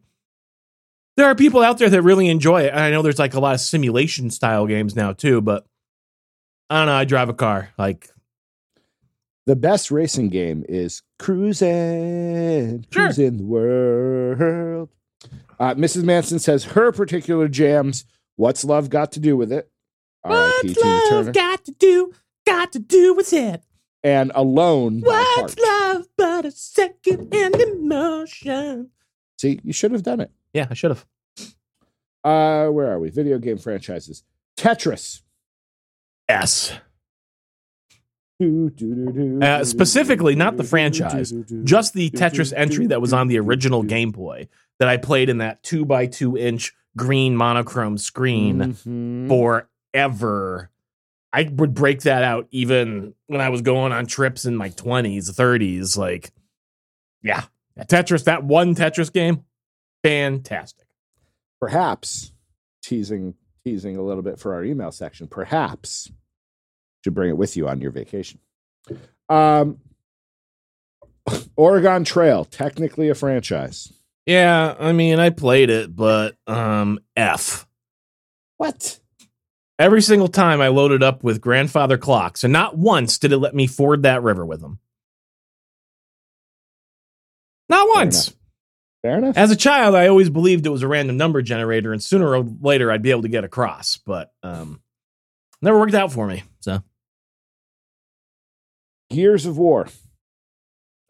there 1.18 1.26
are 1.26 1.36
people 1.36 1.62
out 1.62 1.78
there 1.78 1.90
that 1.90 2.02
really 2.02 2.30
enjoy 2.30 2.64
it. 2.64 2.72
And 2.72 2.80
I 2.80 2.90
know 2.92 3.02
there's 3.02 3.20
like 3.20 3.34
a 3.34 3.40
lot 3.40 3.54
of 3.54 3.62
simulation 3.62 4.30
style 4.30 4.66
games 4.66 4.96
now 4.96 5.14
too, 5.14 5.42
but 5.42 5.66
I 6.70 6.80
don't 6.80 6.88
know. 6.88 6.94
I 6.94 7.06
drive 7.06 7.30
a 7.30 7.34
car. 7.34 7.70
Like 7.78 8.10
the 9.46 9.56
best 9.56 9.92
racing 9.92 10.30
game 10.30 10.64
is 10.68 11.04
cruising, 11.20 12.86
sure. 12.92 13.06
cruising 13.06 13.38
the 13.38 13.44
world. 13.44 14.90
Uh, 15.62 15.76
Mrs. 15.76 16.04
Manson 16.04 16.40
says 16.40 16.64
her 16.64 16.92
particular 16.92 17.48
jams. 17.48 18.04
What's 18.36 18.66
love 18.66 18.90
got 18.90 19.12
to 19.12 19.20
do 19.20 19.38
with 19.38 19.52
it? 19.52 19.70
What's 20.24 20.76
love 20.76 21.34
got 21.34 21.66
to 21.66 21.72
do? 21.72 22.14
Got 22.48 22.72
to 22.72 22.80
do 22.80 23.14
with 23.14 23.32
it. 23.32 23.62
And 24.04 24.32
alone. 24.34 25.02
What's 25.02 25.60
love 25.60 26.08
but 26.18 26.46
a 26.46 26.52
second 26.52 27.32
hand 27.32 27.54
emotion? 27.62 28.90
See, 29.40 29.60
you 29.64 29.72
should 29.72 29.92
have 29.92 30.02
done 30.02 30.20
it. 30.20 30.32
Yeah, 30.52 30.66
I 30.68 30.74
should 30.74 30.90
have. 30.90 31.06
Uh, 32.24 32.70
where 32.70 32.92
are 32.92 33.00
we? 33.00 33.12
Video 33.12 33.38
game 33.38 33.60
franchises. 33.60 34.24
Tetris. 34.58 35.22
S. 36.28 36.74
Uh, 38.42 39.64
specifically, 39.64 40.36
not 40.36 40.58
the 40.58 40.64
franchise, 40.64 41.34
just 41.64 41.94
the 41.94 42.10
Tetris 42.10 42.54
entry 42.56 42.88
that 42.88 43.02
was 43.02 43.14
on 43.14 43.28
the 43.28 43.40
original 43.40 43.84
Game 43.84 44.12
Boy 44.12 44.48
that 44.80 44.88
I 44.88 44.98
played 44.98 45.30
in 45.30 45.38
that 45.40 45.62
two 45.64 45.86
by 45.86 46.08
two 46.08 46.38
inch 46.38 46.74
green 46.98 47.36
monochrome 47.36 47.98
screen 47.98 48.60
mm-hmm. 48.60 49.28
forever. 49.28 50.70
I 51.34 51.44
would 51.44 51.74
break 51.74 52.02
that 52.02 52.24
out 52.24 52.48
even 52.52 53.14
when 53.28 53.42
I 53.42 53.50
was 53.50 53.62
going 53.62 53.94
on 53.94 54.06
trips 54.06 54.46
in 54.46 54.58
my 54.58 54.70
20s, 54.70 55.32
30s. 55.32 55.98
Like, 55.98 56.32
yeah, 57.22 57.44
Tetris, 57.80 58.26
that 58.26 58.44
one 58.44 58.76
Tetris 58.76 59.14
game, 59.14 59.46
fantastic. 60.04 60.88
Perhaps 61.60 62.34
teasing 62.82 63.36
teasing 63.64 63.96
a 63.96 64.02
little 64.02 64.24
bit 64.24 64.40
for 64.40 64.54
our 64.54 64.64
email 64.64 64.92
section. 64.92 65.28
Perhaps 65.28 66.12
should 67.04 67.14
bring 67.14 67.30
it 67.30 67.38
with 67.38 67.58
you 67.58 67.68
on 67.68 67.82
your 67.82 67.92
vacation. 67.92 68.40
Um, 69.30 69.80
Oregon 71.56 72.04
Trail, 72.04 72.46
technically 72.46 73.10
a 73.10 73.16
franchise. 73.16 73.92
Yeah, 74.26 74.76
I 74.80 74.92
mean, 74.92 75.20
I 75.20 75.30
played 75.30 75.70
it, 75.70 75.96
but 75.96 76.36
um, 76.48 77.00
F. 77.16 77.68
What? 78.58 79.00
Every 79.80 80.02
single 80.02 80.28
time 80.28 80.62
I 80.62 80.68
loaded 80.68 81.02
up 81.02 81.24
with 81.24 81.42
grandfather 81.42 81.98
clocks, 81.98 82.44
and 82.44 82.54
not 82.54 82.78
once 82.78 83.18
did 83.18 83.32
it 83.32 83.38
let 83.38 83.56
me 83.56 83.66
ford 83.66 84.04
that 84.04 84.22
river 84.22 84.46
with 84.46 84.62
them. 84.62 84.80
Not 87.68 87.88
once. 87.96 88.36
Fair 89.02 89.18
enough. 89.18 89.36
As 89.36 89.50
a 89.50 89.56
child, 89.56 89.96
I 89.96 90.08
always 90.08 90.30
believed 90.30 90.66
it 90.68 90.70
was 90.70 90.84
a 90.84 90.88
random 90.88 91.18
number 91.18 91.42
generator, 91.42 91.92
and 91.94 92.04
sooner 92.04 92.36
or 92.36 92.46
later 92.62 92.92
I'd 92.92 93.02
be 93.02 93.10
able 93.10 93.24
to 93.24 93.28
get 93.30 93.44
across, 93.44 93.98
but 93.98 94.32
um, 94.44 94.82
never 95.62 95.80
worked 95.80 95.96
out 95.96 96.12
for 96.12 96.28
me. 96.28 96.44
So, 96.60 96.84
Gears 99.12 99.46
of 99.46 99.58
War. 99.58 99.88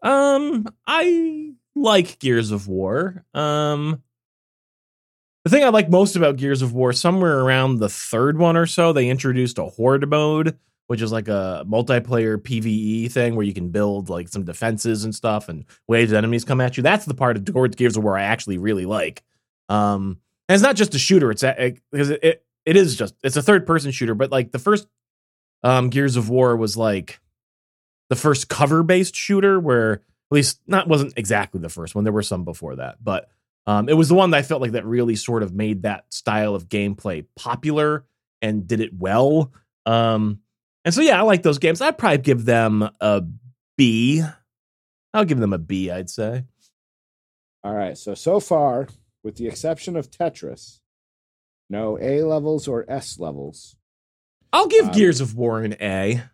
Um, 0.02 0.66
I 0.86 1.52
like 1.74 2.18
Gears 2.18 2.50
of 2.50 2.68
War. 2.68 3.24
Um, 3.34 4.02
the 5.44 5.50
thing 5.50 5.64
I 5.64 5.68
like 5.68 5.88
most 5.88 6.16
about 6.16 6.36
Gears 6.36 6.62
of 6.62 6.72
War, 6.74 6.92
somewhere 6.92 7.40
around 7.40 7.78
the 7.78 7.88
third 7.88 8.38
one 8.38 8.56
or 8.56 8.66
so, 8.66 8.92
they 8.92 9.08
introduced 9.08 9.58
a 9.58 9.64
horde 9.64 10.08
mode 10.08 10.58
which 10.92 11.00
is 11.00 11.10
like 11.10 11.26
a 11.26 11.64
multiplayer 11.66 12.36
PVE 12.36 13.10
thing 13.10 13.34
where 13.34 13.46
you 13.46 13.54
can 13.54 13.70
build 13.70 14.10
like 14.10 14.28
some 14.28 14.44
defenses 14.44 15.04
and 15.04 15.14
stuff 15.14 15.48
and 15.48 15.64
waves 15.88 16.12
enemies 16.12 16.44
come 16.44 16.60
at 16.60 16.76
you. 16.76 16.82
That's 16.82 17.06
the 17.06 17.14
part 17.14 17.38
of 17.38 17.46
towards 17.46 17.76
Gears 17.76 17.96
of 17.96 18.04
War 18.04 18.18
I 18.18 18.24
actually 18.24 18.58
really 18.58 18.84
like. 18.84 19.22
Um, 19.70 20.18
and 20.50 20.54
it's 20.54 20.62
not 20.62 20.76
just 20.76 20.94
a 20.94 20.98
shooter; 20.98 21.30
it's 21.30 21.40
because 21.42 22.10
it, 22.10 22.22
it 22.22 22.44
it 22.66 22.76
is 22.76 22.94
just 22.94 23.14
it's 23.22 23.38
a 23.38 23.42
third 23.42 23.66
person 23.66 23.90
shooter. 23.90 24.14
But 24.14 24.30
like 24.30 24.52
the 24.52 24.58
first 24.58 24.86
um, 25.62 25.88
Gears 25.88 26.16
of 26.16 26.28
War 26.28 26.58
was 26.58 26.76
like 26.76 27.20
the 28.12 28.20
first 28.20 28.48
cover 28.50 28.82
based 28.82 29.16
shooter 29.16 29.58
where 29.58 29.92
at 29.94 30.00
least 30.30 30.60
not 30.66 30.86
wasn't 30.86 31.14
exactly 31.16 31.60
the 31.60 31.70
first 31.70 31.94
one. 31.94 32.04
There 32.04 32.12
were 32.12 32.22
some 32.22 32.44
before 32.44 32.76
that, 32.76 33.02
but 33.02 33.30
Um, 33.64 33.88
it 33.88 33.92
was 33.96 34.08
the 34.08 34.16
one 34.16 34.30
that 34.32 34.38
I 34.38 34.42
felt 34.42 34.60
like 34.60 34.72
that 34.72 34.84
really 34.84 35.14
sort 35.14 35.42
of 35.44 35.54
made 35.54 35.82
that 35.82 36.04
style 36.12 36.56
of 36.56 36.68
gameplay 36.68 37.24
popular 37.36 38.04
and 38.42 38.66
did 38.66 38.80
it 38.80 38.90
well. 38.92 39.52
Um, 39.86 40.40
and 40.84 40.92
so 40.92 41.00
yeah, 41.00 41.16
I 41.18 41.22
like 41.22 41.42
those 41.42 41.58
games. 41.58 41.80
I'd 41.80 41.96
probably 41.96 42.18
give 42.18 42.44
them 42.44 42.82
a 43.00 43.22
B. 43.78 44.22
I'll 45.14 45.24
give 45.24 45.38
them 45.38 45.52
a 45.52 45.58
B. 45.58 45.92
I'd 45.92 46.10
say. 46.10 46.44
All 47.62 47.72
right. 47.72 47.96
So 47.96 48.14
so 48.14 48.40
far, 48.40 48.88
with 49.22 49.36
the 49.36 49.46
exception 49.46 49.96
of 49.96 50.10
Tetris, 50.10 50.80
no 51.70 51.96
A 52.00 52.22
levels 52.24 52.66
or 52.66 52.84
S 52.88 53.18
levels. 53.20 53.76
I'll 54.52 54.66
give 54.66 54.86
Um, 54.86 54.92
Gears 54.92 55.20
of 55.20 55.36
War 55.36 55.60
an 55.62 55.74
A. 55.80 56.24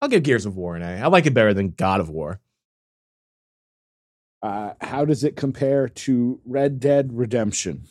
I'll 0.00 0.08
give 0.08 0.22
Gears 0.22 0.46
of 0.46 0.56
War 0.56 0.76
an 0.76 0.82
A. 0.82 1.02
I 1.02 1.06
like 1.08 1.26
it 1.26 1.34
better 1.34 1.54
than 1.54 1.70
God 1.70 2.00
of 2.00 2.08
War. 2.08 2.40
Uh, 4.42 4.74
how 4.80 5.04
does 5.04 5.24
it 5.24 5.36
compare 5.36 5.88
to 5.88 6.40
Red 6.44 6.78
Dead 6.78 7.12
Redemption? 7.12 7.84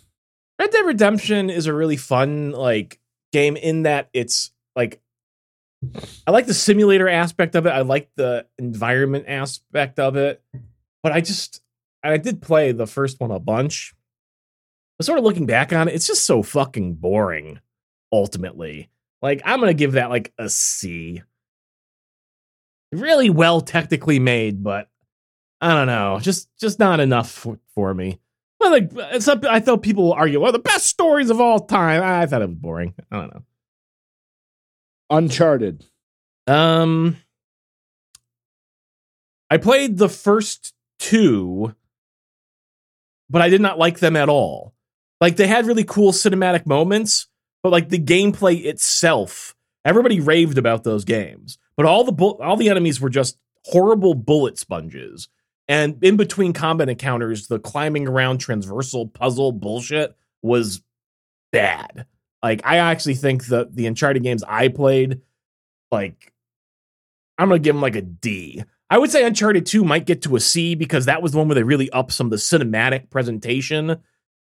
Red 0.59 0.71
Dead 0.71 0.85
Redemption 0.85 1.49
is 1.49 1.65
a 1.65 1.73
really 1.73 1.97
fun 1.97 2.51
like 2.51 2.99
game 3.33 3.57
in 3.57 3.83
that 3.83 4.09
it's 4.13 4.51
like 4.75 5.01
I 6.25 6.31
like 6.31 6.47
the 6.47 6.53
simulator 6.53 7.07
aspect 7.07 7.55
of 7.55 7.65
it. 7.65 7.69
I 7.69 7.81
like 7.81 8.09
the 8.15 8.47
environment 8.57 9.25
aspect 9.27 9.99
of 9.99 10.15
it. 10.15 10.41
But 11.03 11.11
I 11.11 11.21
just 11.21 11.61
I 12.03 12.17
did 12.17 12.41
play 12.41 12.71
the 12.71 12.87
first 12.87 13.19
one 13.19 13.31
a 13.31 13.39
bunch. 13.39 13.93
But 14.97 15.05
sort 15.05 15.19
of 15.19 15.25
looking 15.25 15.45
back 15.45 15.73
on 15.73 15.87
it, 15.87 15.95
it's 15.95 16.07
just 16.07 16.25
so 16.25 16.41
fucking 16.41 16.95
boring 16.95 17.59
ultimately. 18.11 18.89
Like 19.21 19.41
I'm 19.45 19.59
going 19.59 19.69
to 19.69 19.73
give 19.73 19.93
that 19.93 20.09
like 20.09 20.33
a 20.37 20.49
C. 20.49 21.21
Really 22.91 23.29
well 23.29 23.61
technically 23.61 24.19
made, 24.19 24.63
but 24.63 24.89
I 25.59 25.73
don't 25.73 25.87
know, 25.87 26.19
just 26.21 26.49
just 26.59 26.79
not 26.79 26.99
enough 26.99 27.29
for, 27.29 27.59
for 27.75 27.93
me. 27.93 28.19
Well, 28.59 28.71
like 28.71 28.91
it's 28.93 29.27
up, 29.27 29.43
I 29.45 29.59
thought 29.59 29.83
people 29.83 30.05
will 30.05 30.13
argue, 30.13 30.39
well, 30.39 30.51
the 30.51 30.59
best 30.59 30.87
stories 30.87 31.29
of 31.29 31.41
all 31.41 31.59
time. 31.59 32.01
I 32.01 32.25
thought 32.25 32.41
it 32.41 32.49
was 32.49 32.55
boring. 32.55 32.95
I 33.11 33.17
don't 33.17 33.33
know. 33.33 33.43
Uncharted. 35.09 35.85
Um, 36.47 37.17
I 39.49 39.57
played 39.57 39.97
the 39.97 40.09
first 40.09 40.73
two, 40.99 41.75
but 43.29 43.41
I 43.41 43.49
did 43.49 43.61
not 43.61 43.77
like 43.77 43.99
them 43.99 44.15
at 44.15 44.29
all. 44.29 44.73
Like 45.21 45.35
they 45.35 45.47
had 45.47 45.65
really 45.65 45.83
cool 45.83 46.11
cinematic 46.11 46.65
moments, 46.65 47.27
but 47.63 47.71
like 47.71 47.89
the 47.89 47.99
gameplay 47.99 48.65
itself, 48.65 49.55
everybody 49.85 50.19
raved 50.19 50.57
about 50.57 50.83
those 50.83 51.05
games. 51.05 51.57
But 51.77 51.85
all 51.85 52.03
the 52.03 52.11
bu- 52.11 52.41
all 52.41 52.57
the 52.57 52.69
enemies 52.69 52.99
were 52.99 53.09
just 53.09 53.37
horrible 53.65 54.15
bullet 54.15 54.57
sponges. 54.57 55.29
And 55.67 56.03
in 56.03 56.17
between 56.17 56.53
combat 56.53 56.89
encounters, 56.89 57.47
the 57.47 57.59
climbing 57.59 58.07
around 58.07 58.39
transversal 58.39 59.07
puzzle 59.07 59.51
bullshit 59.51 60.15
was 60.41 60.81
bad. 61.51 62.05
Like 62.41 62.61
I 62.65 62.77
actually 62.77 63.15
think 63.15 63.45
that 63.47 63.75
the 63.75 63.85
Uncharted 63.85 64.23
games 64.23 64.43
I 64.47 64.69
played, 64.69 65.21
like 65.91 66.33
I'm 67.37 67.49
gonna 67.49 67.59
give 67.59 67.75
them 67.75 67.81
like 67.81 67.95
a 67.95 68.01
D. 68.01 68.63
I 68.89 68.97
would 68.97 69.11
say 69.11 69.25
Uncharted 69.25 69.65
2 69.65 69.83
might 69.83 70.05
get 70.05 70.21
to 70.23 70.35
a 70.37 70.39
C 70.39 70.73
because 70.73 71.05
that 71.05 71.21
was 71.21 71.33
the 71.33 71.39
one 71.39 71.49
where 71.49 71.55
they 71.55 71.63
really 71.63 71.89
upped 71.91 72.13
some 72.13 72.27
of 72.27 72.31
the 72.31 72.37
cinematic 72.37 73.09
presentation. 73.09 73.97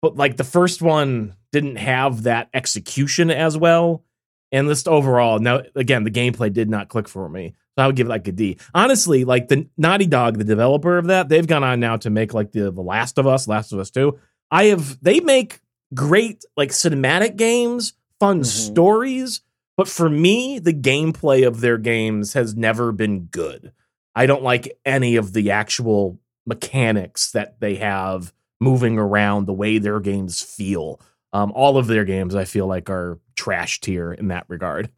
But 0.01 0.17
like 0.17 0.38
the 0.38 0.43
first 0.43 0.82
one 0.82 1.36
didn't 1.51 1.78
have 1.78 2.23
that 2.23 2.49
execution 2.53 3.32
as 3.32 3.57
well. 3.57 4.03
And 4.52 4.68
just 4.68 4.88
overall, 4.88 5.39
now 5.39 5.62
again, 5.76 6.04
the 6.04 6.12
gameplay 6.12 6.52
did 6.54 6.70
not 6.70 6.89
click 6.89 7.08
for 7.08 7.28
me. 7.28 7.56
So 7.78 7.84
I 7.84 7.88
would 7.88 7.96
give 7.96 8.08
it 8.08 8.10
like 8.10 8.28
a 8.28 8.32
D. 8.32 8.58
Honestly, 8.74 9.26
like 9.26 9.48
the 9.50 9.68
Naughty 9.78 10.06
Dog, 10.08 10.38
the 10.38 10.43
developer 10.46 10.98
of 10.98 11.08
that, 11.08 11.28
they've 11.30 11.46
gone 11.48 11.64
on 11.64 11.80
now 11.80 11.98
to 11.98 12.10
make 12.10 12.34
like 12.34 12.52
the, 12.54 12.72
the 12.72 12.82
Last 12.82 13.18
of 13.18 13.28
Us, 13.28 13.48
Last 13.48 13.74
of 13.74 13.80
Us 13.80 13.89
2. 13.91 14.18
I 14.52 14.66
have 14.66 14.98
they 15.04 15.20
make 15.20 15.60
great 15.93 16.46
like 16.56 16.70
cinematic 16.70 17.36
games, 17.36 17.93
fun 18.20 18.41
Mhm. 18.41 18.46
stories, 18.46 19.41
but 19.76 19.89
for 19.89 20.10
me, 20.10 20.60
the 20.60 20.74
gameplay 20.74 21.46
of 21.46 21.60
their 21.60 21.78
games 21.78 22.34
has 22.34 22.56
never 22.56 22.91
been 22.93 23.26
good. 23.26 23.74
I 24.16 24.26
don't 24.26 24.43
like 24.43 24.78
any 24.86 25.18
of 25.18 25.34
the 25.34 25.52
actual 25.52 26.20
mechanics 26.46 27.32
that 27.32 27.60
they 27.60 27.76
have 27.76 28.32
moving 28.62 28.98
around, 28.98 29.46
the 29.46 29.54
way 29.54 29.78
their 29.78 30.00
games 30.00 30.41
feel. 30.41 31.02
Um, 31.36 31.52
all 31.54 31.78
of 31.78 31.88
their 31.88 32.06
games, 32.06 32.34
I 32.34 32.46
feel 32.46 32.66
like, 32.66 32.90
are 32.90 33.20
trash 33.36 33.82
tier 33.82 34.14
in 34.14 34.30
that 34.30 34.46
regard. 34.48 34.90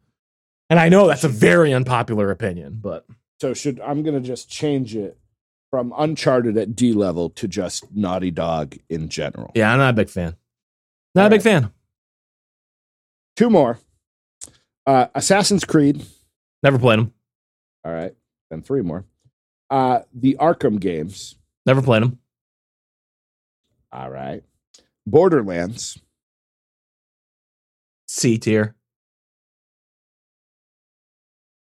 And 0.69 0.79
I 0.79 0.87
know 0.89 1.07
that's 1.07 1.23
a 1.23 1.29
very 1.29 1.73
unpopular 1.73 2.29
opinion, 2.29 2.77
but 2.79 3.05
So 3.39 3.55
should 3.55 3.79
I'm 3.79 4.03
gonna 4.03 4.19
just 4.19 4.47
change 4.49 4.95
it 4.95 5.17
from 5.71 5.93
Uncharted 5.97 6.55
at 6.57 6.75
D 6.75 6.93
level 6.93 7.31
to 7.31 7.47
just 7.47 7.91
Naughty 7.95 8.29
Dog 8.29 8.75
in 8.87 9.09
general. 9.09 9.51
yeah, 9.55 9.71
I'm 9.71 9.79
not 9.79 9.89
a 9.89 9.93
big 9.93 10.09
fan. 10.09 10.35
Not 11.15 11.21
a 11.21 11.23
All 11.25 11.29
big 11.31 11.41
fan. 11.41 11.71
Two 13.35 13.49
more. 13.49 13.79
Uh, 14.85 15.07
Assassin's 15.15 15.65
Creed. 15.65 16.05
Never 16.61 16.77
played 16.77 16.99
them. 16.99 17.13
All 17.83 17.91
right. 17.93 18.13
Then 18.51 18.61
three 18.61 18.81
more. 18.81 19.05
Uh, 19.69 20.01
the 20.13 20.37
Arkham 20.39 20.79
games. 20.79 21.35
Never 21.65 21.81
played 21.81 22.03
them. 22.03 22.19
All 23.91 24.09
right. 24.09 24.43
Borderlands. 25.05 25.97
C 28.07 28.37
tier. 28.37 28.75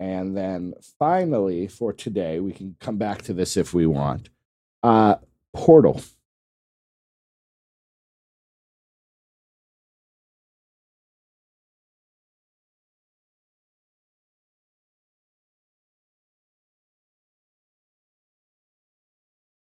And 0.01 0.37
then 0.37 0.75
finally, 0.99 1.69
for 1.69 1.93
today, 1.93 2.41
we 2.41 2.53
can 2.53 2.75
come 2.81 2.99
back 2.99 3.23
to 3.23 3.33
this 3.33 3.57
if 3.57 3.73
we 3.73 3.87
want. 3.87 4.31
Uh, 4.83 5.17
Portal. 5.55 6.01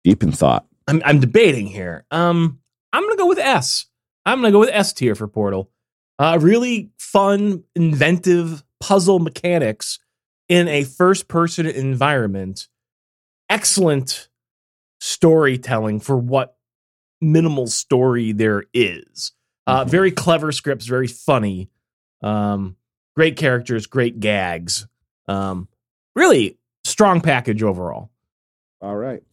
Deep 0.03 0.24
in 0.24 0.32
thought. 0.32 0.65
I'm 0.88 1.01
I'm 1.05 1.20
debating 1.20 1.67
here. 1.67 2.05
Um, 2.11 2.59
I'm 2.93 3.03
gonna 3.03 3.15
go 3.15 3.28
with 3.28 3.39
S. 3.39 3.86
I'm 4.26 4.39
gonna 4.39 4.51
go 4.51 4.59
with 4.59 4.70
S 4.72 4.93
tier 4.93 5.15
for 5.15 5.28
Portal. 5.28 5.72
Uh, 6.20 6.38
really 6.41 6.91
fun, 6.99 7.63
inventive 7.76 8.63
puzzle 8.82 9.20
mechanics 9.20 9.99
in 10.49 10.67
a 10.67 10.84
first-person 10.84 11.65
environment. 11.65 12.67
Excellent 13.49 14.28
storytelling 14.99 15.99
for 16.01 16.17
what 16.17 16.57
minimal 17.22 17.67
story 17.67 18.32
there 18.34 18.65
is. 18.74 19.32
Uh, 19.65 19.86
Mhm. 19.86 19.89
Very 19.89 20.11
clever 20.11 20.51
scripts, 20.51 20.86
very 20.86 21.07
funny. 21.07 21.70
Um, 22.22 22.76
great 23.15 23.38
characters, 23.38 23.88
great 23.88 24.20
gags. 24.20 24.88
Um, 25.28 25.67
really 26.15 26.57
strong 26.84 27.22
package 27.22 27.63
overall. 27.63 28.09
All 28.82 28.95
right. 28.95 29.24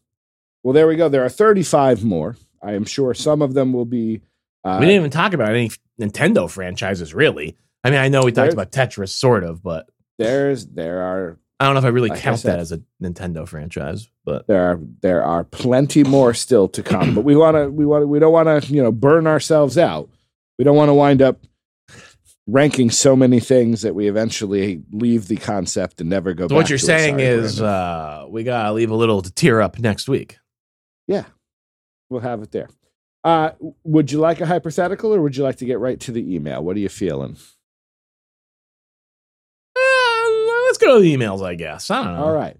Well, 0.62 0.72
there 0.72 0.86
we 0.88 0.96
go. 0.96 1.08
There 1.08 1.24
are 1.24 1.28
35 1.28 2.04
more. 2.04 2.36
I 2.62 2.72
am 2.74 2.84
sure 2.84 3.14
some 3.14 3.42
of 3.42 3.54
them 3.54 3.72
will 3.72 3.84
be. 3.84 4.20
Uh, 4.66 4.78
we 4.80 4.86
didn't 4.86 5.00
even 5.00 5.10
talk 5.10 5.32
about 5.32 5.50
any 5.50 5.70
Nintendo 6.00 6.50
franchises, 6.50 7.14
really. 7.14 7.56
I 7.84 7.90
mean, 7.90 8.00
I 8.00 8.08
know 8.08 8.24
we 8.24 8.32
talked 8.32 8.52
about 8.52 8.72
Tetris, 8.72 9.10
sort 9.10 9.44
of, 9.44 9.62
but 9.62 9.88
there's 10.18 10.66
there 10.66 11.02
are 11.02 11.38
I 11.60 11.64
don't 11.64 11.74
know 11.74 11.78
if 11.78 11.84
I 11.84 11.88
really 11.88 12.08
Like 12.10 12.18
I 12.18 12.22
count 12.22 12.40
said. 12.40 12.52
that 12.54 12.58
as 12.58 12.72
a 12.72 12.82
Nintendo 13.02 13.46
franchise. 13.46 14.08
But 14.24 14.46
there 14.46 14.62
are 14.72 14.80
there 15.02 15.22
are 15.22 15.44
plenty 15.44 16.04
more 16.04 16.34
still 16.34 16.68
to 16.68 16.82
come. 16.82 17.14
But 17.14 17.24
we 17.24 17.36
want 17.36 17.56
to 17.56 17.70
we 17.70 17.86
want 17.86 18.02
to 18.02 18.06
we 18.08 18.18
don't 18.18 18.32
want 18.32 18.64
to 18.64 18.72
you 18.72 18.82
know 18.82 18.92
burn 18.92 19.26
ourselves 19.26 19.78
out. 19.78 20.10
We 20.58 20.64
don't 20.64 20.76
want 20.76 20.88
to 20.88 20.94
wind 20.94 21.22
up 21.22 21.38
ranking 22.46 22.90
so 22.90 23.16
many 23.16 23.40
things 23.40 23.82
that 23.82 23.94
we 23.94 24.08
eventually 24.08 24.82
leave 24.92 25.28
the 25.28 25.36
concept 25.36 26.00
and 26.00 26.08
never 26.10 26.32
go. 26.34 26.44
so 26.44 26.48
back 26.48 26.56
what 26.56 26.68
you're 26.70 26.78
saying 26.78 27.20
is 27.20 27.60
uh, 27.60 28.26
we 28.28 28.44
gotta 28.44 28.72
leave 28.72 28.90
a 28.90 28.94
little 28.94 29.22
to 29.22 29.32
tear 29.32 29.60
up 29.60 29.78
next 29.78 30.08
week. 30.08 30.38
yeah, 31.06 31.24
we'll 32.10 32.20
have 32.20 32.42
it 32.42 32.52
there. 32.52 32.68
Uh, 33.26 33.50
would 33.82 34.12
you 34.12 34.20
like 34.20 34.40
a 34.40 34.46
hypothetical, 34.46 35.12
or 35.12 35.20
would 35.20 35.36
you 35.36 35.42
like 35.42 35.56
to 35.56 35.64
get 35.64 35.80
right 35.80 35.98
to 35.98 36.12
the 36.12 36.32
email? 36.32 36.62
What 36.62 36.76
are 36.76 36.78
you 36.78 36.88
feeling? 36.88 37.36
Uh, 39.76 40.28
let's 40.66 40.78
go 40.78 40.94
to 40.94 41.00
the 41.02 41.12
emails, 41.12 41.44
I 41.44 41.56
guess. 41.56 41.90
I 41.90 42.04
don't 42.04 42.14
know. 42.14 42.22
All 42.24 42.32
right. 42.32 42.56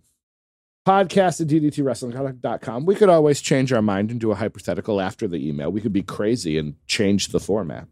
Podcast 0.85 1.41
at 1.41 1.47
ddtwrestling.com. 1.47 2.85
We 2.85 2.97
could 2.97 3.09
always 3.09 3.41
change 3.41 3.73
our 3.73 3.81
mind 3.81 4.11
and 4.11 4.19
do 4.19 4.33
a 4.33 4.35
hypothetical 4.35 5.01
after 5.01 5.29
the 5.29 5.49
email. 5.49 5.71
We 5.71 5.81
could 5.81 5.93
be 5.93 6.03
crazy 6.03 6.59
and 6.59 6.75
change 6.89 7.29
the 7.29 7.39
format. 7.39 7.87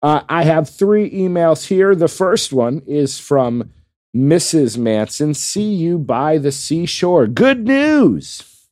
Uh, 0.00 0.22
I 0.28 0.44
have 0.44 0.70
three 0.70 1.10
emails 1.10 1.66
here. 1.66 1.96
The 1.96 2.06
first 2.06 2.52
one 2.52 2.80
is 2.86 3.18
from 3.18 3.72
Mrs. 4.16 4.78
Manson. 4.78 5.34
See 5.34 5.74
you 5.74 5.98
by 5.98 6.38
the 6.38 6.52
seashore. 6.52 7.26
Good 7.26 7.66
news. 7.66 8.68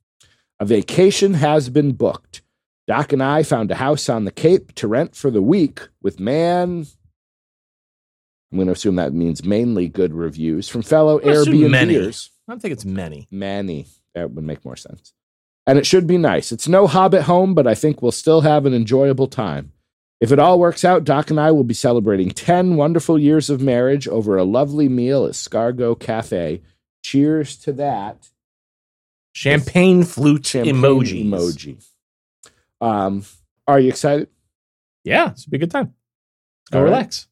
A 0.60 0.64
vacation 0.64 1.34
has 1.34 1.68
been 1.68 1.90
booked. 1.90 2.42
Doc 2.86 3.12
and 3.12 3.22
I 3.22 3.42
found 3.42 3.70
a 3.70 3.74
house 3.76 4.08
on 4.08 4.24
the 4.24 4.30
Cape 4.30 4.74
to 4.76 4.86
rent 4.86 5.16
for 5.16 5.30
the 5.30 5.42
week 5.42 5.80
with 6.02 6.20
man. 6.20 6.86
I'm 8.52 8.58
going 8.58 8.66
to 8.66 8.72
assume 8.72 8.96
that 8.96 9.12
means 9.12 9.44
mainly 9.44 9.88
good 9.88 10.14
reviews 10.14 10.68
from 10.68 10.82
fellow 10.82 11.20
I 11.20 11.30
assume 11.32 11.70
many. 11.70 11.94
Airbnbers. 11.94 12.30
I 12.48 12.56
think 12.56 12.72
it's 12.72 12.84
many. 12.84 13.26
Many. 13.30 13.86
That 14.14 14.30
would 14.30 14.44
make 14.44 14.64
more 14.64 14.76
sense. 14.76 15.12
and 15.66 15.78
it 15.78 15.86
should 15.86 16.06
be 16.06 16.16
nice. 16.16 16.52
It's 16.52 16.68
no 16.68 16.86
Hobbit 16.86 17.22
home, 17.22 17.54
but 17.54 17.66
I 17.66 17.74
think 17.74 18.00
we'll 18.00 18.12
still 18.12 18.42
have 18.42 18.66
an 18.66 18.72
enjoyable 18.74 19.26
time. 19.26 19.72
If 20.20 20.30
it 20.32 20.38
all 20.38 20.58
works 20.60 20.84
out, 20.84 21.02
Doc 21.04 21.28
and 21.30 21.40
I 21.40 21.50
will 21.50 21.64
be 21.64 21.74
celebrating 21.74 22.30
10 22.30 22.76
wonderful 22.76 23.18
years 23.18 23.50
of 23.50 23.60
marriage 23.60 24.06
over 24.08 24.36
a 24.38 24.44
lovely 24.44 24.88
meal 24.88 25.26
at 25.26 25.32
Scargo 25.32 25.98
Cafe. 25.98 26.62
Cheers 27.02 27.56
to 27.58 27.72
that. 27.74 28.30
Champagne 29.32 30.04
flute 30.04 30.46
Champagne 30.46 30.76
emojis. 30.76 31.24
emoji. 31.26 31.86
Um, 32.80 33.24
are 33.66 33.80
you 33.80 33.88
excited? 33.88 34.28
Yeah, 35.04 35.30
it's 35.30 35.46
a 35.46 35.50
be 35.50 35.56
a 35.56 35.60
good 35.60 35.70
time. 35.70 35.94
Let's 36.64 36.70
go 36.72 36.78
All 36.78 36.84
right. 36.84 36.90
relax. 36.90 37.28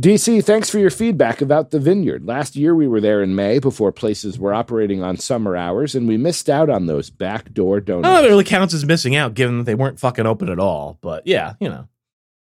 DC, 0.00 0.44
thanks 0.44 0.70
for 0.70 0.78
your 0.78 0.90
feedback 0.90 1.40
about 1.40 1.72
the 1.72 1.80
vineyard. 1.80 2.24
Last 2.24 2.54
year 2.54 2.72
we 2.72 2.86
were 2.86 3.00
there 3.00 3.20
in 3.20 3.34
May 3.34 3.58
before 3.58 3.90
places 3.90 4.38
were 4.38 4.54
operating 4.54 5.02
on 5.02 5.16
summer 5.16 5.56
hours, 5.56 5.96
and 5.96 6.06
we 6.06 6.16
missed 6.16 6.48
out 6.48 6.70
on 6.70 6.86
those 6.86 7.10
backdoor 7.10 7.78
I 7.78 7.80
don't 7.80 8.02
know 8.02 8.08
donuts. 8.08 8.20
if 8.20 8.26
it 8.26 8.30
really 8.30 8.44
counts 8.44 8.74
as 8.74 8.84
missing 8.84 9.16
out, 9.16 9.34
given 9.34 9.58
that 9.58 9.64
they 9.64 9.74
weren't 9.74 9.98
fucking 9.98 10.24
open 10.26 10.48
at 10.50 10.60
all. 10.60 10.98
But 11.00 11.26
yeah, 11.26 11.54
you 11.60 11.68
know. 11.68 11.88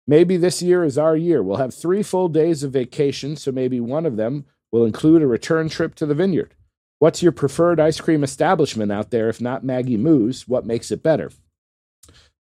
Maybe 0.07 0.35
this 0.35 0.61
year 0.61 0.83
is 0.83 0.97
our 0.97 1.15
year. 1.15 1.41
We'll 1.43 1.57
have 1.57 1.73
three 1.73 2.03
full 2.03 2.27
days 2.29 2.63
of 2.63 2.71
vacation, 2.71 3.35
so 3.37 3.51
maybe 3.53 3.79
one 3.79 4.05
of 4.05 4.17
them 4.17 4.45
will 4.71 4.85
include 4.85 5.21
a 5.21 5.27
return 5.27 5.69
trip 5.69 5.95
to 5.95 6.05
the 6.05 6.15
vineyard. 6.15 6.55
What's 6.99 7.23
your 7.23 7.31
preferred 7.33 7.79
ice 7.79 7.99
cream 8.01 8.23
establishment 8.23 8.91
out 8.91 9.11
there? 9.11 9.27
If 9.29 9.39
not 9.41 9.63
Maggie 9.63 9.97
Moo's, 9.97 10.47
what 10.47 10.65
makes 10.65 10.91
it 10.91 11.03
better? 11.03 11.31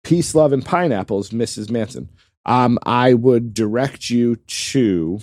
Peace, 0.03 0.35
love, 0.35 0.53
and 0.53 0.65
pineapples, 0.65 1.31
Mrs. 1.31 1.71
Manson. 1.71 2.09
Um, 2.47 2.79
I 2.85 3.15
would 3.15 3.55
direct 3.55 4.11
you 4.11 4.37
to 4.37 5.21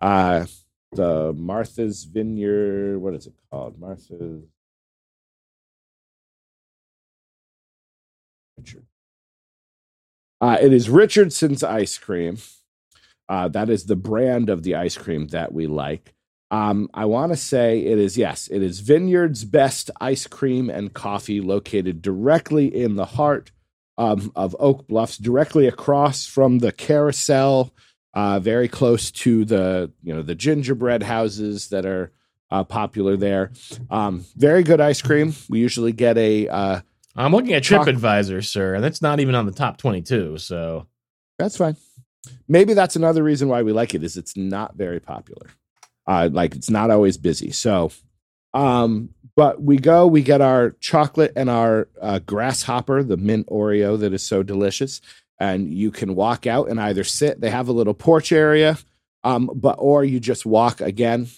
uh, 0.00 0.46
the 0.92 1.32
Martha's 1.34 2.04
Vineyard. 2.04 2.98
What 2.98 3.14
is 3.14 3.26
it 3.26 3.34
called? 3.50 3.78
Martha's. 3.78 4.44
Richard. 8.58 8.86
Uh, 10.40 10.58
it 10.60 10.72
is 10.72 10.88
Richardson's 10.88 11.62
ice 11.62 11.98
cream. 11.98 12.38
Uh, 13.28 13.48
that 13.48 13.68
is 13.68 13.86
the 13.86 13.96
brand 13.96 14.48
of 14.48 14.62
the 14.62 14.74
ice 14.74 14.96
cream 14.96 15.28
that 15.28 15.52
we 15.52 15.66
like. 15.66 16.14
Um, 16.50 16.88
I 16.94 17.06
want 17.06 17.32
to 17.32 17.36
say 17.36 17.80
it 17.80 17.98
is, 17.98 18.16
yes, 18.16 18.48
it 18.48 18.62
is 18.62 18.80
Vineyard's 18.80 19.44
best 19.44 19.90
ice 20.00 20.26
cream 20.26 20.70
and 20.70 20.94
coffee 20.94 21.40
located 21.40 22.02
directly 22.02 22.74
in 22.74 22.94
the 22.94 23.04
heart 23.04 23.50
um, 23.98 24.32
of 24.36 24.54
Oak 24.58 24.86
Bluffs, 24.86 25.16
directly 25.18 25.66
across 25.66 26.26
from 26.26 26.58
the 26.58 26.72
carousel, 26.72 27.72
uh, 28.14 28.40
very 28.40 28.68
close 28.68 29.10
to 29.10 29.44
the, 29.44 29.92
you 30.02 30.14
know, 30.14 30.22
the 30.22 30.34
gingerbread 30.34 31.02
houses 31.02 31.68
that 31.68 31.84
are 31.86 32.12
uh, 32.50 32.64
popular 32.64 33.16
there. 33.16 33.52
Um, 33.90 34.24
very 34.36 34.62
good 34.62 34.80
ice 34.80 35.02
cream. 35.02 35.34
We 35.48 35.58
usually 35.60 35.92
get 35.92 36.16
a, 36.16 36.48
uh, 36.48 36.80
I'm 37.16 37.32
looking 37.32 37.54
at 37.54 37.62
TripAdvisor, 37.86 38.44
sir, 38.44 38.74
and 38.74 38.84
that's 38.84 39.02
not 39.02 39.20
even 39.20 39.34
on 39.34 39.46
the 39.46 39.52
top 39.52 39.78
22. 39.78 40.38
So 40.38 40.86
That's 41.38 41.56
fine. 41.56 41.76
Maybe 42.48 42.74
that's 42.74 42.96
another 42.96 43.22
reason 43.22 43.48
why 43.48 43.62
we 43.62 43.72
like 43.72 43.94
it 43.94 44.02
is 44.04 44.16
it's 44.16 44.36
not 44.36 44.76
very 44.76 45.00
popular. 45.00 45.48
Uh, 46.06 46.28
like 46.32 46.54
it's 46.54 46.70
not 46.70 46.90
always 46.90 47.16
busy. 47.16 47.50
So, 47.50 47.90
um, 48.54 49.10
but 49.36 49.62
we 49.62 49.76
go, 49.76 50.06
we 50.06 50.22
get 50.22 50.40
our 50.40 50.70
chocolate 50.80 51.32
and 51.36 51.50
our 51.50 51.88
uh, 52.00 52.18
grasshopper, 52.20 53.02
the 53.02 53.18
mint 53.18 53.46
Oreo 53.48 53.98
that 54.00 54.14
is 54.14 54.22
so 54.22 54.42
delicious, 54.42 55.02
and 55.38 55.72
you 55.72 55.90
can 55.90 56.14
walk 56.14 56.46
out 56.46 56.70
and 56.70 56.80
either 56.80 57.04
sit. 57.04 57.40
They 57.40 57.50
have 57.50 57.68
a 57.68 57.72
little 57.72 57.94
porch 57.94 58.32
area, 58.32 58.78
um, 59.24 59.50
but 59.54 59.76
or 59.78 60.04
you 60.04 60.18
just 60.18 60.46
walk 60.46 60.80
again. 60.80 61.28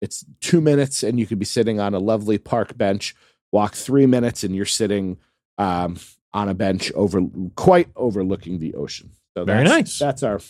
It's 0.00 0.24
two 0.40 0.60
minutes, 0.60 1.02
and 1.02 1.18
you 1.18 1.26
could 1.26 1.40
be 1.40 1.44
sitting 1.44 1.80
on 1.80 1.94
a 1.94 1.98
lovely 1.98 2.38
park 2.38 2.78
bench. 2.78 3.16
Walk 3.50 3.74
three 3.74 4.06
minutes, 4.06 4.44
and 4.44 4.54
you're 4.54 4.64
sitting 4.64 5.18
um, 5.58 5.96
on 6.32 6.48
a 6.48 6.54
bench 6.54 6.92
over 6.92 7.20
quite 7.56 7.88
overlooking 7.96 8.60
the 8.60 8.74
ocean. 8.74 9.10
So 9.36 9.44
Very 9.44 9.64
nice. 9.64 9.98
That's 9.98 10.22
our 10.22 10.40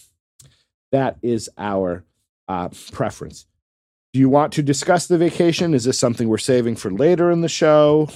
that 0.93 1.17
is 1.23 1.49
our 1.57 2.05
uh, 2.49 2.69
preference. 2.93 3.47
Do 4.19 4.23
you 4.23 4.29
want 4.29 4.53
to 4.55 4.65
discuss 4.65 5.07
the 5.07 5.17
vacation? 5.17 5.75
Is 5.75 5.85
this 5.85 5.97
something 5.97 6.29
we're 6.29 6.39
saving 6.39 6.75
for 6.75 6.91
later 6.91 7.31
in 7.31 7.41
the 7.41 7.49
show? 7.49 8.09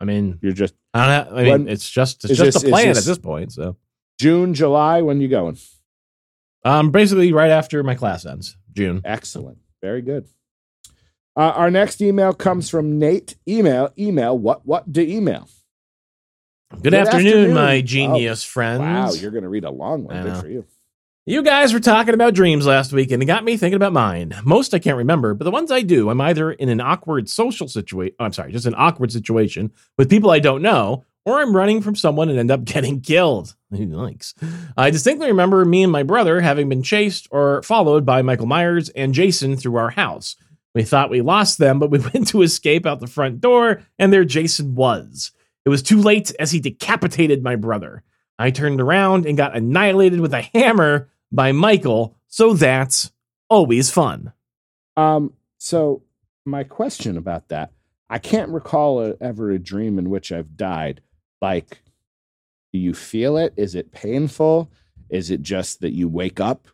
I 0.00 0.04
mean, 0.04 0.40
You're 0.42 0.50
just 0.52 0.74
I 0.92 1.06
don't 1.06 1.30
know. 1.30 1.36
I 1.38 1.42
mean, 1.44 1.52
When- 1.52 1.68
it's 1.68 1.88
just 1.88 2.24
it's 2.24 2.36
just 2.36 2.54
this- 2.54 2.64
a 2.64 2.68
plan 2.68 2.88
this- 2.88 2.98
at 2.98 3.04
this 3.04 3.18
point. 3.18 3.52
So 3.52 3.76
June, 4.18 4.52
July. 4.52 5.00
When 5.02 5.20
you 5.20 5.28
going? 5.28 5.58
um, 6.64 6.90
basically 6.90 7.32
right 7.32 7.52
after 7.52 7.84
my 7.84 7.94
class 7.94 8.26
ends, 8.26 8.56
June. 8.72 9.00
Excellent. 9.04 9.58
Very 9.80 10.02
good. 10.02 10.26
Uh, 11.36 11.52
our 11.54 11.70
next 11.70 12.00
email 12.02 12.32
comes 12.32 12.68
from 12.68 12.98
Nate. 12.98 13.36
Email, 13.46 13.92
email, 13.96 14.36
what, 14.36 14.66
what 14.66 14.92
to 14.92 15.08
email? 15.08 15.48
Good, 16.72 16.82
Good 16.82 16.94
afternoon, 16.94 17.26
afternoon. 17.26 17.54
my 17.54 17.76
Oh, 17.76 17.82
genius 17.82 18.42
friends. 18.42 18.80
Wow, 18.80 19.12
you're 19.12 19.30
going 19.30 19.44
to 19.44 19.48
read 19.48 19.62
a 19.64 19.70
long 19.70 20.02
one. 20.02 20.20
Good 20.24 20.36
for 20.38 20.48
you. 20.48 20.64
You 21.26 21.42
guys 21.42 21.72
were 21.72 21.80
talking 21.80 22.12
about 22.12 22.34
dreams 22.34 22.66
last 22.66 22.92
week, 22.92 23.10
and 23.10 23.22
it 23.22 23.26
got 23.26 23.44
me 23.44 23.56
thinking 23.56 23.76
about 23.76 23.94
mine. 23.94 24.34
Most 24.44 24.74
I 24.74 24.78
can't 24.78 24.98
remember, 24.98 25.32
but 25.32 25.44
the 25.44 25.50
ones 25.50 25.72
I 25.72 25.80
do, 25.80 26.10
I'm 26.10 26.20
either 26.20 26.52
in 26.52 26.68
an 26.68 26.82
awkward 26.82 27.30
social 27.30 27.66
situation. 27.66 28.14
I'm 28.20 28.34
sorry, 28.34 28.52
just 28.52 28.66
an 28.66 28.74
awkward 28.76 29.10
situation 29.10 29.72
with 29.96 30.10
people 30.10 30.30
I 30.30 30.38
don't 30.38 30.60
know, 30.60 31.06
or 31.24 31.40
I'm 31.40 31.56
running 31.56 31.80
from 31.80 31.96
someone 31.96 32.28
and 32.28 32.38
end 32.38 32.50
up 32.50 32.64
getting 32.66 33.00
killed. 33.00 33.56
Yikes. 33.72 34.34
I 34.76 34.90
distinctly 34.90 35.28
remember 35.28 35.64
me 35.64 35.82
and 35.82 35.90
my 35.90 36.02
brother 36.02 36.42
having 36.42 36.68
been 36.68 36.82
chased 36.82 37.26
or 37.30 37.62
followed 37.62 38.04
by 38.04 38.20
Michael 38.20 38.44
Myers 38.44 38.90
and 38.90 39.14
Jason 39.14 39.56
through 39.56 39.76
our 39.76 39.90
house. 39.90 40.36
We 40.74 40.82
thought 40.82 41.08
we 41.08 41.22
lost 41.22 41.56
them, 41.56 41.78
but 41.78 41.90
we 41.90 41.98
went 42.14 42.28
to 42.28 42.42
escape 42.42 42.84
out 42.84 43.00
the 43.00 43.06
front 43.06 43.40
door, 43.40 43.80
and 43.98 44.12
there 44.12 44.26
Jason 44.26 44.74
was. 44.74 45.32
It 45.64 45.70
was 45.70 45.82
too 45.82 46.02
late 46.02 46.34
as 46.38 46.50
he 46.50 46.60
decapitated 46.60 47.42
my 47.42 47.56
brother. 47.56 48.02
I 48.38 48.50
turned 48.50 48.82
around 48.82 49.24
and 49.24 49.38
got 49.38 49.56
annihilated 49.56 50.20
with 50.20 50.34
a 50.34 50.42
hammer 50.42 51.08
by 51.34 51.50
Michael, 51.50 52.16
so 52.28 52.54
that's 52.54 53.10
always 53.50 53.90
fun. 53.90 54.32
Um, 54.96 55.32
so 55.58 56.02
my 56.46 56.62
question 56.62 57.16
about 57.16 57.48
that, 57.48 57.72
I 58.08 58.18
can't 58.18 58.52
recall 58.52 59.00
a, 59.00 59.14
ever 59.20 59.50
a 59.50 59.58
dream 59.58 59.98
in 59.98 60.10
which 60.10 60.30
I've 60.30 60.56
died. 60.56 61.00
Like, 61.42 61.82
do 62.72 62.78
you 62.78 62.94
feel 62.94 63.36
it? 63.36 63.52
Is 63.56 63.74
it 63.74 63.90
painful? 63.90 64.70
Is 65.10 65.30
it 65.30 65.42
just 65.42 65.80
that 65.80 65.92
you 65.92 66.08
wake 66.08 66.38
up 66.38 66.68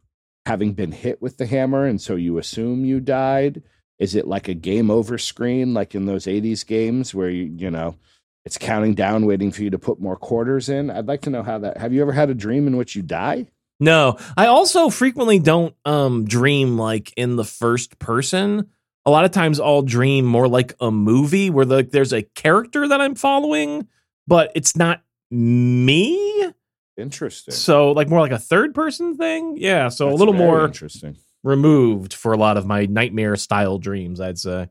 having 0.44 0.74
been 0.74 0.92
hit 0.92 1.22
with 1.22 1.38
the 1.38 1.46
hammer 1.46 1.86
and 1.86 2.00
so 2.00 2.16
you 2.16 2.36
assume 2.36 2.84
you 2.84 3.00
died? 3.00 3.62
Is 3.98 4.14
it 4.14 4.26
like 4.26 4.48
a 4.48 4.54
game 4.54 4.90
over 4.90 5.16
screen, 5.16 5.72
like 5.72 5.94
in 5.94 6.04
those 6.04 6.26
80s 6.26 6.66
games 6.66 7.14
where 7.14 7.30
you, 7.30 7.44
you 7.56 7.70
know, 7.70 7.96
it's 8.44 8.58
counting 8.58 8.94
down, 8.94 9.26
waiting 9.26 9.52
for 9.52 9.62
you 9.62 9.70
to 9.70 9.78
put 9.78 10.00
more 10.00 10.16
quarters 10.16 10.68
in? 10.68 10.90
I'd 10.90 11.08
like 11.08 11.22
to 11.22 11.30
know 11.30 11.42
how 11.42 11.58
that. 11.58 11.78
Have 11.78 11.92
you 11.92 12.02
ever 12.02 12.12
had 12.12 12.30
a 12.30 12.34
dream 12.34 12.66
in 12.66 12.76
which 12.76 12.94
you 12.94 13.02
die? 13.02 13.46
No, 13.81 14.18
I 14.37 14.47
also 14.47 14.91
frequently 14.91 15.39
don't 15.39 15.74
um 15.85 16.26
dream 16.26 16.78
like 16.78 17.12
in 17.16 17.37
the 17.37 17.45
first 17.45 17.99
person. 17.99 18.68
A 19.07 19.11
lot 19.11 19.24
of 19.24 19.31
times 19.31 19.59
I'll 19.59 19.83
dream 19.83 20.26
more 20.26 20.47
like 20.47 20.74
a 20.78 20.91
movie 20.91 21.49
where 21.49 21.64
like 21.64 21.91
there's 21.91 22.12
a 22.12 22.22
character 22.22 22.87
that 22.87 23.01
I'm 23.01 23.14
following, 23.14 23.89
but 24.26 24.53
it's 24.55 24.76
not 24.76 25.03
me. 25.31 26.53
Interesting. 26.99 27.55
So 27.55 27.93
like 27.93 28.11
more 28.11 28.20
like 28.20 28.33
a 28.33 28.39
third 28.39 28.74
person 28.74 29.16
thing. 29.16 29.57
Yeah, 29.57 29.89
so 29.89 30.11
a 30.11 30.14
little 30.14 30.35
more 30.35 30.66
interesting. 30.66 31.16
removed 31.43 32.12
for 32.12 32.33
a 32.33 32.37
lot 32.37 32.59
of 32.59 32.66
my 32.66 32.85
nightmare 32.85 33.37
style 33.37 33.78
dreams, 33.78 34.20
I'd 34.20 34.39
say. 34.39 34.68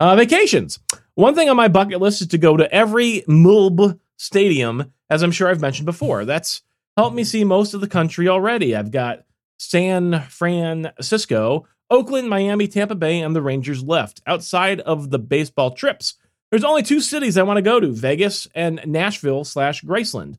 Uh, 0.00 0.16
vacations. 0.16 0.80
One 1.14 1.34
thing 1.34 1.48
on 1.48 1.56
my 1.56 1.68
bucket 1.68 2.00
list 2.00 2.22
is 2.22 2.28
to 2.28 2.38
go 2.38 2.56
to 2.56 2.72
every 2.74 3.22
MULB 3.28 4.00
stadium, 4.22 4.92
as 5.10 5.22
I'm 5.22 5.32
sure 5.32 5.48
I've 5.48 5.60
mentioned 5.60 5.86
before. 5.86 6.24
That's 6.24 6.62
helped 6.96 7.16
me 7.16 7.24
see 7.24 7.42
most 7.42 7.74
of 7.74 7.80
the 7.80 7.88
country 7.88 8.28
already. 8.28 8.76
I've 8.76 8.92
got 8.92 9.24
San 9.58 10.22
Francisco, 10.28 11.66
Oakland, 11.90 12.28
Miami, 12.28 12.68
Tampa 12.68 12.94
Bay, 12.94 13.20
and 13.20 13.34
the 13.34 13.42
Rangers 13.42 13.82
left. 13.82 14.22
Outside 14.26 14.80
of 14.80 15.10
the 15.10 15.18
baseball 15.18 15.72
trips, 15.72 16.14
there's 16.50 16.64
only 16.64 16.82
two 16.82 17.00
cities 17.00 17.36
I 17.36 17.42
want 17.42 17.56
to 17.58 17.62
go 17.62 17.80
to 17.80 17.92
Vegas 17.92 18.46
and 18.54 18.80
Nashville 18.86 19.44
slash 19.44 19.82
Graceland. 19.82 20.36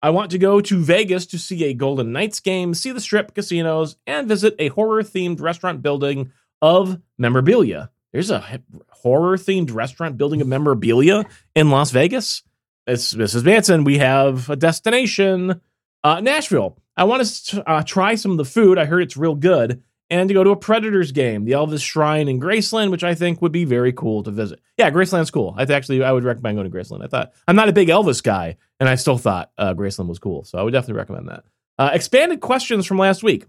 I 0.00 0.10
want 0.10 0.30
to 0.32 0.38
go 0.38 0.60
to 0.60 0.82
Vegas 0.82 1.26
to 1.26 1.38
see 1.38 1.64
a 1.64 1.74
Golden 1.74 2.12
Knights 2.12 2.40
game, 2.40 2.74
see 2.74 2.92
the 2.92 3.00
strip 3.00 3.34
casinos, 3.34 3.96
and 4.06 4.28
visit 4.28 4.54
a 4.58 4.68
horror 4.68 5.02
themed 5.02 5.40
restaurant 5.40 5.82
building 5.82 6.32
of 6.60 7.00
memorabilia. 7.18 7.90
There's 8.12 8.30
a 8.30 8.60
horror 8.90 9.36
themed 9.36 9.74
restaurant 9.74 10.18
building 10.18 10.40
of 10.40 10.48
memorabilia 10.48 11.24
in 11.54 11.70
Las 11.70 11.90
Vegas. 11.90 12.42
It's 12.86 13.14
Mrs. 13.14 13.44
Manson. 13.44 13.84
We 13.84 13.98
have 13.98 14.50
a 14.50 14.56
destination, 14.56 15.60
uh, 16.02 16.20
Nashville. 16.20 16.76
I 16.96 17.04
want 17.04 17.24
to 17.24 17.68
uh, 17.68 17.82
try 17.84 18.16
some 18.16 18.32
of 18.32 18.36
the 18.38 18.44
food. 18.44 18.78
I 18.78 18.84
heard 18.86 19.02
it's 19.02 19.16
real 19.16 19.34
good. 19.34 19.82
And 20.10 20.28
to 20.28 20.34
go 20.34 20.44
to 20.44 20.50
a 20.50 20.56
Predators 20.56 21.10
game, 21.10 21.46
the 21.46 21.52
Elvis 21.52 21.82
Shrine 21.82 22.28
in 22.28 22.38
Graceland, 22.38 22.90
which 22.90 23.02
I 23.02 23.14
think 23.14 23.40
would 23.40 23.52
be 23.52 23.64
very 23.64 23.94
cool 23.94 24.22
to 24.24 24.30
visit. 24.30 24.60
Yeah, 24.76 24.90
Graceland's 24.90 25.30
cool. 25.30 25.54
I 25.56 25.62
actually 25.62 26.04
I 26.04 26.12
would 26.12 26.24
recommend 26.24 26.58
going 26.58 26.70
to 26.70 26.76
Graceland. 26.76 27.02
I 27.02 27.06
thought 27.06 27.32
I'm 27.48 27.56
not 27.56 27.70
a 27.70 27.72
big 27.72 27.88
Elvis 27.88 28.22
guy, 28.22 28.58
and 28.78 28.90
I 28.90 28.96
still 28.96 29.16
thought 29.16 29.52
uh, 29.56 29.72
Graceland 29.72 30.08
was 30.08 30.18
cool, 30.18 30.44
so 30.44 30.58
I 30.58 30.62
would 30.62 30.72
definitely 30.72 30.98
recommend 30.98 31.28
that. 31.28 31.44
Uh, 31.78 31.90
expanded 31.94 32.40
questions 32.40 32.84
from 32.84 32.98
last 32.98 33.22
week. 33.22 33.46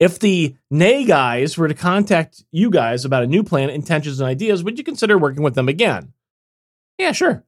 If 0.00 0.18
the 0.18 0.56
Nay 0.68 1.04
guys 1.04 1.56
were 1.56 1.68
to 1.68 1.74
contact 1.74 2.42
you 2.50 2.70
guys 2.70 3.04
about 3.04 3.22
a 3.22 3.28
new 3.28 3.44
plan, 3.44 3.70
intentions, 3.70 4.18
and 4.18 4.28
ideas, 4.28 4.64
would 4.64 4.78
you 4.78 4.84
consider 4.84 5.16
working 5.16 5.44
with 5.44 5.54
them 5.54 5.68
again? 5.68 6.12
Yeah, 6.98 7.12
sure. 7.12 7.44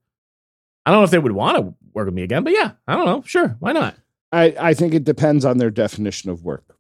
I 0.84 0.90
don't 0.90 1.00
know 1.00 1.04
if 1.04 1.10
they 1.10 1.18
would 1.18 1.32
want 1.32 1.56
to 1.58 1.74
work 1.94 2.06
with 2.06 2.14
me 2.14 2.22
again, 2.22 2.44
but 2.44 2.52
yeah, 2.52 2.72
I 2.88 2.96
don't 2.96 3.06
know. 3.06 3.22
Sure, 3.24 3.56
why 3.60 3.72
not? 3.72 3.94
I, 4.32 4.54
I 4.58 4.74
think 4.74 4.94
it 4.94 5.04
depends 5.04 5.44
on 5.44 5.58
their 5.58 5.70
definition 5.70 6.30
of 6.30 6.42
work. 6.44 6.76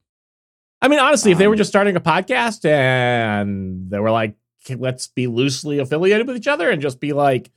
I 0.80 0.88
mean, 0.88 0.98
honestly, 0.98 1.30
if 1.30 1.38
they 1.38 1.46
were 1.46 1.54
Um, 1.54 1.58
just 1.58 1.70
starting 1.70 1.94
a 1.96 2.00
podcast 2.00 2.64
and 2.64 3.90
they 3.90 3.98
were 4.00 4.10
like, 4.10 4.34
let's 4.76 5.06
be 5.06 5.26
loosely 5.26 5.78
affiliated 5.78 6.26
with 6.26 6.36
each 6.36 6.48
other 6.48 6.70
and 6.70 6.82
just 6.82 6.98
be 6.98 7.12
like, 7.12 7.50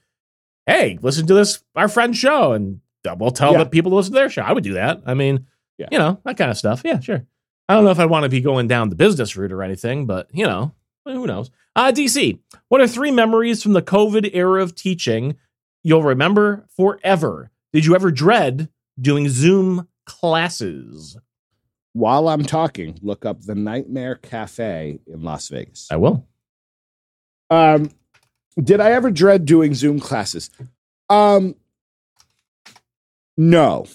hey, 0.68 1.00
listen 1.02 1.26
to 1.28 1.34
this, 1.34 1.64
our 1.76 1.88
friend's 1.88 2.18
show, 2.18 2.54
and 2.54 2.82
we'll 3.18 3.32
tell 3.32 3.54
Yeah. 3.54 3.60
the 3.64 3.70
people 3.70 3.92
to 3.92 3.96
listen 3.96 4.14
to 4.14 4.20
their 4.20 4.30
show. 4.30 4.42
I 4.44 4.52
would 4.54 4.64
do 4.64 4.74
that. 4.74 5.02
I 5.06 5.14
mean, 5.14 5.46
Yeah. 5.78 5.88
you 5.92 5.98
know, 6.00 6.20
that 6.26 6.38
kind 6.38 6.52
of 6.52 6.58
stuff. 6.58 6.82
Yeah, 6.86 7.00
sure. 7.00 7.26
I 7.68 7.74
don't 7.74 7.84
know 7.84 7.92
if 7.92 8.00
I 8.00 8.06
want 8.06 8.24
to 8.24 8.30
be 8.30 8.42
going 8.42 8.68
down 8.68 8.90
the 8.90 8.96
business 8.96 9.36
route 9.36 9.52
or 9.52 9.64
anything, 9.64 10.06
but 10.06 10.28
you 10.32 10.46
know, 10.46 10.74
who 11.06 11.26
knows? 11.26 11.50
Uh, 11.76 11.92
DC, 11.92 12.40
what 12.70 12.82
are 12.82 12.88
three 12.88 13.12
memories 13.12 13.62
from 13.64 13.74
the 13.74 13.82
COVID 13.82 14.30
era 14.34 14.62
of 14.62 14.76
teaching 14.76 15.36
you'll 15.86 16.04
remember 16.04 16.66
forever? 16.76 17.52
Did 17.72 17.86
you 17.86 17.96
ever 17.96 18.12
dread 18.12 18.70
doing 19.00 19.30
Zoom 19.30 19.88
classes? 20.06 21.16
While 21.94 22.28
I'm 22.28 22.44
talking, 22.44 22.98
look 23.02 23.24
up 23.24 23.44
the 23.44 23.56
Nightmare 23.56 24.16
Cafe 24.16 25.00
in 25.06 25.22
Las 25.22 25.48
Vegas. 25.48 25.88
I 25.92 25.96
will. 25.96 26.28
Um, 27.52 27.92
did 28.62 28.82
I 28.82 28.92
ever 28.92 29.12
dread 29.12 29.46
doing 29.46 29.76
Zoom 29.76 30.00
classes? 30.00 30.50
Um, 31.10 31.56
no. 33.38 33.86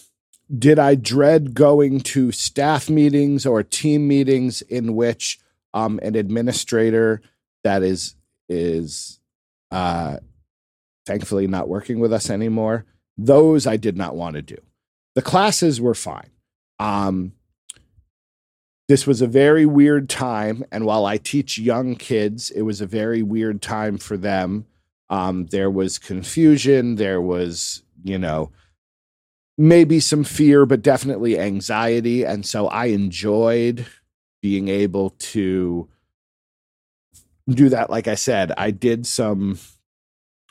Did 0.57 0.79
I 0.79 0.95
dread 0.95 1.55
going 1.55 2.01
to 2.01 2.31
staff 2.31 2.89
meetings 2.89 3.45
or 3.45 3.63
team 3.65 4.07
meetings 4.07 4.63
in 4.63 4.95
which 4.95 5.41
um, 5.75 5.99
an 6.03 6.15
administrator 6.15 7.21
that 7.65 7.83
is 7.83 8.15
is 8.49 9.21
uh, 9.71 10.19
thankfully 11.11 11.49
not 11.49 11.69
working 11.69 11.99
with 11.99 12.13
us 12.13 12.31
anymore? 12.31 12.85
Those 13.19 13.67
I 13.67 13.77
did 13.77 13.97
not 13.97 14.15
want 14.15 14.37
to 14.37 14.43
do. 14.43 14.57
The 15.17 15.23
classes 15.23 15.81
were 15.81 15.95
fine. 15.95 16.31
Um, 16.79 17.33
this 18.91 19.07
was 19.07 19.21
a 19.21 19.27
very 19.27 19.67
weird 19.67 20.09
time 20.09 20.65
and 20.73 20.85
while 20.85 21.07
i 21.07 21.17
teach 21.17 21.57
young 21.57 21.95
kids 21.95 22.51
it 22.51 22.63
was 22.63 22.81
a 22.81 22.87
very 22.87 23.23
weird 23.23 23.63
time 23.63 23.97
for 23.97 24.17
them 24.17 24.67
um, 25.11 25.47
there 25.47 25.71
was 25.71 25.97
confusion 25.97 26.97
there 26.97 27.21
was 27.21 27.85
you 28.03 28.19
know 28.19 28.51
maybe 29.57 30.01
some 30.01 30.25
fear 30.25 30.67
but 30.67 30.83
definitely 30.83 31.39
anxiety 31.39 32.25
and 32.25 32.45
so 32.45 32.67
i 32.67 32.87
enjoyed 32.87 33.87
being 34.43 34.67
able 34.67 35.11
to 35.21 35.89
do 37.49 37.69
that 37.69 37.91
like 37.91 38.09
i 38.09 38.17
said 38.17 38.51
i 38.59 38.73
did 38.73 39.07
some 39.07 39.57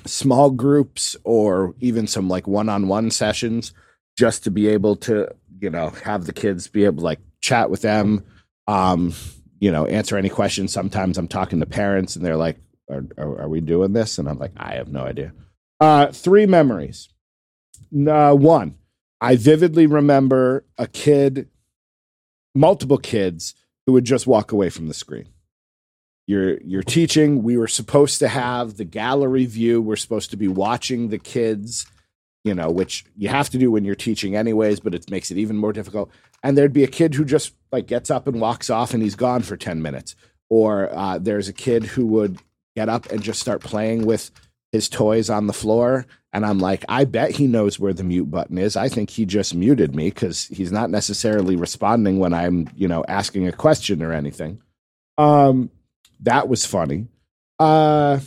small 0.06 0.50
groups 0.52 1.16
or 1.24 1.76
even 1.80 2.08
some 2.08 2.30
like 2.30 2.48
one-on-one 2.48 3.12
sessions 3.12 3.74
just 4.18 4.44
to 4.44 4.52
be 4.52 4.68
able 4.68 4.96
to 4.96 5.28
you 5.60 5.70
know 5.70 5.90
have 6.04 6.26
the 6.26 6.34
kids 6.34 6.68
be 6.68 6.86
able 6.86 6.98
to 6.98 7.04
like 7.04 7.20
chat 7.42 7.70
with 7.70 7.82
them 7.82 8.24
um 8.68 9.14
you 9.60 9.72
know 9.72 9.86
answer 9.86 10.18
any 10.18 10.30
questions. 10.30 10.72
Sometimes 10.72 11.18
i'm 11.18 11.28
talking 11.28 11.60
to 11.60 11.66
parents 11.66 12.16
and 12.16 12.26
they're 12.26 12.38
like 12.38 12.58
are, 12.90 13.04
are, 13.18 13.42
are 13.42 13.50
we 13.50 13.62
doing 13.62 13.94
this? 13.94 14.18
And 14.18 14.28
i'm 14.30 14.40
like 14.40 14.54
i 14.58 14.76
have 14.76 14.90
no 14.90 15.02
idea. 15.04 15.34
Uh 15.80 16.08
three 16.08 16.46
memories. 16.46 17.10
Uh, 18.08 18.34
one 18.34 18.76
i 19.20 19.36
vividly 19.36 19.88
remember 19.88 20.64
a 20.78 20.88
kid 20.88 21.50
multiple 22.54 22.98
kids 22.98 23.56
who 23.86 23.94
would 23.94 24.06
just 24.06 24.28
walk 24.28 24.52
away 24.52 24.70
from 24.70 24.88
the 24.88 24.94
screen 24.94 25.28
you're 26.30 26.62
you're 26.62 26.84
teaching. 26.84 27.42
We 27.42 27.58
were 27.58 27.68
supposed 27.68 28.20
to 28.20 28.28
have 28.28 28.78
the 28.78 28.86
gallery 28.86 29.48
view. 29.48 29.82
We're 29.82 29.96
supposed 29.96 30.30
to 30.30 30.38
be 30.38 30.48
watching 30.48 31.10
the 31.10 31.18
kids 31.18 31.88
you 32.46 32.56
know 32.56 32.70
which 32.70 33.04
you 33.18 33.28
have 33.28 33.50
to 33.50 33.58
do 33.58 33.70
when 33.70 33.84
you're 33.84 33.96
teaching 33.96 34.34
anyways 34.34 34.80
but 34.80 34.96
it 34.96 35.12
makes 35.12 35.32
it 35.32 35.38
even 35.38 35.58
more 35.58 35.74
difficult. 35.74 36.10
And 36.44 36.58
there'd 36.58 36.72
be 36.72 36.84
a 36.84 36.88
kid 36.88 37.16
who 37.16 37.26
just 37.26 37.54
like 37.72 37.88
gets 37.88 38.10
up 38.10 38.28
and 38.28 38.40
walks 38.40 38.70
off 38.70 38.94
and 38.94 39.04
he's 39.04 39.16
gone 39.16 39.42
for 39.42 39.58
10 39.58 39.82
minutes. 39.82 40.16
Or 40.50 40.90
uh, 40.94 41.18
there's 41.20 41.50
a 41.50 41.54
kid 41.54 41.84
who 41.84 42.06
would 42.08 42.40
get 42.76 42.88
up 42.88 43.08
and 43.08 43.22
just 43.22 43.42
start 43.42 43.62
playing 43.62 44.06
with 44.06 44.32
his 44.72 44.88
toys 44.88 45.30
on 45.30 45.48
the 45.48 45.54
floor. 45.54 46.06
And 46.32 46.46
i'm 46.46 46.60
like 46.60 46.86
i 46.88 47.06
bet 47.06 47.32
he 47.32 47.48
knows 47.48 47.80
where 47.80 47.94
the 47.94 48.04
mute 48.04 48.30
button 48.30 48.60
is. 48.60 48.78
I 48.78 48.88
think 48.88 49.10
he 49.10 49.26
just 49.26 49.56
muted 49.56 49.96
me 49.96 50.10
because 50.10 50.46
he's 50.46 50.72
not 50.72 50.92
necessarily 50.92 51.56
responding 51.56 52.20
when 52.20 52.34
i'm 52.34 52.70
you 52.76 52.88
know 52.88 53.04
asking 53.08 53.48
a 53.48 53.52
question 53.52 54.04
or 54.04 54.14
anything. 54.14 54.62
Um 55.18 55.72
that 56.22 56.48
was 56.48 56.66
funny. 56.66 57.08
Uh 57.60 58.20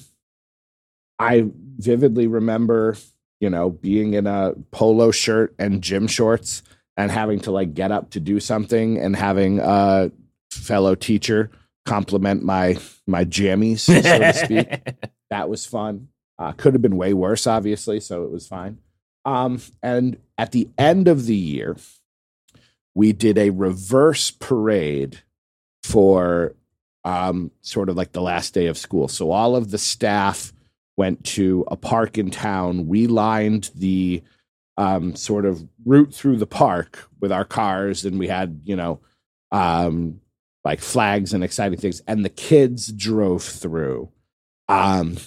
i 1.19 1.45
vividly 1.79 2.27
remember 2.27 2.97
you 3.41 3.49
know 3.49 3.71
being 3.71 4.15
in 4.15 4.27
a 4.27 4.53
polo 4.71 5.11
shirt 5.11 5.55
and 5.59 5.83
gym 5.83 6.07
shorts 6.07 6.63
and 6.97 7.11
having 7.11 7.39
to 7.39 7.51
like 7.51 7.75
get 7.75 7.93
up 7.93 8.11
to 8.11 8.21
do 8.21 8.41
something 8.41 8.99
and 8.99 9.15
having 9.15 9.61
a 9.61 10.11
fellow 10.51 10.95
teacher 10.95 11.51
compliment 11.87 12.43
my 12.43 12.77
my 13.07 13.25
jammies 13.25 13.81
so 13.81 14.01
to 14.19 14.33
speak. 14.33 14.95
That 15.31 15.49
was 15.49 15.65
fun. 15.65 16.09
Uh, 16.39 16.53
could 16.53 16.75
have 16.75 16.83
been 16.83 16.97
way 16.99 17.15
worse 17.15 17.47
obviously 17.47 18.01
so 18.01 18.25
it 18.25 18.31
was 18.31 18.47
fine. 18.47 18.79
Um, 19.25 19.61
and 19.83 20.19
at 20.37 20.53
the 20.53 20.69
end 20.77 21.09
of 21.09 21.25
the 21.25 21.37
year 21.37 21.77
we 22.95 23.13
did 23.15 23.39
a 23.39 23.49
reverse 23.49 24.31
parade 24.31 25.21
for 25.83 26.55
um, 27.05 27.51
sort 27.61 27.89
of 27.89 27.97
like 27.97 28.13
the 28.13 28.23
last 28.23 28.55
day 28.55 28.67
of 28.67 28.79
school 28.79 29.09
so 29.09 29.31
all 29.31 29.57
of 29.57 29.71
the 29.71 29.79
staff 29.79 30.53
went 30.97 31.25
to 31.25 31.65
a 31.69 31.77
park 31.77 32.19
in 32.19 32.31
town 32.31 32.87
we 32.87 33.07
lined 33.07 33.71
the 33.75 34.23
um, 34.77 35.15
sort 35.15 35.45
of 35.45 35.67
route 35.85 36.13
through 36.15 36.37
the 36.37 36.47
park 36.47 37.09
with 37.21 37.33
our 37.33 37.45
cars, 37.45 38.05
and 38.05 38.19
we 38.19 38.29
had 38.29 38.63
you 38.65 38.77
know 38.77 39.01
um, 39.51 40.21
like 40.65 40.81
flags 40.81 41.33
and 41.33 41.45
exciting 41.45 41.79
things, 41.79 42.01
and 42.07 42.25
the 42.25 42.31
kids 42.31 42.93
drove 42.93 43.43
through. 43.43 44.11
Um, 44.69 45.19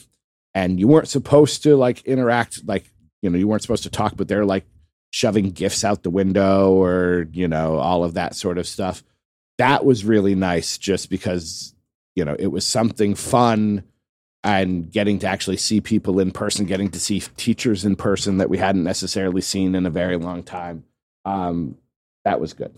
and 0.54 0.80
you 0.80 0.88
weren't 0.88 1.10
supposed 1.10 1.64
to 1.64 1.76
like 1.76 2.04
interact, 2.06 2.66
like 2.66 2.92
you 3.22 3.30
know, 3.30 3.38
you 3.38 3.48
weren't 3.48 3.62
supposed 3.62 3.84
to 3.84 3.90
talk, 3.90 4.16
but 4.16 4.28
they're 4.28 4.46
like 4.46 4.66
shoving 5.12 5.52
gifts 5.52 5.84
out 5.84 6.04
the 6.04 6.10
window 6.10 6.74
or 6.74 7.28
you 7.32 7.48
know 7.48 7.78
all 7.78 8.04
of 8.04 8.16
that 8.16 8.36
sort 8.36 8.58
of 8.58 8.68
stuff. 8.68 9.04
That 9.58 9.86
was 9.86 10.06
really 10.06 10.36
nice, 10.36 10.78
just 10.78 11.10
because 11.10 11.74
you 12.16 12.26
know 12.26 12.36
it 12.38 12.48
was 12.48 12.66
something 12.66 13.16
fun 13.16 13.84
and 14.46 14.92
getting 14.92 15.18
to 15.20 15.28
actually 15.28 15.58
see 15.58 15.82
people 15.82 16.20
in 16.20 16.32
person, 16.32 16.66
getting 16.66 16.90
to 16.90 17.00
see 17.00 17.20
teachers 17.20 17.84
in 17.84 17.96
person 17.96 18.38
that 18.38 18.50
we 18.50 18.60
hadn't 18.60 18.84
necessarily 18.84 19.42
seen 19.42 19.74
in 19.74 19.88
a 19.88 19.90
very 19.90 20.18
long 20.18 20.44
time. 20.44 20.84
Um, 21.26 21.78
that 22.26 22.40
was 22.40 22.54
good. 22.54 22.76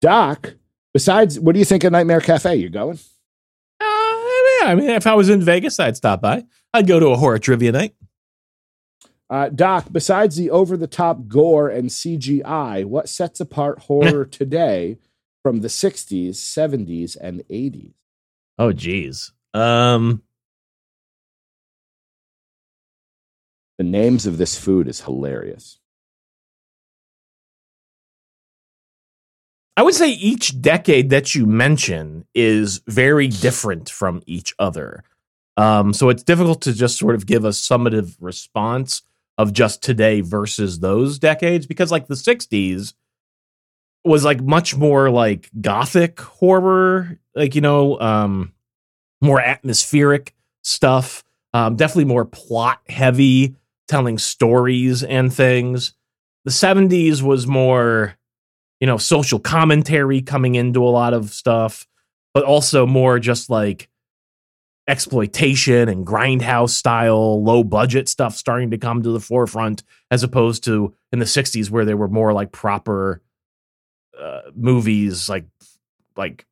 Doc, 0.00 0.54
besides, 0.94 1.40
what 1.40 1.54
do 1.54 1.58
you 1.58 1.64
think 1.64 1.82
of 1.82 1.90
Nightmare 1.90 2.20
Cafe? 2.20 2.54
You 2.54 2.68
going? 2.68 3.00
Uh, 3.80 3.84
yeah, 4.60 4.66
I 4.66 4.74
mean, 4.76 4.90
if 4.90 5.08
I 5.08 5.14
was 5.14 5.28
in 5.28 5.42
Vegas, 5.42 5.80
I'd 5.80 5.96
stop 5.96 6.20
by. 6.20 6.44
I'd 6.72 6.86
go 6.86 7.00
to 7.00 7.08
a 7.08 7.16
horror 7.16 7.40
trivia 7.40 7.72
night. 7.72 7.94
Uh, 9.28 9.48
Doc, 9.48 9.86
besides 9.90 10.36
the 10.36 10.50
over 10.50 10.76
the 10.76 10.86
top 10.86 11.26
gore 11.26 11.68
and 11.68 11.88
CGI, 11.88 12.84
what 12.84 13.08
sets 13.08 13.40
apart 13.40 13.80
horror 13.80 14.24
today 14.30 14.98
from 15.42 15.60
the 15.60 15.68
60s, 15.68 16.30
70s, 16.30 17.16
and 17.20 17.42
80s? 17.48 17.94
Oh, 18.58 18.72
geez. 18.72 19.32
Um, 19.54 20.22
The 23.80 23.84
names 23.84 24.26
of 24.26 24.36
this 24.36 24.58
food 24.58 24.88
is 24.88 25.00
hilarious. 25.00 25.78
I 29.74 29.82
would 29.82 29.94
say 29.94 30.10
each 30.10 30.60
decade 30.60 31.08
that 31.08 31.34
you 31.34 31.46
mention 31.46 32.26
is 32.34 32.82
very 32.86 33.28
different 33.28 33.88
from 33.88 34.22
each 34.26 34.54
other. 34.58 35.02
Um, 35.56 35.94
so 35.94 36.10
it's 36.10 36.22
difficult 36.22 36.60
to 36.60 36.74
just 36.74 36.98
sort 36.98 37.14
of 37.14 37.24
give 37.24 37.46
a 37.46 37.56
summative 37.56 38.18
response 38.20 39.00
of 39.38 39.54
just 39.54 39.82
today 39.82 40.20
versus 40.20 40.80
those 40.80 41.18
decades 41.18 41.66
because, 41.66 41.90
like, 41.90 42.06
the 42.06 42.16
60s 42.16 42.92
was 44.04 44.24
like 44.24 44.40
much 44.40 44.76
more 44.76 45.10
like 45.10 45.50
gothic 45.60 46.20
horror, 46.20 47.18
like, 47.34 47.54
you 47.54 47.60
know, 47.60 48.00
um, 48.00 48.52
more 49.20 49.40
atmospheric 49.40 50.34
stuff, 50.62 51.22
um, 51.52 51.76
definitely 51.76 52.06
more 52.06 52.24
plot 52.24 52.80
heavy, 52.88 53.56
telling 53.88 54.18
stories 54.18 55.02
and 55.02 55.32
things. 55.32 55.94
The 56.44 56.50
70s 56.50 57.22
was 57.22 57.46
more 57.46 58.16
you 58.80 58.86
know, 58.86 58.96
social 58.96 59.38
commentary 59.38 60.22
coming 60.22 60.54
into 60.54 60.82
a 60.82 60.88
lot 60.88 61.12
of 61.12 61.30
stuff, 61.30 61.86
but 62.32 62.44
also 62.44 62.86
more 62.86 63.18
just 63.18 63.50
like 63.50 63.88
exploitation 64.88 65.88
and 65.88 66.06
grindhouse 66.06 66.70
style, 66.70 67.42
low 67.44 67.62
budget 67.62 68.08
stuff 68.08 68.34
starting 68.34 68.70
to 68.70 68.78
come 68.78 69.02
to 69.02 69.10
the 69.10 69.20
forefront, 69.20 69.84
as 70.10 70.22
opposed 70.22 70.64
to 70.64 70.94
in 71.12 71.18
the 71.18 71.26
60s 71.26 71.70
where 71.70 71.84
they 71.84 71.94
were 71.94 72.08
more 72.08 72.32
like 72.32 72.50
proper 72.50 73.20
uh, 74.20 74.50
movies, 74.54 75.28
like 75.28 75.46
like 76.16 76.46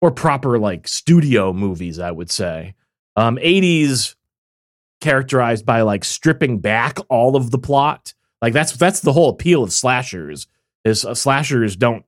or 0.00 0.10
proper 0.10 0.58
like 0.58 0.86
studio 0.86 1.52
movies, 1.52 1.98
I 1.98 2.10
would 2.10 2.30
say. 2.30 2.74
Um, 3.16 3.36
80s 3.36 4.14
characterized 5.00 5.66
by 5.66 5.82
like 5.82 6.04
stripping 6.04 6.58
back 6.58 6.98
all 7.08 7.36
of 7.36 7.50
the 7.50 7.58
plot. 7.58 8.14
Like 8.40 8.52
that's 8.52 8.72
that's 8.72 9.00
the 9.00 9.12
whole 9.12 9.30
appeal 9.30 9.62
of 9.62 9.72
slashers. 9.72 10.46
Is 10.84 11.04
uh, 11.04 11.14
slashers 11.14 11.76
don't 11.76 12.04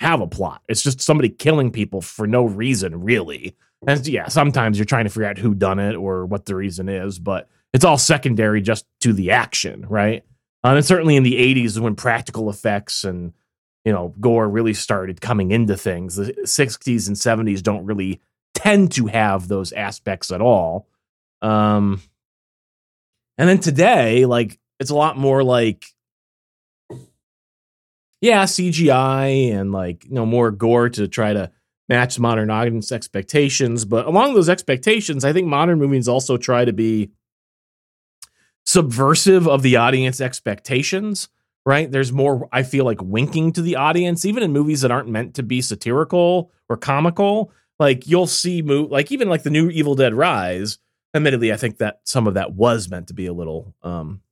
have 0.00 0.20
a 0.20 0.26
plot. 0.26 0.62
It's 0.68 0.82
just 0.82 1.00
somebody 1.00 1.28
killing 1.28 1.70
people 1.70 2.00
for 2.00 2.26
no 2.26 2.44
reason, 2.44 3.02
really. 3.02 3.56
And 3.86 4.06
yeah, 4.06 4.28
sometimes 4.28 4.78
you're 4.78 4.84
trying 4.84 5.04
to 5.04 5.10
figure 5.10 5.26
out 5.26 5.38
who 5.38 5.54
done 5.54 5.78
it 5.78 5.94
or 5.94 6.26
what 6.26 6.44
the 6.44 6.54
reason 6.54 6.88
is, 6.88 7.18
but 7.18 7.48
it's 7.72 7.84
all 7.84 7.96
secondary 7.96 8.60
just 8.60 8.86
to 9.00 9.12
the 9.12 9.30
action, 9.30 9.86
right? 9.88 10.22
Uh, 10.62 10.74
and 10.74 10.84
certainly 10.84 11.16
in 11.16 11.22
the 11.22 11.36
80s 11.36 11.78
when 11.78 11.94
practical 11.94 12.50
effects 12.50 13.04
and 13.04 13.32
you 13.84 13.92
know 13.92 14.14
gore 14.20 14.48
really 14.48 14.74
started 14.74 15.20
coming 15.20 15.50
into 15.50 15.76
things. 15.76 16.16
The 16.16 16.32
60s 16.44 17.08
and 17.08 17.16
70s 17.16 17.62
don't 17.62 17.86
really 17.86 18.20
tend 18.54 18.92
to 18.92 19.06
have 19.06 19.48
those 19.48 19.72
aspects 19.72 20.30
at 20.30 20.40
all. 20.40 20.86
Um 21.42 22.02
and 23.38 23.48
then 23.48 23.58
today 23.58 24.26
like 24.26 24.58
it's 24.78 24.90
a 24.90 24.96
lot 24.96 25.16
more 25.16 25.42
like 25.42 25.86
yeah, 28.20 28.44
CGI 28.44 29.52
and 29.52 29.72
like 29.72 30.04
you 30.04 30.12
know 30.12 30.26
more 30.26 30.50
gore 30.50 30.88
to 30.90 31.08
try 31.08 31.32
to 31.32 31.50
match 31.88 32.18
modern 32.18 32.50
audience 32.50 32.92
expectations. 32.92 33.84
But 33.84 34.06
along 34.06 34.34
those 34.34 34.48
expectations, 34.48 35.24
I 35.24 35.32
think 35.32 35.46
modern 35.46 35.78
movies 35.78 36.08
also 36.08 36.36
try 36.36 36.64
to 36.64 36.72
be 36.72 37.10
subversive 38.70 39.48
of 39.48 39.62
the 39.62 39.76
audience 39.76 40.20
expectations. 40.20 41.28
Right? 41.66 41.90
There's 41.90 42.10
more. 42.10 42.48
I 42.52 42.62
feel 42.62 42.86
like 42.86 43.02
winking 43.02 43.52
to 43.52 43.62
the 43.62 43.76
audience, 43.76 44.24
even 44.24 44.42
in 44.42 44.52
movies 44.52 44.80
that 44.80 44.90
aren't 44.90 45.10
meant 45.10 45.34
to 45.34 45.42
be 45.42 45.60
satirical 45.60 46.50
or 46.70 46.76
comical. 46.78 47.52
Like 47.78 48.06
you'll 48.06 48.26
see, 48.26 48.62
mo- 48.62 48.88
like 48.90 49.12
even 49.12 49.28
like 49.28 49.42
the 49.42 49.50
new 49.50 49.68
Evil 49.68 49.94
Dead 49.94 50.14
Rise. 50.14 50.78
Admittedly, 51.12 51.52
I 51.52 51.56
think 51.56 51.78
that 51.78 52.00
some 52.04 52.26
of 52.26 52.34
that 52.34 52.54
was 52.54 52.88
meant 52.88 53.08
to 53.08 53.14
be 53.14 53.26
a 53.26 53.32
little 53.32 53.74
um 53.82 54.22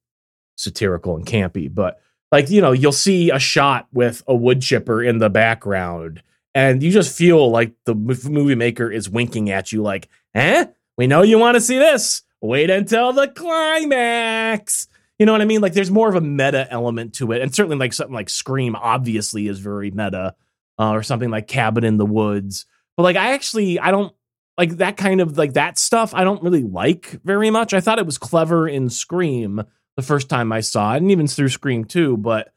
satirical 0.57 1.17
and 1.17 1.27
campy, 1.27 1.73
but 1.73 2.01
like 2.33 2.51
you 2.51 2.61
know 2.61 2.73
you'll 2.73 2.93
see 2.93 3.31
a 3.31 3.39
shot 3.39 3.87
with 3.93 4.23
a 4.27 4.35
wood 4.35 4.61
chipper 4.61 5.03
in 5.03 5.19
the 5.19 5.31
background 5.31 6.23
and 6.55 6.83
you 6.83 6.91
just 6.91 7.17
feel 7.17 7.51
like 7.51 7.73
the 7.85 7.95
movie 7.95 8.55
maker 8.55 8.91
is 8.91 9.09
winking 9.09 9.51
at 9.51 9.73
you 9.73 9.83
like 9.83 10.09
eh 10.35 10.67
we 10.97 11.07
know 11.07 11.23
you 11.23 11.39
want 11.39 11.55
to 11.55 11.61
see 11.61 11.79
this 11.79 12.23
wait 12.41 12.71
until 12.71 13.13
the 13.13 13.29
climax. 13.29 14.89
You 15.19 15.27
know 15.27 15.33
what 15.33 15.41
i 15.41 15.47
mean? 15.47 15.61
Like 15.61 15.73
there's 15.73 15.91
more 15.91 16.09
of 16.09 16.15
a 16.15 16.21
meta 16.21 16.67
element 16.71 17.15
to 17.15 17.33
it. 17.33 17.43
And 17.43 17.55
certainly 17.55 17.77
like 17.77 17.93
something 17.93 18.15
like 18.15 18.31
scream 18.31 18.77
obviously 18.77 19.49
is 19.49 19.59
very 19.59 19.91
meta 19.91 20.35
uh, 20.79 20.91
or 20.91 21.03
something 21.03 21.31
like 21.31 21.49
cabin 21.49 21.85
in 21.85 21.97
the 21.97 22.07
woods. 22.07 22.67
But 22.97 23.03
like 23.05 23.17
i 23.17 23.33
actually 23.33 23.79
i 23.79 23.91
don't 23.91 24.15
like 24.57 24.79
that 24.79 24.97
kind 24.97 25.21
of 25.21 25.39
like 25.39 25.53
that 25.53 25.79
stuff 25.79 26.15
i 26.15 26.25
don't 26.25 26.43
really 26.43 26.65
like 26.65 27.21
very 27.25 27.51
much. 27.51 27.75
I 27.75 27.81
thought 27.81 27.99
it 27.99 28.07
was 28.07 28.19
clever 28.19 28.69
in 28.69 28.91
scream 28.91 29.65
the 29.99 30.03
first 30.03 30.29
time 30.29 30.53
I 30.53 30.61
saw 30.61 30.95
it, 30.95 30.99
and 30.99 31.11
even 31.11 31.27
through 31.27 31.49
Scream 31.49 31.85
2, 31.85 32.19
but 32.19 32.53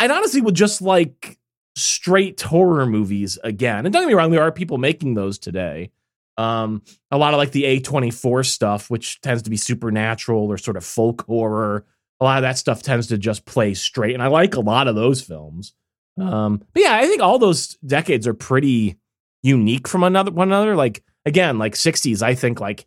I'd 0.00 0.10
honestly 0.10 0.40
would 0.40 0.54
just 0.54 0.80
like 0.80 1.38
straight 1.74 2.40
horror 2.40 2.86
movies 2.86 3.38
again. 3.44 3.84
And 3.84 3.92
don't 3.92 4.04
get 4.04 4.08
me 4.08 4.14
wrong, 4.14 4.30
there 4.30 4.40
are 4.42 4.50
people 4.50 4.78
making 4.78 5.12
those 5.12 5.38
today. 5.38 5.90
Um, 6.38 6.82
a 7.10 7.18
lot 7.18 7.34
of 7.34 7.38
like 7.38 7.52
the 7.52 7.64
A24 7.64 8.44
stuff, 8.46 8.90
which 8.90 9.20
tends 9.20 9.42
to 9.42 9.50
be 9.50 9.56
supernatural 9.56 10.46
or 10.46 10.58
sort 10.58 10.76
of 10.76 10.84
folk 10.84 11.24
horror. 11.26 11.84
A 12.20 12.24
lot 12.24 12.38
of 12.38 12.42
that 12.42 12.58
stuff 12.58 12.82
tends 12.82 13.06
to 13.08 13.18
just 13.18 13.44
play 13.44 13.74
straight. 13.74 14.14
And 14.14 14.22
I 14.22 14.26
like 14.26 14.54
a 14.54 14.60
lot 14.60 14.88
of 14.88 14.94
those 14.94 15.22
films. 15.22 15.74
Um, 16.18 16.62
but 16.72 16.82
yeah, 16.82 16.94
I 16.96 17.06
think 17.06 17.22
all 17.22 17.38
those 17.38 17.76
decades 17.86 18.26
are 18.26 18.34
pretty 18.34 18.96
unique 19.42 19.86
from 19.88 20.02
another 20.02 20.30
one 20.30 20.48
another. 20.48 20.76
Like 20.76 21.02
again, 21.24 21.58
like 21.58 21.74
60s, 21.74 22.22
I 22.22 22.34
think 22.34 22.60
like 22.60 22.86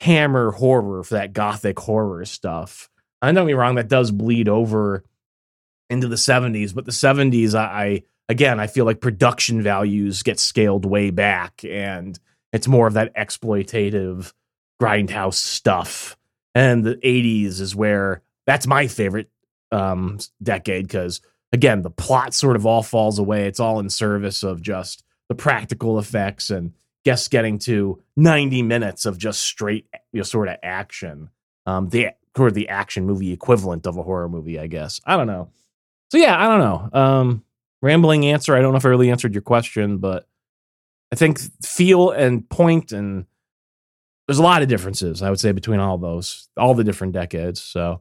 hammer 0.00 0.50
horror 0.50 1.04
for 1.04 1.14
that 1.14 1.32
gothic 1.32 1.78
horror 1.78 2.24
stuff. 2.24 2.90
I 3.20 3.26
don't 3.26 3.34
get 3.34 3.46
me 3.46 3.52
wrong, 3.52 3.76
that 3.76 3.88
does 3.88 4.10
bleed 4.10 4.48
over 4.48 5.04
into 5.88 6.08
the 6.08 6.16
70s, 6.16 6.74
but 6.74 6.86
the 6.86 6.90
70s, 6.90 7.54
I, 7.54 7.64
I 7.64 8.02
again, 8.28 8.58
I 8.58 8.66
feel 8.66 8.84
like 8.84 9.00
production 9.00 9.62
values 9.62 10.22
get 10.22 10.40
scaled 10.40 10.84
way 10.84 11.10
back 11.10 11.64
and 11.64 12.18
it's 12.52 12.68
more 12.68 12.86
of 12.86 12.94
that 12.94 13.14
exploitative 13.14 14.32
grindhouse 14.80 15.34
stuff. 15.34 16.16
And 16.54 16.84
the 16.84 16.96
80s 16.96 17.60
is 17.60 17.74
where 17.74 18.22
that's 18.46 18.66
my 18.66 18.86
favorite 18.86 19.30
um, 19.70 20.18
decade 20.42 20.86
because, 20.86 21.20
again, 21.52 21.82
the 21.82 21.90
plot 21.90 22.34
sort 22.34 22.56
of 22.56 22.66
all 22.66 22.82
falls 22.82 23.18
away. 23.18 23.46
It's 23.46 23.60
all 23.60 23.80
in 23.80 23.88
service 23.88 24.42
of 24.42 24.60
just 24.60 25.02
the 25.28 25.34
practical 25.34 25.98
effects 25.98 26.50
and 26.50 26.72
guess 27.04 27.28
getting 27.28 27.58
to 27.58 28.02
90 28.16 28.62
minutes 28.62 29.06
of 29.06 29.18
just 29.18 29.42
straight 29.42 29.86
you 30.12 30.18
know, 30.18 30.24
sort 30.24 30.48
of 30.48 30.56
action. 30.62 31.30
Um, 31.64 31.88
the 31.88 32.08
sort 32.36 32.48
of 32.48 32.54
the 32.54 32.68
action 32.68 33.06
movie 33.06 33.32
equivalent 33.32 33.86
of 33.86 33.96
a 33.96 34.02
horror 34.02 34.28
movie, 34.28 34.58
I 34.58 34.66
guess. 34.66 35.00
I 35.06 35.16
don't 35.16 35.26
know. 35.26 35.50
So 36.10 36.18
yeah, 36.18 36.38
I 36.38 36.48
don't 36.48 36.58
know. 36.58 37.00
Um, 37.00 37.44
rambling 37.80 38.26
answer. 38.26 38.54
I 38.54 38.60
don't 38.60 38.72
know 38.72 38.78
if 38.78 38.84
I 38.84 38.90
really 38.90 39.10
answered 39.10 39.34
your 39.34 39.42
question, 39.42 39.98
but 39.98 40.26
I 41.12 41.14
think 41.14 41.38
feel 41.64 42.10
and 42.10 42.48
point 42.48 42.90
and 42.90 43.26
there's 44.26 44.38
a 44.38 44.42
lot 44.42 44.62
of 44.62 44.68
differences 44.68 45.22
I 45.22 45.30
would 45.30 45.40
say 45.40 45.52
between 45.52 45.78
all 45.78 45.98
those, 45.98 46.48
all 46.56 46.74
the 46.74 46.84
different 46.84 47.12
decades. 47.12 47.60
So, 47.60 48.00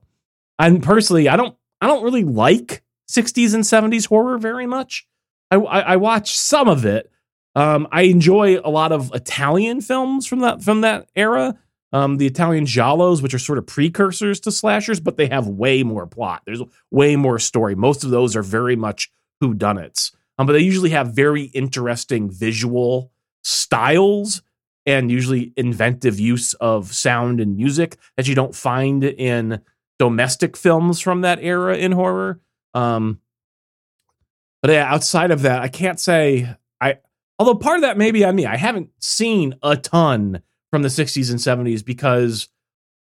and 0.57 0.81
personally, 0.81 1.27
I 1.27 1.35
don't, 1.35 1.55
I 1.81 1.87
don't 1.87 2.03
really 2.03 2.23
like 2.23 2.83
60s 3.09 3.53
and 3.53 3.63
70s 3.63 4.07
horror 4.07 4.37
very 4.37 4.65
much. 4.65 5.07
I, 5.49 5.57
I, 5.57 5.79
I 5.79 5.95
watch 5.97 6.37
some 6.37 6.69
of 6.69 6.85
it, 6.85 7.11
um, 7.55 7.87
I 7.91 8.03
enjoy 8.03 8.59
a 8.59 8.69
lot 8.69 8.91
of 8.91 9.11
Italian 9.13 9.81
films 9.81 10.25
from 10.25 10.39
that 10.39 10.63
from 10.63 10.81
that 10.81 11.09
era. 11.15 11.57
Um, 11.93 12.17
the 12.17 12.25
Italian 12.25 12.65
giallos, 12.65 13.21
which 13.21 13.33
are 13.33 13.39
sort 13.39 13.57
of 13.57 13.67
precursors 13.67 14.39
to 14.41 14.51
slashers, 14.51 15.01
but 15.01 15.17
they 15.17 15.27
have 15.27 15.47
way 15.47 15.83
more 15.83 16.07
plot. 16.07 16.41
There's 16.45 16.61
way 16.89 17.17
more 17.17 17.37
story. 17.37 17.75
Most 17.75 18.05
of 18.05 18.11
those 18.11 18.33
are 18.37 18.43
very 18.43 18.77
much 18.77 19.11
whodunits, 19.43 20.15
um, 20.37 20.47
but 20.47 20.53
they 20.53 20.59
usually 20.59 20.91
have 20.91 21.13
very 21.13 21.43
interesting 21.43 22.29
visual 22.29 23.11
styles 23.43 24.41
and 24.85 25.11
usually 25.11 25.53
inventive 25.57 26.19
use 26.19 26.53
of 26.55 26.93
sound 26.93 27.39
and 27.39 27.55
music 27.55 27.97
that 28.17 28.27
you 28.27 28.35
don't 28.35 28.55
find 28.55 29.03
in 29.03 29.61
domestic 29.99 30.57
films 30.57 30.99
from 30.99 31.21
that 31.21 31.39
era 31.41 31.77
in 31.77 31.91
horror. 31.91 32.39
Um, 32.73 33.19
but 34.61 34.71
yeah, 34.71 34.91
outside 34.91 35.31
of 35.31 35.43
that, 35.43 35.61
I 35.61 35.67
can't 35.67 35.99
say 35.99 36.55
I 36.79 36.97
Although 37.37 37.55
part 37.55 37.77
of 37.77 37.81
that 37.81 37.97
may 37.97 38.11
be 38.11 38.23
on 38.23 38.35
me. 38.35 38.45
I 38.45 38.57
haven't 38.57 38.89
seen 38.99 39.55
a 39.63 39.75
ton 39.75 40.41
from 40.69 40.83
the 40.83 40.89
60s 40.89 41.31
and 41.31 41.39
70s 41.39 41.83
because 41.83 42.49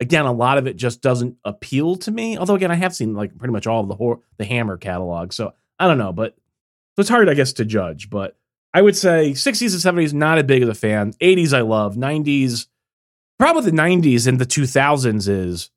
again, 0.00 0.26
a 0.26 0.32
lot 0.32 0.58
of 0.58 0.66
it 0.66 0.76
just 0.76 1.00
doesn't 1.00 1.36
appeal 1.44 1.96
to 1.96 2.10
me. 2.10 2.38
Although 2.38 2.54
again, 2.54 2.70
I 2.70 2.76
have 2.76 2.94
seen 2.94 3.14
like 3.14 3.36
pretty 3.36 3.52
much 3.52 3.66
all 3.66 3.80
of 3.80 3.88
the 3.88 3.94
horror, 3.94 4.18
the 4.36 4.44
Hammer 4.44 4.76
catalog. 4.76 5.32
So 5.32 5.52
I 5.78 5.86
don't 5.86 5.98
know, 5.98 6.12
but 6.12 6.36
so 6.98 7.02
it's 7.02 7.10
hard, 7.10 7.28
I 7.28 7.34
guess, 7.34 7.52
to 7.52 7.64
judge. 7.64 8.10
But 8.10 8.36
I 8.74 8.82
would 8.82 8.96
say 8.96 9.30
60s 9.30 9.86
and 9.86 9.98
70s, 9.98 10.12
not 10.12 10.38
as 10.38 10.42
big 10.42 10.64
of 10.64 10.68
a 10.68 10.74
fan. 10.74 11.12
80s, 11.12 11.52
I 11.52 11.60
love. 11.60 11.94
90s, 11.94 12.66
problem 13.38 13.64
with 13.64 13.72
the 13.72 13.80
90s 13.80 14.26
and 14.26 14.40
the 14.40 14.44
2000s 14.44 15.28
is 15.28 15.70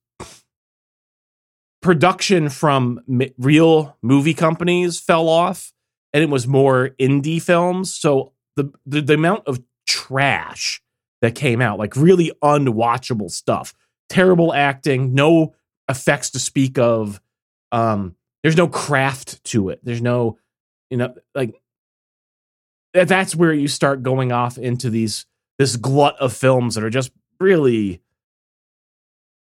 production 1.80 2.50
from 2.50 3.02
real 3.38 3.96
movie 4.02 4.34
companies 4.34 5.00
fell 5.00 5.30
off 5.30 5.72
and 6.12 6.24
it 6.24 6.30
was 6.32 6.48
more 6.48 6.90
indie 7.00 7.40
films. 7.40 7.94
So 7.94 8.34
the, 8.56 8.74
the, 8.88 9.02
the 9.02 9.14
amount 9.14 9.44
of 9.46 9.62
trash 9.88 10.82
that 11.22 11.36
came 11.36 11.62
out, 11.62 11.78
like 11.78 11.96
really 11.96 12.32
unwatchable 12.44 13.30
stuff, 13.30 13.76
terrible 14.10 14.56
acting, 14.56 15.14
no 15.14 15.54
effects 15.88 16.32
to 16.32 16.40
speak 16.40 16.80
of. 16.80 17.22
Um, 17.72 18.16
there's 18.42 18.58
no 18.58 18.68
craft 18.68 19.44
to 19.44 19.70
it. 19.70 19.82
There's 19.84 20.02
no, 20.02 20.40
you 20.92 20.98
know, 20.98 21.16
like 21.34 21.60
that's 22.94 23.36
where 23.36 23.54
you 23.54 23.68
start 23.68 24.04
going 24.04 24.32
off 24.32 24.58
into 24.58 24.92
these 24.92 25.26
this 25.58 25.78
glut 25.78 26.18
of 26.20 26.34
films 26.34 26.76
that 26.76 26.84
are 26.84 26.90
just 26.90 27.12
really 27.40 28.02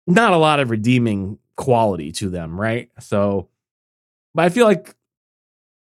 not 0.05 0.33
a 0.33 0.37
lot 0.37 0.59
of 0.59 0.69
redeeming 0.69 1.39
quality 1.55 2.11
to 2.11 2.29
them, 2.29 2.59
right? 2.59 2.89
So, 2.99 3.49
but 4.33 4.45
I 4.45 4.49
feel 4.49 4.65
like 4.65 4.95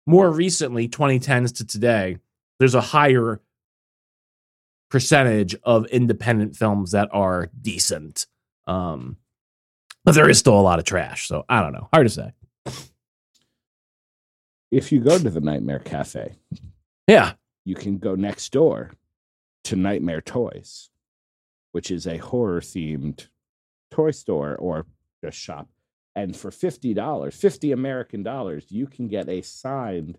more 0.06 0.30
recently, 0.30 0.88
2010s 0.88 1.58
to 1.58 1.66
today, 1.66 2.18
there's 2.60 2.76
a 2.76 2.82
higher 2.82 3.42
percentage 4.90 5.56
of 5.64 5.86
independent 5.88 6.56
films 6.56 6.92
that 6.92 7.10
are 7.12 7.50
decent. 7.62 8.28
Um, 8.68 9.18
but 10.04 10.16
there 10.16 10.30
is 10.30 10.40
still 10.40 10.60
a 10.60 10.62
lot 10.62 10.80
of 10.80 10.86
trash. 10.86 11.28
So 11.28 11.46
I 11.48 11.62
don't 11.62 11.74
know. 11.74 11.90
Hard 11.94 12.08
to 12.08 12.14
say. 12.14 12.34
If 14.72 14.92
you 14.92 15.00
go 15.00 15.18
to 15.18 15.30
the 15.30 15.42
Nightmare 15.42 15.80
Cafe, 15.80 16.36
yeah, 17.08 17.34
you 17.66 17.76
can 17.76 17.98
go 17.98 18.16
next 18.16 18.52
door 18.52 18.92
to 19.66 19.76
Nightmare 19.76 20.22
Toys, 20.22 20.90
which 21.72 21.92
is 21.92 22.06
a 22.06 22.18
horror 22.18 22.62
themed 22.62 23.28
toy 23.92 24.12
store 24.12 24.56
or 24.56 24.86
shop. 25.32 25.68
And 26.16 26.36
for 26.36 26.50
$50, 26.50 27.34
50 27.34 27.72
American 27.72 28.24
dollars, 28.24 28.66
you 28.70 28.88
can 28.88 29.08
get 29.08 29.30
a 29.30 29.42
signed 29.42 30.18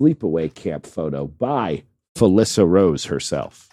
sleepaway 0.00 0.52
camp 0.52 0.86
photo 0.86 1.26
by 1.26 1.84
Felissa 2.16 2.68
Rose 2.68 3.06
herself. 3.06 3.68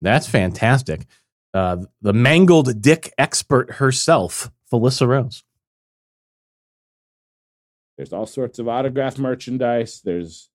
That's 0.00 0.28
fantastic. 0.28 1.06
Uh, 1.54 1.78
the 2.02 2.12
mangled 2.12 2.82
dick 2.82 3.12
expert 3.18 3.74
herself, 3.74 4.50
Felissa 4.72 5.08
Rose. 5.08 5.42
There's 7.98 8.12
all 8.14 8.26
sorts 8.26 8.58
of 8.58 8.68
autograph 8.68 9.18
merchandise. 9.18 10.00
There's 10.02 10.48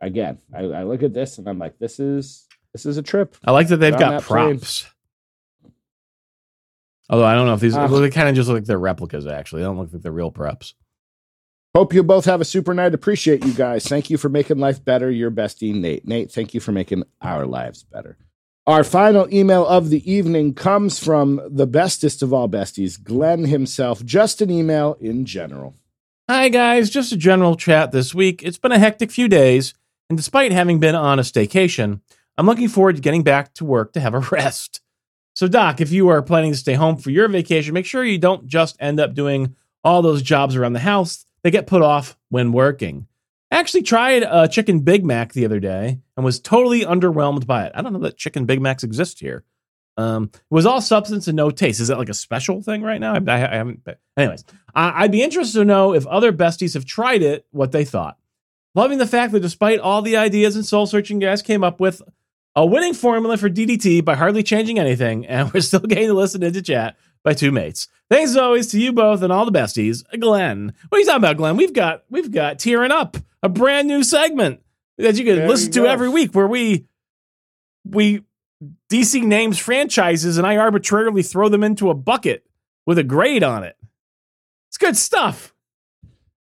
again, 0.00 0.38
I, 0.56 0.60
I 0.60 0.82
look 0.84 1.02
at 1.02 1.12
this 1.12 1.36
and 1.38 1.46
I'm 1.48 1.58
like, 1.58 1.78
this 1.78 2.00
is 2.00 2.46
this 2.72 2.86
is 2.86 2.96
a 2.96 3.02
trip. 3.02 3.36
I 3.44 3.50
like 3.50 3.68
that 3.68 3.78
they've 3.78 3.92
got 3.92 4.10
that 4.10 4.22
plane. 4.22 4.58
props. 4.60 4.86
Although 7.10 7.26
I 7.26 7.34
don't 7.34 7.46
know 7.46 7.54
if 7.54 7.60
these 7.60 7.74
Ah. 7.76 7.86
they 7.88 8.10
kind 8.10 8.28
of 8.28 8.34
just 8.36 8.48
look 8.48 8.56
like 8.56 8.64
they're 8.64 8.78
replicas. 8.78 9.26
Actually, 9.26 9.62
they 9.62 9.66
don't 9.66 9.78
look 9.78 9.92
like 9.92 10.02
they're 10.02 10.12
real 10.12 10.30
props. 10.30 10.74
Hope 11.74 11.92
you 11.92 12.02
both 12.02 12.24
have 12.24 12.40
a 12.40 12.44
super 12.44 12.72
night. 12.74 12.94
Appreciate 12.94 13.44
you 13.44 13.52
guys. 13.52 13.86
Thank 13.86 14.08
you 14.10 14.16
for 14.16 14.28
making 14.28 14.58
life 14.58 14.84
better. 14.84 15.10
Your 15.10 15.30
bestie, 15.30 15.74
Nate. 15.74 16.06
Nate, 16.06 16.30
thank 16.30 16.54
you 16.54 16.60
for 16.60 16.72
making 16.72 17.02
our 17.20 17.46
lives 17.46 17.82
better. 17.82 18.16
Our 18.66 18.84
final 18.84 19.32
email 19.32 19.66
of 19.66 19.88
the 19.88 20.10
evening 20.10 20.54
comes 20.54 20.98
from 21.02 21.40
the 21.48 21.66
bestest 21.66 22.22
of 22.22 22.32
all 22.34 22.48
besties, 22.48 23.02
Glenn 23.02 23.44
himself. 23.44 24.04
Just 24.04 24.42
an 24.42 24.50
email 24.50 24.96
in 25.00 25.24
general. 25.24 25.74
Hi 26.30 26.50
guys, 26.50 26.90
just 26.90 27.10
a 27.10 27.16
general 27.16 27.56
chat 27.56 27.90
this 27.90 28.14
week. 28.14 28.42
It's 28.42 28.58
been 28.58 28.70
a 28.70 28.78
hectic 28.78 29.10
few 29.10 29.28
days, 29.28 29.72
and 30.10 30.18
despite 30.18 30.52
having 30.52 30.78
been 30.78 30.94
on 30.94 31.18
a 31.18 31.22
staycation, 31.22 32.02
I'm 32.36 32.44
looking 32.44 32.68
forward 32.68 32.96
to 32.96 33.00
getting 33.00 33.22
back 33.22 33.54
to 33.54 33.64
work 33.64 33.94
to 33.94 34.00
have 34.00 34.12
a 34.12 34.18
rest. 34.30 34.82
So, 35.34 35.48
Doc, 35.48 35.80
if 35.80 35.90
you 35.90 36.08
are 36.10 36.20
planning 36.20 36.52
to 36.52 36.58
stay 36.58 36.74
home 36.74 36.98
for 36.98 37.08
your 37.08 37.28
vacation, 37.28 37.72
make 37.72 37.86
sure 37.86 38.04
you 38.04 38.18
don't 38.18 38.46
just 38.46 38.76
end 38.78 39.00
up 39.00 39.14
doing 39.14 39.56
all 39.82 40.02
those 40.02 40.20
jobs 40.20 40.54
around 40.54 40.74
the 40.74 40.80
house 40.80 41.24
that 41.44 41.52
get 41.52 41.66
put 41.66 41.80
off 41.80 42.18
when 42.28 42.52
working. 42.52 43.06
I 43.50 43.56
actually 43.56 43.84
tried 43.84 44.22
a 44.22 44.48
chicken 44.48 44.80
Big 44.80 45.06
Mac 45.06 45.32
the 45.32 45.46
other 45.46 45.60
day 45.60 45.98
and 46.14 46.26
was 46.26 46.40
totally 46.40 46.82
underwhelmed 46.82 47.46
by 47.46 47.64
it. 47.64 47.72
I 47.74 47.80
don't 47.80 47.94
know 47.94 48.00
that 48.00 48.18
chicken 48.18 48.44
Big 48.44 48.60
Macs 48.60 48.84
exist 48.84 49.20
here. 49.20 49.44
Um, 49.98 50.30
it 50.32 50.40
was 50.48 50.64
all 50.64 50.80
substance 50.80 51.26
and 51.26 51.36
no 51.36 51.50
taste. 51.50 51.80
Is 51.80 51.88
that 51.88 51.98
like 51.98 52.08
a 52.08 52.14
special 52.14 52.62
thing 52.62 52.82
right 52.82 53.00
now? 53.00 53.14
I, 53.14 53.20
I, 53.26 53.56
haven't. 53.56 53.86
Anyways, 54.16 54.44
I, 54.72 55.02
I'd 55.02 55.12
be 55.12 55.22
interested 55.22 55.58
to 55.58 55.64
know 55.64 55.92
if 55.92 56.06
other 56.06 56.32
besties 56.32 56.74
have 56.74 56.84
tried 56.84 57.20
it, 57.20 57.46
what 57.50 57.72
they 57.72 57.84
thought. 57.84 58.16
Loving 58.76 58.98
the 58.98 59.08
fact 59.08 59.32
that 59.32 59.40
despite 59.40 59.80
all 59.80 60.00
the 60.00 60.16
ideas 60.16 60.54
and 60.54 60.64
soul 60.64 60.86
searching 60.86 61.18
guys 61.18 61.42
came 61.42 61.64
up 61.64 61.80
with 61.80 62.00
a 62.54 62.64
winning 62.64 62.94
formula 62.94 63.36
for 63.36 63.50
DDT 63.50 64.04
by 64.04 64.14
hardly 64.14 64.44
changing 64.44 64.78
anything, 64.78 65.26
and 65.26 65.52
we're 65.52 65.60
still 65.60 65.80
getting 65.80 66.06
to 66.06 66.14
listen 66.14 66.44
into 66.44 66.62
chat 66.62 66.96
by 67.24 67.34
two 67.34 67.50
mates. 67.50 67.88
Thanks 68.08 68.30
as 68.30 68.36
always 68.36 68.68
to 68.68 68.80
you 68.80 68.92
both 68.92 69.22
and 69.22 69.32
all 69.32 69.44
the 69.44 69.52
besties. 69.52 70.04
Glenn, 70.18 70.72
what 70.88 70.96
are 70.96 71.00
you 71.00 71.06
talking 71.06 71.18
about, 71.18 71.36
Glenn? 71.36 71.56
We've 71.56 71.72
got 71.72 72.04
we've 72.08 72.30
got 72.30 72.60
tearing 72.60 72.92
up 72.92 73.16
a 73.42 73.48
brand 73.48 73.88
new 73.88 74.04
segment 74.04 74.60
that 74.96 75.16
you 75.16 75.24
can 75.24 75.36
There 75.36 75.48
listen 75.48 75.72
you 75.72 75.82
to 75.82 75.88
every 75.88 76.08
week 76.08 76.34
where 76.34 76.46
we 76.46 76.86
we 77.84 78.22
DC 78.90 79.22
names 79.22 79.58
franchises 79.58 80.38
and 80.38 80.46
I 80.46 80.56
arbitrarily 80.56 81.22
throw 81.22 81.48
them 81.48 81.62
into 81.62 81.90
a 81.90 81.94
bucket 81.94 82.44
with 82.86 82.98
a 82.98 83.04
grade 83.04 83.42
on 83.42 83.64
it. 83.64 83.76
It's 84.68 84.78
good 84.78 84.96
stuff. 84.96 85.54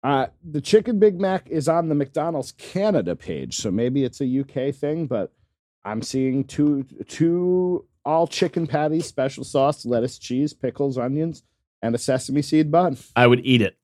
Uh, 0.03 0.28
the 0.43 0.61
chicken 0.61 0.99
Big 0.99 1.20
Mac 1.20 1.49
is 1.49 1.68
on 1.68 1.89
the 1.89 1.95
McDonald's 1.95 2.51
Canada 2.51 3.16
page, 3.16 3.57
so 3.57 3.72
maybe 3.72 4.03
it's 4.03 4.22
a 4.22 4.39
UK 4.39 4.74
thing, 4.74 5.07
but 5.07 5.34
I'm 5.84 6.03
seeing 6.03 6.43
two 6.43 6.84
two 7.07 7.86
all 8.05 8.28
chicken 8.28 8.68
patties, 8.68 9.07
special 9.07 9.43
sauce, 9.43 9.84
lettuce, 9.84 10.20
cheese, 10.20 10.53
pickles, 10.53 10.97
onions, 10.99 11.43
and 11.82 11.95
a 11.95 11.97
sesame 11.97 12.43
seed 12.43 12.72
bun. 12.72 12.97
I 13.16 13.26
would 13.26 13.43
eat 13.43 13.61
it. 13.61 13.78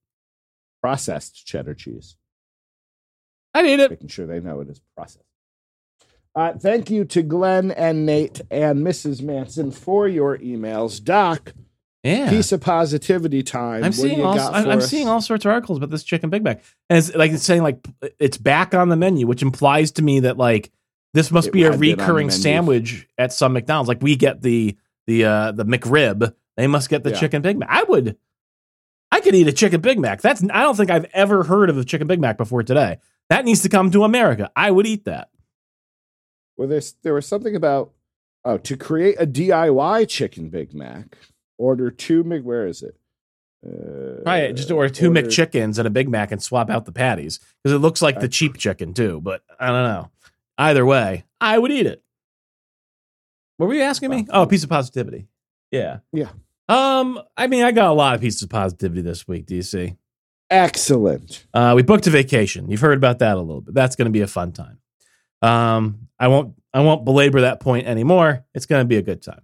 Processed 0.82 1.46
cheddar 1.46 1.74
cheese. 1.74 2.18
I'd 3.56 3.66
eat 3.66 3.80
it. 3.80 3.90
making 3.90 4.08
sure 4.10 4.28
they 4.28 4.40
know 4.40 4.62
it 4.62 4.70
is 4.70 4.80
processed. 4.96 5.26
Uh, 6.34 6.54
thank 6.54 6.90
you 6.90 7.04
to 7.06 7.22
Glenn 7.22 7.72
and 7.72 8.06
Nate 8.06 8.40
and 8.50 8.80
Mrs. 8.86 9.22
Manson 9.22 9.72
for 9.72 10.08
your 10.08 10.38
emails. 10.38 11.04
Doc, 11.04 11.54
Yeah. 12.04 12.30
piece 12.30 12.52
of 12.54 12.62
positivity 12.62 13.44
time. 13.44 13.84
I'm 13.84 13.92
seeing 13.92 14.22
all 14.24 14.36
got 14.36 14.54
I'm, 14.56 14.70
I'm 14.70 14.82
seeing 14.82 15.10
all 15.10 15.20
sorts 15.22 15.44
of 15.46 15.52
articles 15.52 15.78
about 15.78 15.90
this 15.90 16.04
chicken 16.04 16.30
Big 16.30 16.44
Mac, 16.44 16.64
and 16.90 16.98
it's 16.98 17.14
like 17.14 17.32
it's 17.32 17.44
saying 17.44 17.64
like 17.64 17.86
it's 18.18 18.38
back 18.38 18.74
on 18.74 18.88
the 18.90 18.96
menu, 18.96 19.28
which 19.28 19.42
implies 19.42 19.92
to 19.94 20.02
me 20.02 20.22
that 20.22 20.38
like 20.38 20.72
this 21.14 21.32
must 21.32 21.50
It 21.50 21.54
be 21.54 21.64
a 21.64 21.72
had 21.72 21.80
been 21.82 21.92
on 21.92 21.98
the 21.98 22.04
recurring 22.04 22.32
sandwich 22.32 23.08
at 23.18 23.34
some 23.34 23.52
McDonald's. 23.52 23.90
Like 23.90 24.02
we 24.02 24.16
get 24.16 24.42
the 24.42 24.78
the 25.08 25.26
uh 25.26 25.52
the 25.52 25.66
McRib, 25.66 26.34
they 26.56 26.68
must 26.68 26.90
get 26.90 27.04
the 27.04 27.10
Yeah. 27.12 27.20
chicken 27.20 27.42
Big 27.42 27.60
Mac. 27.60 27.68
I 27.70 27.84
would, 27.84 28.16
I 29.12 29.20
could 29.20 29.36
eat 29.36 29.48
a 29.50 29.52
chicken 29.52 29.82
Big 29.82 30.00
Mac. 30.00 30.22
That's 30.22 30.42
I 30.44 30.62
don't 30.62 30.78
think 30.78 30.90
I've 30.90 31.08
ever 31.14 31.44
heard 31.44 31.70
of 31.70 31.78
a 31.78 31.84
chicken 31.84 32.08
Big 32.08 32.22
Mac 32.22 32.38
before 32.38 32.64
today. 32.64 33.00
That 33.30 33.44
needs 33.44 33.62
to 33.64 33.70
come 33.70 33.92
to 33.92 34.06
America. 34.06 34.50
I 34.56 34.72
would 34.72 34.88
eat 34.88 35.04
that. 35.06 35.28
Well, 36.62 36.68
there's, 36.68 36.93
there 37.01 37.16
was 37.16 37.26
something 37.26 37.55
about 37.55 37.91
oh, 38.45 38.59
to 38.59 38.78
create 38.78 39.16
a 39.18 39.26
DIY 39.26 40.07
chicken 40.07 40.49
Big 40.49 40.76
Mac, 40.76 41.18
order 41.57 41.89
two 41.89 42.24
Mc. 42.24 42.43
Where 42.43 42.68
is 42.68 42.84
it? 42.84 42.95
Uh, 43.66 44.22
Right, 44.24 44.55
just 44.55 44.70
order 44.70 44.93
two 44.93 45.09
McChickens 45.09 45.80
and 45.80 45.88
a 45.88 45.89
Big 45.89 46.07
Mac 46.07 46.32
and 46.32 46.39
swap 46.39 46.70
out 46.70 46.86
the 46.86 46.91
patties 46.91 47.39
because 47.64 47.76
it 47.76 47.80
looks 47.80 47.99
like 47.99 48.20
the 48.20 48.28
cheap 48.28 48.57
chicken 48.57 48.93
too. 48.93 49.20
But 49.20 49.41
I 49.59 49.70
don't 49.70 49.86
know. 49.86 50.12
Either 50.55 50.86
way, 50.86 51.24
I 51.39 51.57
would 51.57 51.72
eat 51.72 51.88
it. 51.88 52.03
What 53.57 53.66
were 53.66 53.74
you 53.74 53.82
asking 53.82 54.12
me? 54.12 54.28
Oh, 54.30 54.43
a 54.43 54.47
piece 54.47 54.64
of 54.64 54.70
positivity. 54.70 55.30
Yeah. 55.72 56.01
Yeah. 56.14 56.30
Um, 56.70 57.20
I 57.36 57.47
mean, 57.47 57.64
I 57.64 57.72
got 57.72 57.89
a 57.89 57.93
lot 57.93 58.14
of 58.14 58.22
pieces 58.22 58.43
of 58.43 58.51
positivity 58.51 59.01
this 59.01 59.28
week, 59.28 59.47
DC. 59.47 59.97
Excellent. 60.51 61.43
Uh, 61.55 61.74
we 61.76 61.82
booked 61.82 62.05
a 62.05 62.12
vacation. 62.12 62.70
You've 62.70 62.82
heard 62.82 62.99
about 62.99 63.18
that 63.18 63.38
a 63.38 63.39
little 63.39 63.62
bit. 63.62 63.74
That's 63.74 63.95
going 63.95 64.05
to 64.05 64.12
be 64.12 64.22
a 64.22 64.28
fun 64.28 64.51
time. 64.51 64.78
Um, 65.42 66.08
I 66.20 66.28
won't 66.28 66.56
I 66.74 66.82
won't 66.82 67.06
belabor 67.06 67.42
that 67.42 67.60
point 67.60 67.88
anymore. 67.88 68.46
It's 68.54 68.66
going 68.66 68.82
to 68.82 68.88
be 68.88 68.98
a 68.98 69.02
good 69.02 69.22
time. 69.22 69.42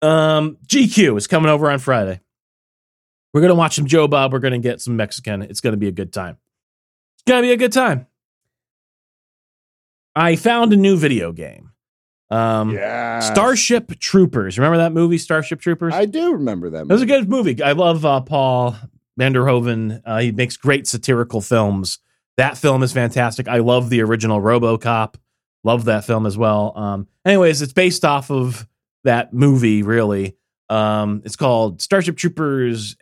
Um, 0.00 0.58
GQ 0.66 1.16
is 1.16 1.26
coming 1.26 1.50
over 1.50 1.70
on 1.70 1.78
Friday. 1.78 2.20
We're 3.32 3.40
going 3.40 3.50
to 3.50 3.56
watch 3.56 3.76
some 3.76 3.86
Joe 3.86 4.08
Bob. 4.08 4.32
We're 4.32 4.40
going 4.40 4.52
to 4.52 4.58
get 4.58 4.80
some 4.80 4.96
Mexican. 4.96 5.42
It's 5.42 5.60
going 5.60 5.72
to 5.72 5.78
be 5.78 5.88
a 5.88 5.92
good 5.92 6.12
time. 6.12 6.36
It's 7.16 7.24
going 7.26 7.42
to 7.42 7.48
be 7.48 7.52
a 7.52 7.56
good 7.56 7.72
time. 7.72 8.06
I 10.14 10.36
found 10.36 10.72
a 10.72 10.76
new 10.76 10.96
video 10.96 11.32
game. 11.32 11.70
Um, 12.30 12.72
yeah. 12.72 13.20
Starship 13.20 13.98
Troopers. 14.00 14.58
Remember 14.58 14.78
that 14.78 14.92
movie, 14.92 15.18
Starship 15.18 15.60
Troopers? 15.60 15.94
I 15.94 16.06
do 16.06 16.32
remember 16.32 16.70
that. 16.70 16.82
It 16.82 16.88
was 16.88 17.02
a 17.02 17.06
good 17.06 17.28
movie. 17.28 17.62
I 17.62 17.72
love 17.72 18.04
uh, 18.04 18.20
Paul 18.22 18.76
Vanderhoven. 19.18 20.02
Uh, 20.04 20.18
he 20.18 20.32
makes 20.32 20.56
great 20.56 20.86
satirical 20.86 21.40
films. 21.40 21.98
That 22.36 22.56
film 22.56 22.82
is 22.82 22.92
fantastic. 22.92 23.48
I 23.48 23.58
love 23.58 23.90
the 23.90 24.02
original 24.02 24.40
RoboCop. 24.40 25.16
Love 25.64 25.84
that 25.84 26.04
film 26.04 26.26
as 26.26 26.36
well. 26.36 26.72
Um, 26.76 27.06
anyways, 27.24 27.62
it's 27.62 27.72
based 27.72 28.04
off 28.04 28.30
of 28.30 28.66
that 29.04 29.32
movie. 29.32 29.82
Really, 29.82 30.36
um, 30.68 31.22
it's 31.24 31.36
called 31.36 31.80
Starship 31.80 32.16
Troopers 32.16 32.96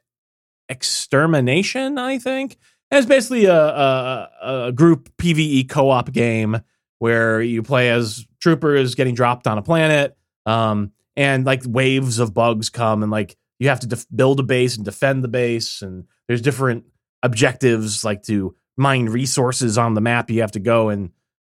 Extermination. 0.68 1.96
I 1.98 2.18
think 2.18 2.58
and 2.90 2.98
it's 2.98 3.08
basically 3.08 3.44
a, 3.44 3.54
a, 3.54 4.30
a 4.66 4.72
group 4.72 5.10
PVE 5.16 5.68
co-op 5.68 6.12
game 6.12 6.60
where 6.98 7.40
you 7.40 7.62
play 7.62 7.90
as 7.90 8.26
troopers 8.40 8.94
getting 8.94 9.14
dropped 9.14 9.46
on 9.46 9.58
a 9.58 9.62
planet. 9.62 10.16
Um, 10.46 10.92
and 11.16 11.44
like 11.44 11.62
waves 11.66 12.18
of 12.18 12.34
bugs 12.34 12.68
come 12.70 13.02
and 13.02 13.12
like 13.12 13.36
you 13.58 13.68
have 13.68 13.80
to 13.80 13.86
def- 13.86 14.06
build 14.14 14.40
a 14.40 14.42
base 14.42 14.76
and 14.76 14.84
defend 14.84 15.22
the 15.22 15.28
base 15.28 15.82
and 15.82 16.04
there's 16.26 16.40
different 16.40 16.84
objectives 17.22 18.04
like 18.04 18.22
to 18.22 18.54
mine 18.80 19.06
resources 19.06 19.76
on 19.76 19.92
the 19.92 20.00
map 20.00 20.30
you 20.30 20.40
have 20.40 20.52
to 20.52 20.58
go 20.58 20.88
and 20.88 21.10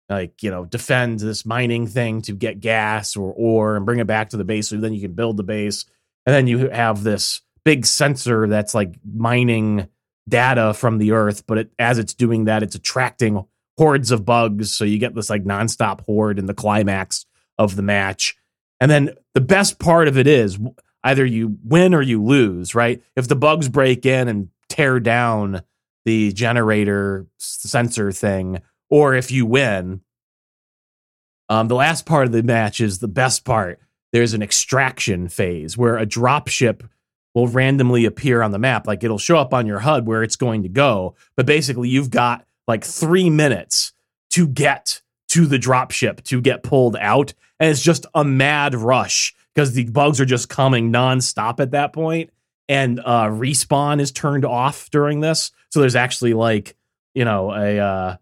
like 0.10 0.42
you 0.42 0.50
know 0.50 0.66
defend 0.66 1.20
this 1.20 1.46
mining 1.46 1.86
thing 1.86 2.22
to 2.24 2.34
get 2.34 2.60
gas 2.60 3.16
or 3.16 3.32
ore 3.32 3.78
and 3.78 3.86
bring 3.86 4.00
it 4.00 4.08
back 4.08 4.30
to 4.30 4.38
the 4.38 4.44
base 4.44 4.70
so 4.70 4.78
then 4.78 4.94
you 4.94 5.02
can 5.02 5.14
build 5.14 5.38
the 5.38 5.44
base. 5.44 5.86
And 6.26 6.36
then 6.36 6.48
you 6.48 6.70
have 6.70 7.04
this 7.04 7.42
big 7.64 7.86
sensor 7.86 8.48
that's 8.48 8.74
like 8.74 8.96
mining 9.06 9.88
data 10.28 10.74
from 10.74 10.98
the 10.98 11.12
earth 11.12 11.46
but 11.48 11.58
it, 11.58 11.72
as 11.80 11.98
it's 11.98 12.14
doing 12.14 12.46
that 12.46 12.64
it's 12.64 12.76
attracting 12.76 13.46
hordes 13.78 14.12
of 14.12 14.26
bugs. 14.26 14.74
So 14.74 14.84
you 14.84 14.98
get 14.98 15.16
this 15.16 15.30
like 15.30 15.44
nonstop 15.44 16.02
horde 16.02 16.40
in 16.40 16.48
the 16.48 16.54
climax 16.54 17.26
of 17.58 17.76
the 17.76 17.82
match. 17.84 18.36
And 18.80 18.90
then 18.90 19.12
the 19.36 19.42
best 19.42 19.80
part 19.80 20.08
of 20.08 20.18
it 20.18 20.26
is 20.26 20.60
either 21.04 21.26
you 21.26 21.58
win 21.64 21.94
or 21.94 22.02
you 22.02 22.24
lose, 22.24 22.74
right? 22.74 23.02
If 23.16 23.28
the 23.28 23.36
bugs 23.36 23.70
break 23.70 24.06
in 24.06 24.28
and 24.28 24.50
tear 24.70 25.00
down 25.00 25.62
the 26.06 26.32
generator 26.34 27.28
sensor 27.38 28.12
thing, 28.12 28.62
or 28.90 29.14
if 29.14 29.32
you 29.32 29.46
win, 29.46 30.02
um, 31.50 31.68
the 31.68 31.76
last 31.76 32.06
part 32.06 32.26
of 32.26 32.32
the 32.32 32.44
match 32.44 32.80
is 32.80 33.00
the 33.00 33.08
best 33.08 33.44
part. 33.46 33.80
There's 34.14 34.34
an 34.34 34.42
extraction 34.42 35.28
phase 35.28 35.78
where 35.78 35.98
a 35.98 36.06
drop 36.06 36.48
ship 36.48 36.84
will 37.34 37.48
randomly 37.48 38.06
appear 38.06 38.42
on 38.42 38.52
the 38.52 38.60
map. 38.60 38.88
Like 38.88 39.04
it'll 39.04 39.18
show 39.18 39.38
up 39.38 39.54
on 39.54 39.66
your 39.68 39.80
HUD 39.80 40.06
where 40.06 40.24
it's 40.24 40.36
going 40.36 40.64
to 40.64 40.70
go. 40.70 41.16
But 41.36 41.46
basically, 41.46 41.90
you've 41.90 42.10
got 42.10 42.46
like 42.68 42.84
three 42.84 43.30
minutes 43.30 43.94
to 44.32 44.48
get 44.48 45.02
to 45.30 45.46
the 45.46 45.60
drop 45.60 45.92
ship 45.92 46.24
to 46.24 46.42
get 46.42 46.64
pulled 46.64 46.96
out. 46.98 47.34
And 47.60 47.70
it's 47.70 47.82
just 47.82 48.06
a 48.14 48.24
mad 48.24 48.76
rush 48.76 49.34
because 49.54 49.74
the 49.74 49.86
bugs 49.86 50.20
are 50.20 50.26
just 50.26 50.50
coming 50.50 50.92
nonstop 50.92 51.60
at 51.60 51.72
that 51.72 51.94
point. 51.94 52.32
And 52.72 53.00
uh, 53.00 53.26
respawn 53.26 54.00
is 54.00 54.12
turned 54.12 54.46
off 54.46 54.90
during 54.90 55.20
this. 55.20 55.52
So 55.70 55.80
there's 55.82 55.96
actually 55.96 56.34
like 56.34 56.76
you 57.14 57.26
know, 57.26 57.52
a 57.52 57.80
uh, 57.80 58.16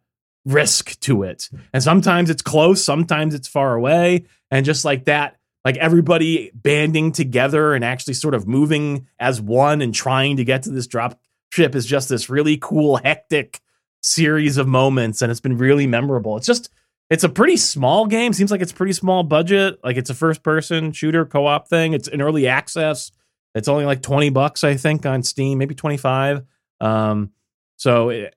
risk 0.46 1.00
to 1.02 1.24
it. 1.24 1.50
And 1.74 1.84
sometimes 1.84 2.30
it's 2.30 2.42
close, 2.42 2.84
sometimes 2.84 3.34
it's 3.34 3.48
far 3.48 3.76
away. 3.76 4.26
And 4.52 4.66
just 4.66 4.86
like 4.86 5.06
that, 5.06 5.38
like 5.66 5.78
everybody 5.78 6.52
banding 6.54 7.12
together 7.12 7.74
and 7.74 7.84
actually 7.84 8.16
sort 8.16 8.34
of 8.34 8.48
moving 8.48 9.08
as 9.20 9.42
one 9.42 9.82
and 9.82 9.94
trying 9.94 10.38
to 10.38 10.44
get 10.44 10.64
to 10.64 10.72
this 10.72 10.88
drop 10.88 11.20
ship 11.52 11.76
is 11.76 11.86
just 11.86 12.10
this 12.10 12.30
really 12.30 12.58
cool, 12.58 12.98
hectic 12.98 13.60
series 14.02 14.58
of 14.58 14.68
moments. 14.68 15.22
And 15.22 15.30
it's 15.30 15.42
been 15.42 15.58
really 15.58 15.86
memorable. 15.86 16.38
It's 16.38 16.48
just, 16.48 16.70
it's 17.10 17.24
a 17.24 17.30
pretty 17.30 17.58
small 17.58 18.06
game. 18.06 18.34
Seems 18.34 18.52
like 18.52 18.62
it's 18.62 18.72
pretty 18.72 18.94
small 18.94 19.24
budget. 19.24 19.80
Like 19.84 19.98
it's 19.98 20.10
a 20.10 20.16
first 20.16 20.42
person 20.42 20.92
shooter 20.94 21.26
co 21.26 21.46
op 21.46 21.68
thing. 21.68 21.94
It's 21.94 22.08
an 22.08 22.22
early 22.22 22.48
access. 22.48 23.12
It's 23.56 23.68
only 23.68 23.86
like 23.86 24.02
20 24.02 24.30
bucks, 24.30 24.64
I 24.64 24.76
think, 24.76 25.06
on 25.06 25.24
Steam, 25.24 25.58
maybe 25.58 25.76
25. 25.76 26.44
Um, 26.80 27.32
so, 27.78 28.10
it, 28.10 28.36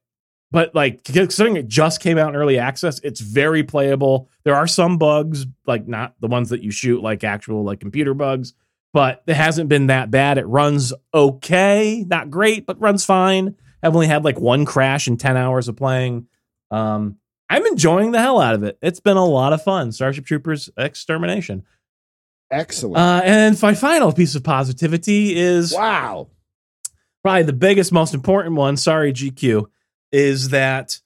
but 0.52 0.74
like 0.74 1.02
considering 1.04 1.56
it 1.56 1.66
just 1.66 2.00
came 2.00 2.18
out 2.18 2.28
in 2.28 2.36
early 2.36 2.58
access, 2.58 3.00
it's 3.00 3.20
very 3.20 3.62
playable. 3.62 4.28
There 4.44 4.54
are 4.54 4.66
some 4.66 4.98
bugs, 4.98 5.46
like 5.66 5.88
not 5.88 6.14
the 6.20 6.28
ones 6.28 6.50
that 6.50 6.62
you 6.62 6.70
shoot, 6.70 7.02
like 7.02 7.24
actual 7.24 7.64
like 7.64 7.80
computer 7.80 8.12
bugs, 8.12 8.52
but 8.92 9.22
it 9.26 9.34
hasn't 9.34 9.70
been 9.70 9.86
that 9.86 10.10
bad. 10.10 10.36
It 10.36 10.46
runs 10.46 10.92
okay, 11.14 12.04
not 12.06 12.30
great, 12.30 12.66
but 12.66 12.80
runs 12.80 13.04
fine. 13.04 13.56
I've 13.82 13.94
only 13.94 14.06
had 14.06 14.24
like 14.24 14.38
one 14.38 14.66
crash 14.66 15.08
in 15.08 15.16
10 15.16 15.38
hours 15.38 15.68
of 15.68 15.76
playing. 15.76 16.26
Um, 16.70 17.16
I'm 17.48 17.66
enjoying 17.66 18.12
the 18.12 18.20
hell 18.20 18.40
out 18.40 18.54
of 18.54 18.62
it. 18.62 18.78
It's 18.82 19.00
been 19.00 19.16
a 19.16 19.24
lot 19.24 19.52
of 19.52 19.62
fun. 19.62 19.90
Starship 19.90 20.26
Troopers 20.26 20.70
Extermination. 20.76 21.64
Excellent. 22.52 22.98
Uh, 22.98 23.22
and 23.24 23.60
my 23.62 23.72
final 23.74 24.12
piece 24.12 24.34
of 24.34 24.44
positivity 24.44 25.34
is 25.34 25.72
wow. 25.72 26.28
probably 27.24 27.44
the 27.44 27.54
biggest, 27.54 27.92
most 27.92 28.12
important 28.12 28.56
one. 28.56 28.76
Sorry, 28.76 29.10
GQ, 29.10 29.64
is 30.12 30.50
that 30.50 31.00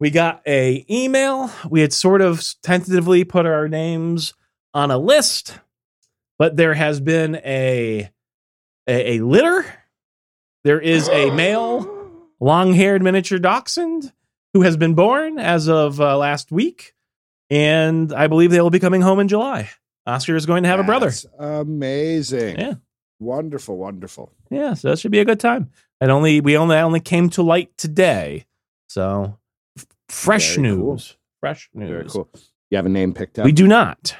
we 0.00 0.10
got 0.10 0.42
a 0.44 0.84
email. 0.90 1.50
We 1.70 1.80
had 1.80 1.92
sort 1.92 2.22
of 2.22 2.42
tentatively 2.60 3.22
put 3.22 3.46
our 3.46 3.68
names 3.68 4.34
on 4.74 4.90
a 4.90 4.98
list, 4.98 5.60
but 6.40 6.56
there 6.56 6.74
has 6.74 6.98
been 6.98 7.36
a 7.36 8.10
a, 8.88 9.12
a 9.12 9.20
litter. 9.20 9.64
There 10.64 10.80
is 10.80 11.08
a 11.08 11.30
male, 11.34 12.10
long-haired 12.40 13.00
miniature 13.00 13.38
dachshund 13.38 14.12
who 14.54 14.62
has 14.62 14.76
been 14.76 14.94
born 14.94 15.38
as 15.38 15.68
of 15.68 16.00
uh, 16.00 16.18
last 16.18 16.50
week, 16.50 16.94
and 17.48 18.12
I 18.12 18.26
believe 18.26 18.50
they 18.50 18.60
will 18.60 18.70
be 18.70 18.80
coming 18.80 19.02
home 19.02 19.20
in 19.20 19.28
July. 19.28 19.70
Oscar 20.06 20.36
is 20.36 20.46
going 20.46 20.62
to 20.62 20.68
have 20.68 20.80
a 20.80 20.84
brother. 20.84 21.10
Amazing. 21.38 22.58
Yeah. 22.58 22.74
Wonderful, 23.18 23.76
wonderful. 23.76 24.30
Yeah, 24.50 24.74
so 24.74 24.90
that 24.90 24.98
should 24.98 25.10
be 25.10 25.20
a 25.20 25.24
good 25.24 25.40
time. 25.40 25.70
And 26.00 26.10
only 26.10 26.40
we 26.40 26.56
only 26.56 26.76
only 26.76 27.00
came 27.00 27.30
to 27.30 27.42
light 27.42 27.76
today, 27.78 28.44
so 28.88 29.38
fresh 30.08 30.56
Very 30.56 30.68
news. 30.68 30.78
cool. 30.78 31.00
Fresh 31.40 31.70
news. 31.72 31.88
Very 31.88 32.04
cool. 32.08 32.28
You 32.70 32.76
have 32.76 32.86
a 32.86 32.90
name 32.90 33.14
picked 33.14 33.38
out? 33.38 33.44
We 33.46 33.52
do 33.52 33.66
not. 33.66 34.14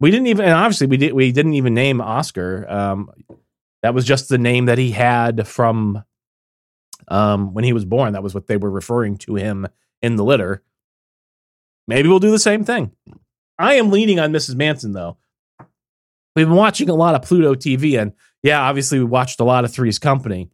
We 0.00 0.10
didn't 0.12 0.28
even. 0.28 0.44
And 0.44 0.54
obviously, 0.54 0.86
we 0.86 0.96
did. 0.96 1.12
We 1.12 1.32
didn't 1.32 1.54
even 1.54 1.74
name 1.74 2.00
Oscar. 2.00 2.64
Um, 2.70 3.10
that 3.82 3.94
was 3.94 4.04
just 4.04 4.28
the 4.28 4.38
name 4.38 4.66
that 4.66 4.78
he 4.78 4.92
had 4.92 5.48
from 5.48 6.04
um, 7.08 7.52
when 7.54 7.64
he 7.64 7.72
was 7.72 7.84
born. 7.84 8.12
That 8.12 8.22
was 8.22 8.34
what 8.34 8.46
they 8.46 8.56
were 8.56 8.70
referring 8.70 9.16
to 9.18 9.34
him 9.34 9.66
in 10.00 10.14
the 10.14 10.24
litter. 10.24 10.62
Maybe 11.88 12.08
we'll 12.08 12.20
do 12.20 12.30
the 12.30 12.38
same 12.38 12.62
thing. 12.64 12.92
I 13.58 13.74
am 13.74 13.90
leaning 13.90 14.18
on 14.18 14.32
Mrs. 14.32 14.54
Manson 14.56 14.92
though. 14.92 15.16
We've 16.36 16.46
been 16.46 16.56
watching 16.56 16.88
a 16.88 16.94
lot 16.94 17.14
of 17.14 17.22
Pluto 17.22 17.54
TV, 17.54 18.00
and 18.00 18.12
yeah, 18.42 18.60
obviously 18.60 18.98
we 18.98 19.04
watched 19.04 19.40
a 19.40 19.44
lot 19.44 19.64
of 19.64 19.72
Three's 19.72 19.98
Company, 19.98 20.48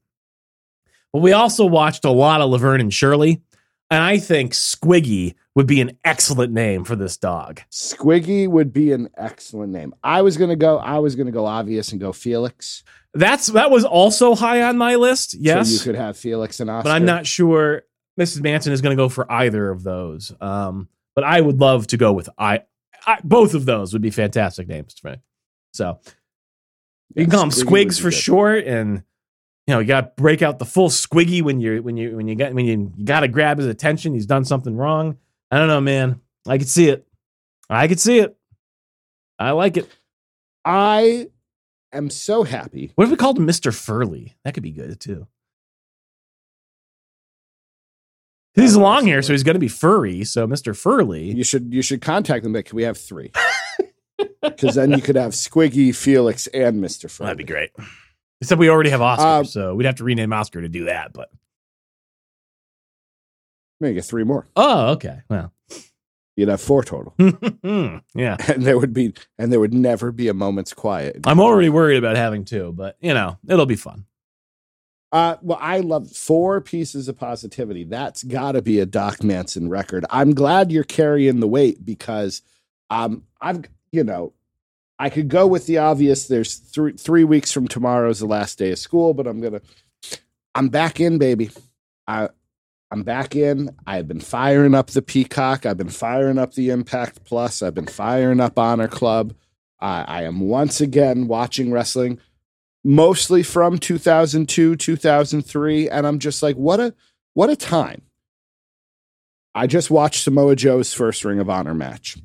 but 1.13 1.21
we 1.21 1.33
also 1.33 1.67
watched 1.67 2.05
a 2.05 2.11
lot 2.11 2.41
of 2.41 2.51
Laverne 2.51 2.81
and 2.81 2.93
Shirley. 2.93 3.43
And 3.91 4.03
I 4.03 4.19
think 4.19 4.55
Squiggy 4.55 5.35
would 5.55 5.67
be 5.67 5.81
an 5.83 5.99
excellent 6.05 6.53
name 6.53 6.85
for 6.85 6.97
this 6.97 7.19
dog. 7.19 7.61
Squiggy 7.71 8.49
would 8.49 8.73
be 8.73 8.93
an 8.93 9.11
excellent 9.17 9.73
name. 9.73 9.95
I 10.03 10.23
was 10.23 10.37
gonna 10.39 10.57
go. 10.57 10.79
I 10.79 10.99
was 10.99 11.15
gonna 11.15 11.31
go 11.31 11.45
obvious 11.45 11.93
and 11.93 12.01
go 12.01 12.13
Felix. 12.13 12.83
That's 13.13 13.49
that 13.49 13.71
was 13.71 13.85
also 13.85 14.35
high 14.35 14.63
on 14.63 14.79
my 14.79 14.97
list. 14.97 15.35
Yes, 15.35 15.69
so 15.69 15.75
you 15.75 15.81
could 15.81 15.95
have 16.01 16.17
Felix 16.17 16.61
and 16.61 16.71
Oscar. 16.71 16.85
but 16.85 16.93
I'm 16.93 17.05
not 17.05 17.27
sure 17.27 17.83
Mrs. 18.19 18.43
Manson 18.43 18.73
is 18.73 18.81
going 18.81 18.97
to 18.97 19.01
go 19.01 19.09
for 19.09 19.31
either 19.31 19.71
of 19.71 19.83
those. 19.83 20.33
Um, 20.41 20.89
but 21.15 21.25
I 21.25 21.41
would 21.41 21.61
love 21.61 21.87
to 21.89 21.97
go 21.97 22.13
with 22.13 22.29
I, 22.39 22.63
I. 23.07 23.19
Both 23.23 23.55
of 23.55 23.65
those 23.65 23.93
would 23.93 24.03
be 24.03 24.11
fantastic 24.11 24.69
names 24.69 24.95
me. 25.05 25.17
So 25.73 26.01
you 27.15 27.25
can 27.25 27.31
call 27.31 27.41
them 27.41 27.51
Squigs 27.51 28.01
for 28.01 28.11
good. 28.11 28.15
short, 28.17 28.65
and 28.65 29.03
you 29.67 29.75
know 29.75 29.81
you 29.81 29.87
got 29.87 30.17
to 30.17 30.23
break 30.23 30.43
out 30.43 30.59
the 30.59 30.65
full 30.65 30.89
Squiggy 30.89 31.43
when 31.43 31.61
you 31.61 31.83
when 31.83 31.97
you 31.97 32.17
when 32.17 32.29
you 32.29 32.35
got 32.35 32.53
when 32.55 32.67
you, 32.67 32.93
you 32.97 33.05
got 33.05 33.21
to 33.21 33.29
grab 33.29 33.59
his 33.59 33.67
attention. 33.67 34.15
He's 34.15 34.27
done 34.27 34.45
something 34.45 34.77
wrong. 34.77 35.17
I 35.51 35.59
don't 35.59 35.69
know, 35.69 35.81
man. 35.81 36.21
I 36.47 36.59
could 36.59 36.69
see 36.69 36.89
it. 36.89 37.07
I 37.71 37.89
could 37.89 38.01
see 38.01 38.19
it. 38.19 38.37
I 39.39 39.53
like 39.53 39.77
it. 39.77 39.89
I 40.65 41.29
am 41.93 42.11
so 42.11 42.43
happy. 42.43 42.93
What 42.95 43.05
if 43.05 43.11
we 43.11 43.17
called 43.17 43.39
him 43.39 43.47
Mr. 43.47 43.75
Furley? 43.75 44.35
That 44.45 44.55
could 44.55 44.63
be 44.63 44.71
good 44.71 44.99
too. 45.01 45.27
He's 48.55 48.77
long 48.77 49.07
hair, 49.07 49.21
so 49.23 49.33
he's 49.33 49.43
going 49.43 49.55
to 49.55 49.61
be 49.61 49.69
furry. 49.69 50.25
So 50.25 50.47
Mr. 50.47 50.77
Furley. 50.77 51.35
You 51.37 51.43
should 51.45 51.73
you 51.75 51.83
should 51.83 52.01
contact 52.01 52.45
them. 52.45 52.53
But 52.53 52.65
can 52.67 52.77
we 52.77 52.83
have 52.85 52.99
three? 52.99 53.33
Because 54.41 54.75
then 54.75 54.91
you 54.93 55.01
could 55.01 55.17
have 55.17 55.33
Squiggy, 55.33 55.95
Felix, 55.97 56.47
and 56.49 56.79
Mister. 56.81 57.09
Well, 57.19 57.27
that'd 57.29 57.39
be 57.39 57.45
great. 57.45 57.71
Except 58.43 58.59
we 58.59 58.69
already 58.69 58.91
have 58.91 59.01
Oscar, 59.01 59.27
Uh, 59.27 59.45
so 59.45 59.75
we'd 59.75 59.87
have 59.87 59.95
to 59.97 60.05
rename 60.05 60.35
Oscar 60.35 60.61
to 60.61 60.69
do 60.69 60.85
that. 60.85 61.15
But 61.15 61.31
Maybe 63.81 63.95
get 63.95 64.05
three 64.05 64.23
more. 64.25 64.47
oh, 64.55 64.93
okay. 64.93 65.23
Well, 65.31 65.53
You'd 66.37 66.49
have 66.49 66.61
four 66.61 66.83
total, 66.85 67.15
yeah. 68.15 68.37
and 68.49 68.65
there 68.67 68.77
would 68.79 68.93
be 68.93 69.15
and 69.39 69.51
there 69.53 69.61
would 69.61 69.73
never 69.73 70.13
be 70.13 70.29
a 70.29 70.35
moment's 70.35 70.75
quiet. 70.75 71.21
I'm 71.25 71.41
already 71.41 71.69
worried 71.71 71.97
about 71.97 72.17
having 72.17 72.45
two, 72.45 72.73
but 72.77 72.97
you 73.01 73.15
know, 73.15 73.39
it'll 73.49 73.67
be 73.67 73.77
fun. 73.77 74.05
Uh, 75.15 75.37
well, 75.43 75.61
I 75.61 75.79
love 75.79 76.11
four 76.11 76.61
pieces 76.61 77.07
of 77.07 77.17
positivity. 77.17 77.85
That's 77.85 78.25
got 78.25 78.53
to 78.53 78.63
be 78.63 78.81
a 78.81 78.87
Doc 78.87 79.23
Manson 79.23 79.69
record. 79.69 80.05
I'm 80.11 80.35
glad 80.35 80.73
you're 80.73 80.83
carrying 80.83 81.39
the 81.39 81.47
weight 81.47 81.87
because, 81.87 82.43
um, 82.91 83.23
I've 83.41 83.63
you 83.93 84.03
know, 84.03 84.33
I 84.99 85.11
could 85.11 85.29
go 85.29 85.47
with 85.47 85.67
the 85.69 85.79
obvious. 85.79 86.27
There's 86.27 86.57
three 86.57 86.95
three 86.95 87.23
weeks 87.23 87.53
from 87.53 87.69
tomorrow 87.69 88.11
is 88.11 88.19
the 88.19 88.27
last 88.27 88.59
day 88.59 88.73
of 88.73 88.79
school, 88.81 89.15
but 89.15 89.29
I'm 89.29 89.41
gonna, 89.41 89.61
I'm 90.57 90.69
back 90.69 90.99
in, 90.99 91.19
baby. 91.19 91.53
I, 92.09 92.31
I'm 92.91 93.05
back 93.05 93.37
in. 93.37 93.71
I've 93.87 94.09
been 94.09 94.21
firing 94.21 94.75
up 94.75 94.89
the 94.89 95.03
Peacock. 95.03 95.65
I've 95.65 95.79
been 95.79 95.91
firing 95.91 96.39
up 96.39 96.55
the 96.55 96.71
Impact 96.71 97.25
Plus. 97.25 97.63
I've 97.63 97.75
been 97.75 97.87
firing 97.87 98.41
up 98.41 98.59
Honor 98.59 98.89
Club. 98.89 99.33
I, 99.79 100.03
I 100.09 100.23
am 100.25 100.41
once 100.41 100.81
again 100.81 101.29
watching 101.29 101.71
wrestling 101.71 102.19
mostly 102.85 103.43
from 103.43 103.79
2002 103.79 104.77
2003 104.77 105.89
and 105.89 106.07
i'm 106.07 106.19
just 106.19 106.43
like 106.43 106.57
what 106.57 106.79
a 106.79 106.95
what 107.33 107.51
a 107.51 107.57
time. 107.57 108.03
I 109.57 109.67
just 109.67 109.91
watched 109.91 110.23
samoa 110.23 110.55
joe's 110.55 110.93
first 110.93 111.25
ring 111.25 111.41
of 111.41 111.51
honor 111.51 111.75
match. 111.75 112.17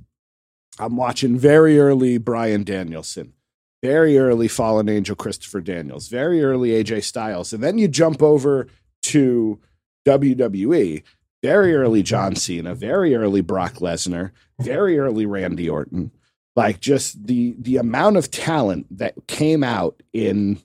I'm 0.78 0.98
watching 0.98 1.38
very 1.38 1.80
early 1.80 2.18
brian 2.18 2.64
danielson 2.64 3.34
very 3.82 4.18
early 4.18 4.50
fallen 4.50 4.90
angel 4.90 5.16
christopher 5.16 5.62
daniels 5.62 6.10
very 6.10 6.44
early 6.44 6.72
aj 6.72 7.04
styles 7.04 7.54
and 7.54 7.64
then 7.64 7.78
you 7.78 7.88
jump 7.88 8.22
over 8.22 8.68
to 9.04 9.60
wwe 10.06 11.04
very 11.42 11.74
early 11.74 12.04
john 12.04 12.36
cena 12.36 12.76
very 12.76 13.16
early 13.16 13.42
brock 13.42 13.76
lesnar 13.76 14.32
very 14.60 15.00
early 15.00 15.26
randy 15.26 15.70
orton 15.70 16.12
like 16.60 16.82
just 16.82 17.26
the 17.26 17.56
the 17.58 17.78
amount 17.78 18.18
of 18.18 18.30
talent 18.30 18.86
that 18.98 19.16
came 19.28 19.64
out 19.64 20.04
in 20.12 20.62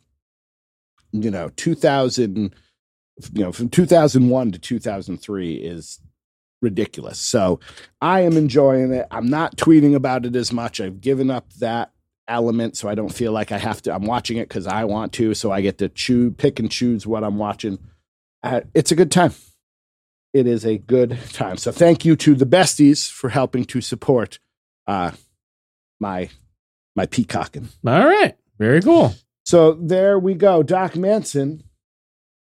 you 1.13 1.31
know 1.31 1.51
2000 1.51 2.53
you 3.33 3.45
know 3.45 3.53
from 3.53 3.69
2001 3.69 4.51
to 4.51 4.59
2003 4.59 5.55
is 5.55 6.01
ridiculous. 6.61 7.21
So 7.21 7.61
i 8.01 8.23
am 8.23 8.37
enjoying 8.37 8.93
it. 8.93 9.07
I'm 9.13 9.29
not 9.29 9.57
tweeting 9.57 9.95
about 9.95 10.27
it 10.27 10.35
as 10.35 10.53
much. 10.53 10.81
I've 10.81 11.01
given 11.01 11.31
up 11.31 11.53
that 11.61 11.93
element 12.27 12.75
so 12.75 12.89
i 12.89 12.95
don't 12.95 13.13
feel 13.13 13.33
like 13.33 13.53
i 13.53 13.59
have 13.59 13.83
to 13.83 13.95
i'm 13.95 14.07
watching 14.07 14.39
it 14.39 14.49
because 14.49 14.67
i 14.67 14.83
want 14.83 15.13
to 15.13 15.35
so 15.35 15.53
i 15.53 15.61
get 15.61 15.77
to 15.77 15.91
choose 15.91 16.33
pick 16.39 16.59
and 16.59 16.71
choose 16.71 17.07
what 17.07 17.23
i'm 17.23 17.37
watching. 17.37 17.79
Uh, 18.43 18.63
it's 18.73 18.91
a 18.91 18.95
good 18.95 19.11
time. 19.11 19.33
It 20.33 20.47
is 20.47 20.65
a 20.67 20.79
good 20.79 21.19
time. 21.33 21.59
So 21.59 21.71
thank 21.71 22.05
you 22.05 22.17
to 22.17 22.35
the 22.35 22.47
besties 22.47 23.11
for 23.11 23.29
helping 23.29 23.65
to 23.67 23.81
support 23.81 24.41
uh 24.89 25.13
my 26.01 26.29
my 26.97 27.07
peacocking 27.07 27.69
All 27.87 28.07
right. 28.07 28.37
Very 28.59 28.83
cool. 28.83 29.15
so 29.45 29.73
there 29.73 30.19
we 30.19 30.35
go 30.35 30.63
doc 30.63 30.97
manson 30.97 31.65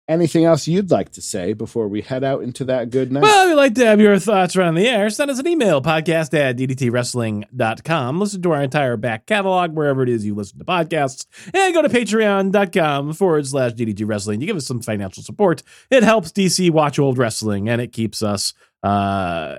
anything 0.08 0.44
else 0.44 0.66
you'd 0.66 0.90
like 0.90 1.10
to 1.12 1.22
say 1.22 1.52
before 1.52 1.86
we 1.86 2.00
head 2.00 2.24
out 2.24 2.42
into 2.42 2.64
that 2.64 2.90
good 2.90 3.12
night? 3.12 3.22
Well, 3.22 3.44
if 3.44 3.50
you'd 3.50 3.56
like 3.56 3.74
to 3.74 3.86
have 3.86 4.00
your 4.00 4.18
thoughts 4.18 4.56
around 4.56 4.74
the 4.74 4.88
air, 4.88 5.10
send 5.10 5.30
us 5.30 5.38
an 5.38 5.46
email, 5.46 5.82
podcast 5.82 6.32
at 6.34 6.56
ddtwrestling.com. 6.56 8.18
Listen 8.18 8.42
to 8.42 8.52
our 8.52 8.62
entire 8.62 8.96
back 8.96 9.26
catalog 9.26 9.74
wherever 9.76 10.02
it 10.02 10.08
is 10.08 10.24
you 10.24 10.34
listen 10.34 10.58
to 10.58 10.64
podcasts. 10.64 11.26
And 11.52 11.74
go 11.74 11.82
to 11.82 11.88
patreon.com 11.88 13.12
forward 13.12 13.46
slash 13.46 13.72
DDT 13.72 14.04
Wrestling. 14.06 14.40
You 14.40 14.46
give 14.46 14.56
us 14.56 14.66
some 14.66 14.80
financial 14.80 15.22
support. 15.22 15.62
It 15.90 16.02
helps 16.02 16.32
DC 16.32 16.70
watch 16.70 16.98
old 16.98 17.18
wrestling 17.18 17.68
and 17.68 17.80
it 17.80 17.92
keeps 17.92 18.22
us 18.22 18.54
uh, 18.82 19.56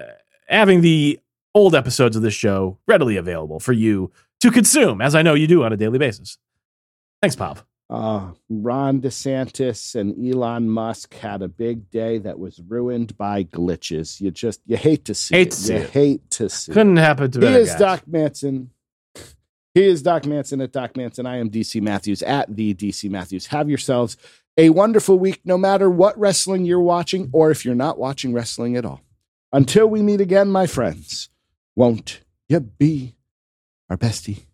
having 0.47 0.81
the 0.81 1.19
old 1.59 1.75
episodes 1.75 2.15
of 2.15 2.21
this 2.21 2.33
show 2.33 2.77
readily 2.87 3.17
available 3.17 3.59
for 3.59 3.73
you 3.73 4.11
to 4.41 4.49
consume, 4.49 5.01
as 5.01 5.13
I 5.15 5.21
know 5.21 5.33
you 5.33 5.45
do 5.47 5.63
on 5.63 5.73
a 5.73 5.77
daily 5.77 5.99
basis. 5.99 6.37
Thanks, 7.21 7.35
Pop. 7.35 7.59
Uh, 7.89 8.31
Ron 8.49 9.01
DeSantis 9.01 9.95
and 9.95 10.15
Elon 10.25 10.69
Musk 10.69 11.13
had 11.15 11.41
a 11.41 11.47
big 11.47 11.89
day 11.89 12.19
that 12.19 12.37
was 12.39 12.61
ruined 12.67 13.17
by 13.17 13.43
glitches. 13.43 14.21
You 14.21 14.31
just 14.31 14.61
you 14.67 14.77
hate 14.77 15.05
to 15.05 15.15
see 15.15 15.35
Hate 15.35 15.47
it. 15.47 15.51
to 15.51 15.57
see 15.57 15.73
you 15.73 15.79
it. 15.79 15.89
hate 15.89 16.29
to 16.31 16.49
see. 16.49 16.71
Couldn't 16.71 16.97
happen 16.97 17.31
to 17.31 17.39
it. 17.39 17.49
He 17.49 17.55
is 17.55 17.69
guys. 17.71 17.79
Doc 17.79 18.07
Manson. 18.07 18.69
He 19.73 19.83
is 19.85 20.01
Doc 20.01 20.25
Manson 20.25 20.61
at 20.61 20.71
Doc 20.71 20.95
Manson. 20.95 21.25
I 21.25 21.37
am 21.37 21.49
DC 21.49 21.81
Matthews 21.81 22.21
at 22.23 22.55
the 22.55 22.73
DC 22.73 23.09
Matthews. 23.09 23.47
Have 23.47 23.69
yourselves 23.69 24.17
a 24.57 24.69
wonderful 24.69 25.17
week, 25.19 25.41
no 25.43 25.57
matter 25.57 25.89
what 25.89 26.17
wrestling 26.19 26.65
you're 26.65 26.79
watching, 26.79 27.29
or 27.33 27.49
if 27.51 27.65
you're 27.65 27.75
not 27.75 27.97
watching 27.97 28.33
wrestling 28.33 28.75
at 28.77 28.85
all. 28.85 29.01
Until 29.51 29.87
we 29.87 30.01
meet 30.03 30.21
again, 30.21 30.49
my 30.49 30.67
friends, 30.67 31.29
won't 31.79 32.19
you 32.49 32.59
be 32.59 33.15
our 33.89 33.95
bestie? 33.95 34.48